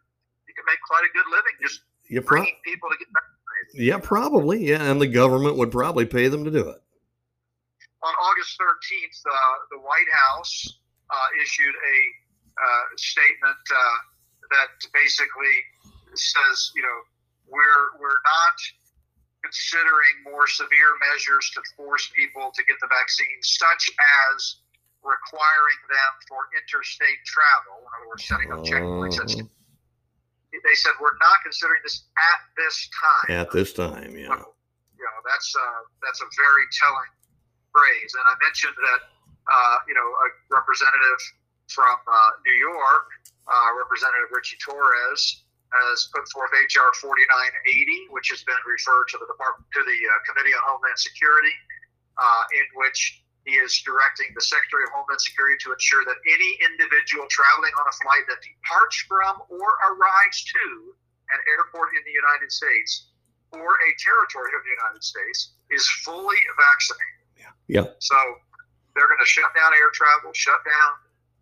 You 0.49 0.53
can 0.57 0.65
make 0.69 0.81
quite 0.85 1.05
a 1.09 1.13
good 1.17 1.29
living 1.31 1.57
just 1.63 1.85
You 2.09 2.21
pro- 2.21 2.43
bringing 2.45 2.59
people 2.65 2.91
to 2.93 2.97
get 3.01 3.09
vaccinated. 3.13 3.81
yeah, 3.81 3.99
probably. 4.03 4.59
Yeah, 4.73 4.83
and 4.91 5.01
the 5.01 5.09
government 5.09 5.57
would 5.57 5.71
probably 5.73 6.05
pay 6.05 6.29
them 6.29 6.45
to 6.45 6.51
do 6.53 6.65
it. 6.69 6.81
On 8.03 8.15
August 8.17 8.57
13th, 8.57 9.19
uh, 9.29 9.33
the 9.77 9.81
White 9.85 10.09
House 10.33 10.81
uh, 11.13 11.29
issued 11.41 11.73
a 11.77 11.97
uh, 12.61 12.85
statement 12.97 13.61
uh, 13.73 13.97
that 14.57 14.69
basically 14.93 15.55
says, 16.17 16.73
you 16.75 16.83
know, 16.83 16.99
we're 17.49 18.01
we're 18.01 18.21
not 18.25 18.57
considering 19.43 20.15
more 20.25 20.47
severe 20.47 20.93
measures 21.11 21.51
to 21.55 21.61
force 21.77 22.11
people 22.15 22.53
to 22.55 22.63
get 22.65 22.77
the 22.81 22.89
vaccine, 22.89 23.41
such 23.43 23.91
as 24.33 24.61
requiring 25.01 25.81
them 25.89 26.13
for 26.29 26.45
interstate 26.53 27.21
travel. 27.25 27.81
In 27.81 27.91
other 27.97 28.09
words, 28.09 28.25
setting 28.29 28.53
up 28.53 28.61
checkpoints. 28.65 29.17
Uh-huh. 29.17 29.49
They 30.51 30.77
said 30.77 30.93
we're 31.01 31.17
not 31.23 31.41
considering 31.47 31.81
this 31.87 32.05
at 32.19 32.41
this 32.59 32.91
time. 32.91 33.29
At 33.39 33.51
this 33.55 33.73
time, 33.73 34.13
yeah. 34.13 34.35
you 34.35 35.05
know 35.07 35.19
that's 35.25 35.49
uh, 35.57 35.81
that's 36.03 36.21
a 36.21 36.29
very 36.37 36.67
telling 36.75 37.11
phrase. 37.71 38.11
And 38.19 38.27
I 38.27 38.35
mentioned 38.43 38.75
that 38.77 39.01
uh, 39.47 39.77
you 39.87 39.95
know 39.95 40.05
a 40.05 40.27
representative 40.51 41.21
from 41.71 41.97
uh, 42.03 42.31
New 42.45 42.59
York, 42.59 43.07
uh, 43.47 43.69
Representative 43.79 44.35
Richie 44.35 44.59
Torres, 44.59 45.47
has 45.71 46.11
put 46.11 46.27
forth 46.35 46.51
HR 46.51 46.91
4980, 46.99 48.11
which 48.11 48.29
has 48.35 48.43
been 48.43 48.59
referred 48.67 49.07
to 49.15 49.17
the 49.23 49.29
Department 49.31 49.67
to 49.71 49.83
the 49.87 49.99
uh, 50.11 50.19
Committee 50.27 50.55
on 50.55 50.63
Homeland 50.67 50.99
Security, 50.99 51.55
uh, 52.19 52.43
in 52.59 52.67
which 52.75 53.23
he 53.47 53.57
is 53.57 53.73
directing 53.87 54.29
the 54.37 54.45
Secretary 54.45 54.85
of 54.85 54.93
Homeland 54.93 55.23
Security 55.23 55.57
to 55.65 55.73
ensure 55.73 56.05
that 56.05 56.19
any 56.27 56.51
individual 56.61 57.25
traveling 57.31 57.73
on 57.81 57.87
a 57.89 57.95
flight 58.03 58.25
that 58.29 58.43
departs 58.43 58.99
from 59.09 59.41
or 59.49 59.69
arrives 59.95 60.45
to 60.45 60.93
an 61.33 61.41
airport 61.57 61.95
in 61.97 62.03
the 62.05 62.13
United 62.13 62.51
States 62.51 63.11
or 63.55 63.79
a 63.81 63.91
territory 63.99 64.53
of 64.55 64.63
the 64.63 64.75
United 64.75 65.03
States 65.03 65.55
is 65.71 65.87
fully 66.05 66.39
vaccinated. 66.59 67.23
Yeah. 67.39 67.55
Yeah. 67.67 67.87
So 67.99 68.19
they're 68.95 69.09
going 69.09 69.23
to 69.23 69.31
shut 69.31 69.51
down 69.55 69.73
air 69.75 69.91
travel, 69.95 70.35
shut 70.35 70.61
down, 70.67 70.93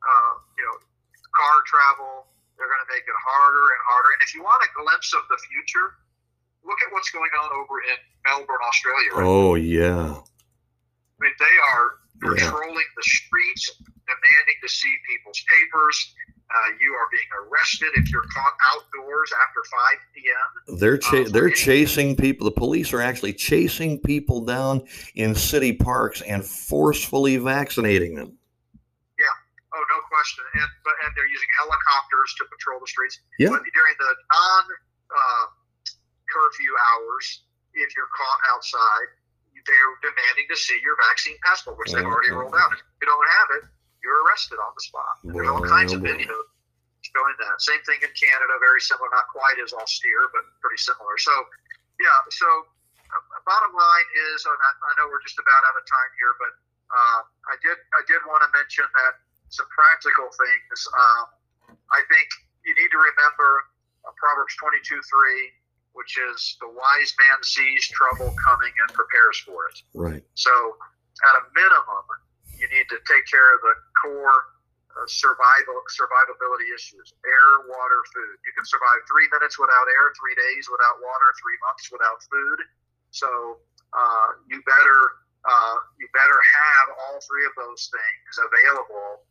uh, 0.04 0.32
you 0.56 0.64
know, 0.64 0.76
car 1.34 1.58
travel. 1.66 2.28
They're 2.58 2.66
going 2.66 2.82
to 2.84 2.90
make 2.92 3.06
it 3.06 3.18
harder 3.22 3.64
and 3.72 3.80
harder. 3.86 4.10
And 4.18 4.20
if 4.26 4.34
you 4.34 4.42
want 4.42 4.58
a 4.66 4.70
glimpse 4.74 5.14
of 5.14 5.22
the 5.30 5.38
future, 5.46 5.94
look 6.66 6.78
at 6.84 6.92
what's 6.92 7.10
going 7.10 7.30
on 7.38 7.48
over 7.54 7.78
in 7.86 7.96
Melbourne, 8.26 8.62
Australia. 8.66 9.08
Right 9.14 9.24
Oh 9.26 9.54
yeah. 9.54 10.18
I 10.18 11.18
mean, 11.22 11.34
they 11.38 11.56
are 11.72 11.86
Yeah. 12.34 12.50
patrolling 12.50 12.88
the 12.98 13.02
streets, 13.06 13.70
demanding 14.06 14.58
to 14.62 14.68
see 14.68 14.92
people's 15.08 15.40
papers. 15.48 16.14
Uh, 16.50 16.70
you 16.80 16.92
are 16.94 17.06
being 17.12 17.28
arrested 17.46 17.90
if 17.96 18.10
you're 18.10 18.24
caught 18.34 18.52
outdoors 18.74 19.30
after 19.46 19.60
5 19.70 19.98
p.m. 20.14 20.78
They're 20.78 20.96
cha- 20.96 21.16
Uh, 21.18 21.28
they're 21.28 21.50
chasing 21.50 22.16
people. 22.16 22.46
The 22.46 22.52
police 22.52 22.92
are 22.94 23.02
actually 23.02 23.34
chasing 23.34 24.00
people 24.00 24.40
down 24.40 24.86
in 25.14 25.34
city 25.34 25.74
parks 25.74 26.22
and 26.22 26.42
forcefully 26.44 27.36
vaccinating 27.36 28.14
them. 28.14 28.37
Oh, 30.18 30.22
question. 30.22 30.42
And 30.58 30.70
but 30.82 30.98
and 31.06 31.14
they're 31.14 31.30
using 31.30 31.46
helicopters 31.54 32.34
to 32.42 32.50
patrol 32.50 32.82
the 32.82 32.90
streets. 32.90 33.22
Yeah. 33.38 33.54
But 33.54 33.62
during 33.70 33.94
the 34.02 34.10
non 34.10 34.64
uh, 35.14 35.46
curfew 36.26 36.72
hours, 36.90 37.46
if 37.78 37.94
you're 37.94 38.10
caught 38.10 38.40
outside, 38.50 39.08
they're 39.54 39.94
demanding 40.02 40.46
to 40.50 40.58
see 40.58 40.74
your 40.82 40.98
vaccine 41.06 41.38
passport, 41.46 41.78
which 41.78 41.94
they've 41.94 42.06
already 42.06 42.34
rolled 42.34 42.58
out. 42.58 42.74
If 42.74 42.82
you 42.98 43.06
don't 43.06 43.30
have 43.42 43.48
it, 43.62 43.64
you're 44.02 44.26
arrested 44.26 44.58
on 44.58 44.74
the 44.74 44.82
spot. 44.82 45.14
There's 45.22 45.46
all 45.46 45.62
kinds 45.62 45.94
oh 45.94 45.98
of 45.98 46.02
boy. 46.02 46.18
video 46.18 46.34
showing 47.06 47.36
that. 47.38 47.62
Same 47.62 47.80
thing 47.86 48.02
in 48.02 48.10
Canada, 48.18 48.58
very 48.58 48.82
similar, 48.82 49.06
not 49.14 49.30
quite 49.30 49.62
as 49.62 49.70
austere, 49.70 50.28
but 50.34 50.42
pretty 50.58 50.82
similar. 50.82 51.14
So, 51.22 51.32
yeah. 52.02 52.18
So, 52.34 52.48
uh, 53.08 53.40
bottom 53.46 53.72
line 53.72 54.08
is, 54.34 54.44
and 54.44 54.58
I, 54.58 54.70
I 54.74 54.90
know 54.98 55.06
we're 55.08 55.22
just 55.24 55.38
about 55.38 55.62
out 55.70 55.78
of 55.78 55.84
time 55.88 56.10
here, 56.20 56.34
but 56.36 56.52
uh, 56.88 57.20
I 57.52 57.54
did 57.60 57.76
I 57.96 58.02
did 58.08 58.20
want 58.24 58.44
to 58.44 58.50
mention 58.56 58.84
that 58.84 59.20
some 59.50 59.66
practical 59.72 60.28
things. 60.32 60.78
Um, 60.92 61.26
I 61.92 62.04
think 62.08 62.28
you 62.64 62.76
need 62.76 62.92
to 62.92 63.00
remember 63.00 63.48
uh, 64.04 64.12
Proverbs 64.16 64.56
22 64.60 65.00
3, 65.00 65.96
which 65.96 66.20
is 66.20 66.56
the 66.60 66.68
wise 66.68 67.12
man 67.16 67.40
sees 67.40 67.88
trouble 67.92 68.36
coming 68.36 68.72
and 68.72 68.88
prepares 68.92 69.40
for 69.44 69.68
it. 69.72 69.76
Right. 69.96 70.24
So, 70.36 70.52
at 70.52 71.34
a 71.40 71.44
minimum, 71.56 72.06
you 72.54 72.68
need 72.70 72.86
to 72.92 72.98
take 73.08 73.26
care 73.26 73.48
of 73.56 73.60
the 73.64 73.74
core 73.98 74.54
uh, 74.94 75.08
survival 75.08 75.80
survivability 75.88 76.68
issues: 76.76 77.16
air, 77.24 77.48
water, 77.66 78.00
food. 78.12 78.36
You 78.44 78.52
can 78.52 78.68
survive 78.68 79.00
three 79.08 79.26
minutes 79.32 79.56
without 79.56 79.88
air, 79.88 80.12
three 80.20 80.36
days 80.36 80.68
without 80.68 81.00
water, 81.00 81.28
three 81.40 81.58
months 81.64 81.88
without 81.88 82.20
food. 82.28 82.60
So, 83.10 83.64
uh, 83.96 84.28
you 84.52 84.60
better 84.68 85.00
uh, 85.48 85.76
you 85.96 86.06
better 86.12 86.36
have 86.36 86.86
all 86.92 87.18
three 87.24 87.48
of 87.48 87.54
those 87.56 87.88
things 87.88 88.32
available 88.36 89.24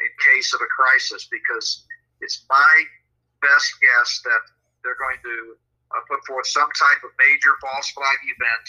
in 0.00 0.10
case 0.34 0.52
of 0.54 0.60
a 0.60 0.70
crisis, 0.72 1.28
because 1.30 1.84
it's 2.20 2.44
my 2.48 2.74
best 3.40 3.72
guess 3.80 4.20
that 4.24 4.42
they're 4.84 4.98
going 5.00 5.20
to 5.24 5.36
uh, 5.92 6.00
put 6.08 6.20
forth 6.26 6.46
some 6.46 6.68
type 6.76 7.02
of 7.04 7.10
major 7.18 7.52
false 7.60 7.90
flag 7.92 8.18
event 8.24 8.66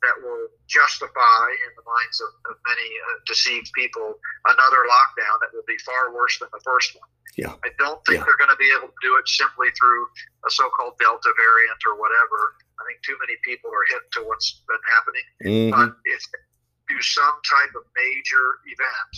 that 0.00 0.16
will 0.24 0.48
justify, 0.64 1.44
in 1.68 1.72
the 1.76 1.84
minds 1.84 2.20
of, 2.24 2.32
of 2.48 2.56
many 2.64 2.88
uh, 3.04 3.20
deceived 3.28 3.68
people, 3.76 4.16
another 4.48 4.80
lockdown 4.88 5.36
that 5.44 5.52
will 5.52 5.66
be 5.68 5.76
far 5.84 6.14
worse 6.16 6.38
than 6.40 6.48
the 6.56 6.60
first 6.64 6.96
one. 6.96 7.08
Yeah. 7.36 7.52
I 7.62 7.68
don't 7.76 8.00
think 8.08 8.18
Yeah. 8.18 8.24
they're 8.24 8.40
going 8.40 8.50
to 8.50 8.56
be 8.56 8.72
able 8.72 8.88
to 8.88 9.00
do 9.04 9.16
it 9.20 9.28
simply 9.28 9.68
through 9.76 10.08
a 10.48 10.50
so-called 10.50 10.96
Delta 10.98 11.28
variant 11.36 11.80
or 11.84 12.00
whatever. 12.00 12.56
I 12.80 12.88
think 12.88 13.04
too 13.04 13.16
many 13.20 13.36
people 13.44 13.68
are 13.68 13.84
hip 13.92 14.08
to 14.16 14.20
what's 14.24 14.64
been 14.64 14.80
happening. 14.88 15.26
Mhm. 15.44 15.70
But 15.76 16.00
if 16.08 16.24
they 16.32 16.40
do 16.96 16.98
some 17.04 17.36
type 17.44 17.76
of 17.76 17.84
major 17.94 18.46
event, 18.72 19.14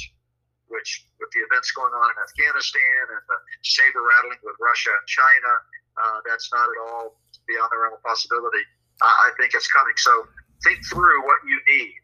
which 0.72 1.04
with 1.20 1.28
the 1.36 1.44
events 1.44 1.70
going 1.76 1.92
on 1.92 2.08
in 2.08 2.18
Afghanistan 2.18 3.02
and 3.12 3.22
the 3.28 3.38
saber 3.60 4.00
rattling 4.00 4.40
with 4.40 4.56
Russia 4.56 4.90
and 4.96 5.06
China, 5.06 5.52
uh, 6.00 6.18
that's 6.24 6.48
not 6.48 6.64
at 6.64 6.78
all 6.88 7.20
beyond 7.44 7.68
the 7.68 7.78
realm 7.78 7.94
of 7.94 8.02
possibility. 8.02 8.64
I 9.04 9.28
I 9.28 9.36
think 9.36 9.52
it's 9.52 9.68
coming. 9.68 9.94
So 10.00 10.24
think 10.64 10.80
through 10.88 11.20
what 11.28 11.38
you 11.44 11.60
need. 11.68 12.00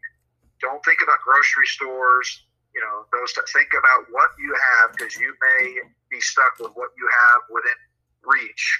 Don't 0.61 0.83
think 0.85 1.01
about 1.01 1.17
grocery 1.25 1.65
stores. 1.65 2.45
You 2.75 2.81
know, 2.85 3.09
those. 3.11 3.33
Think 3.51 3.73
about 3.73 4.05
what 4.13 4.29
you 4.37 4.53
have 4.53 4.93
because 4.93 5.17
you 5.17 5.33
may 5.33 5.81
be 6.11 6.21
stuck 6.21 6.53
with 6.59 6.71
what 6.77 6.93
you 6.97 7.09
have 7.25 7.41
within 7.49 7.79
reach 8.23 8.79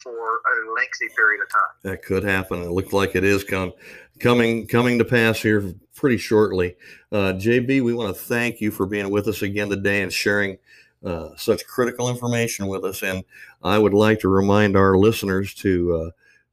for 0.00 0.40
a 0.40 0.72
lengthy 0.72 1.12
period 1.14 1.42
of 1.42 1.50
time. 1.50 1.74
That 1.82 2.02
could 2.02 2.24
happen. 2.24 2.62
It 2.62 2.70
looks 2.70 2.92
like 2.92 3.14
it 3.14 3.24
is 3.24 3.44
come, 3.44 3.72
coming 4.20 4.66
coming 4.66 4.98
to 4.98 5.04
pass 5.04 5.42
here 5.42 5.74
pretty 5.96 6.18
shortly. 6.18 6.76
Uh, 7.10 7.32
JB, 7.32 7.82
we 7.82 7.94
want 7.94 8.14
to 8.14 8.22
thank 8.22 8.60
you 8.60 8.70
for 8.70 8.86
being 8.86 9.10
with 9.10 9.26
us 9.26 9.42
again 9.42 9.68
today 9.68 10.02
and 10.02 10.12
sharing 10.12 10.58
uh, 11.04 11.30
such 11.36 11.66
critical 11.66 12.08
information 12.08 12.68
with 12.68 12.84
us. 12.84 13.02
And 13.02 13.24
I 13.62 13.78
would 13.78 13.94
like 13.94 14.20
to 14.20 14.28
remind 14.28 14.76
our 14.76 14.96
listeners 14.96 15.54
to 15.54 15.96
uh, 15.96 16.10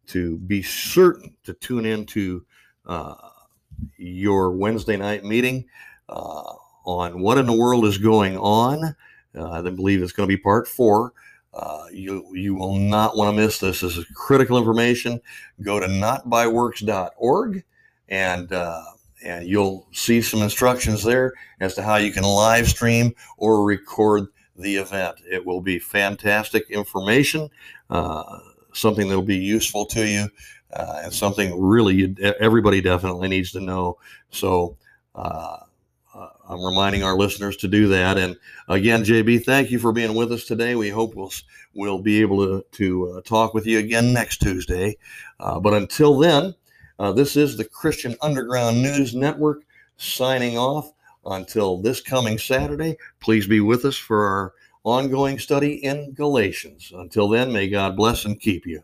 to 0.07 0.37
be 0.39 0.61
certain 0.61 1.35
to 1.43 1.53
tune 1.53 1.85
into 1.85 2.45
uh, 2.85 3.15
your 3.97 4.51
Wednesday 4.51 4.97
night 4.97 5.23
meeting 5.23 5.65
uh, 6.09 6.53
on 6.85 7.21
what 7.21 7.37
in 7.37 7.45
the 7.45 7.53
world 7.53 7.85
is 7.85 7.97
going 7.97 8.37
on. 8.37 8.95
Uh, 9.35 9.51
I 9.51 9.61
believe 9.61 10.01
it's 10.01 10.11
going 10.11 10.27
to 10.27 10.35
be 10.35 10.41
part 10.41 10.67
four. 10.67 11.13
Uh, 11.53 11.85
you 11.91 12.25
you 12.33 12.55
will 12.55 12.75
not 12.75 13.15
want 13.15 13.35
to 13.35 13.41
miss 13.41 13.59
this. 13.59 13.81
This 13.81 13.97
is 13.97 14.05
critical 14.15 14.57
information. 14.57 15.21
Go 15.61 15.79
to 15.79 15.85
notbyworks.org 15.85 17.63
and 18.09 18.51
uh, 18.51 18.83
and 19.23 19.47
you'll 19.47 19.87
see 19.91 20.21
some 20.21 20.41
instructions 20.41 21.03
there 21.03 21.33
as 21.59 21.75
to 21.75 21.83
how 21.83 21.95
you 21.95 22.11
can 22.11 22.23
live 22.23 22.67
stream 22.67 23.13
or 23.37 23.63
record 23.63 24.27
the 24.55 24.75
event. 24.75 25.15
It 25.29 25.45
will 25.45 25.61
be 25.61 25.79
fantastic 25.79 26.69
information, 26.69 27.49
uh, 27.89 28.39
something 28.73 29.07
that 29.09 29.15
will 29.15 29.25
be 29.25 29.37
useful 29.37 29.85
to 29.87 30.07
you, 30.07 30.29
uh, 30.73 31.01
and 31.03 31.13
something 31.13 31.59
really 31.59 31.95
you, 31.95 32.15
everybody 32.39 32.81
definitely 32.81 33.27
needs 33.27 33.51
to 33.53 33.61
know. 33.61 33.97
So. 34.29 34.77
Uh, 35.15 35.57
uh, 36.15 36.29
I'm 36.47 36.63
reminding 36.63 37.03
our 37.03 37.17
listeners 37.17 37.57
to 37.57 37.67
do 37.67 37.87
that. 37.87 38.17
And 38.17 38.37
again, 38.67 39.03
JB, 39.03 39.43
thank 39.45 39.71
you 39.71 39.79
for 39.79 39.91
being 39.91 40.13
with 40.13 40.31
us 40.31 40.45
today. 40.45 40.75
We 40.75 40.89
hope 40.89 41.15
we'll 41.15 41.31
we'll 41.73 41.99
be 41.99 42.21
able 42.21 42.45
to 42.45 42.65
to 42.73 43.09
uh, 43.09 43.21
talk 43.21 43.53
with 43.53 43.65
you 43.65 43.79
again 43.79 44.13
next 44.13 44.37
Tuesday. 44.37 44.97
Uh, 45.39 45.59
but 45.59 45.73
until 45.73 46.17
then, 46.19 46.53
uh, 46.99 47.11
this 47.11 47.35
is 47.35 47.57
the 47.57 47.65
Christian 47.65 48.15
Underground 48.21 48.81
News 48.81 49.15
Network 49.15 49.63
signing 49.97 50.57
off. 50.57 50.91
Until 51.25 51.77
this 51.77 52.01
coming 52.01 52.37
Saturday, 52.37 52.97
please 53.21 53.47
be 53.47 53.61
with 53.61 53.85
us 53.85 53.95
for 53.95 54.25
our 54.25 54.53
ongoing 54.83 55.39
study 55.39 55.75
in 55.75 56.11
Galatians. 56.11 56.91
Until 56.93 57.29
then, 57.29 57.51
may 57.53 57.69
God 57.69 57.95
bless 57.95 58.25
and 58.25 58.37
keep 58.37 58.65
you. 58.65 58.83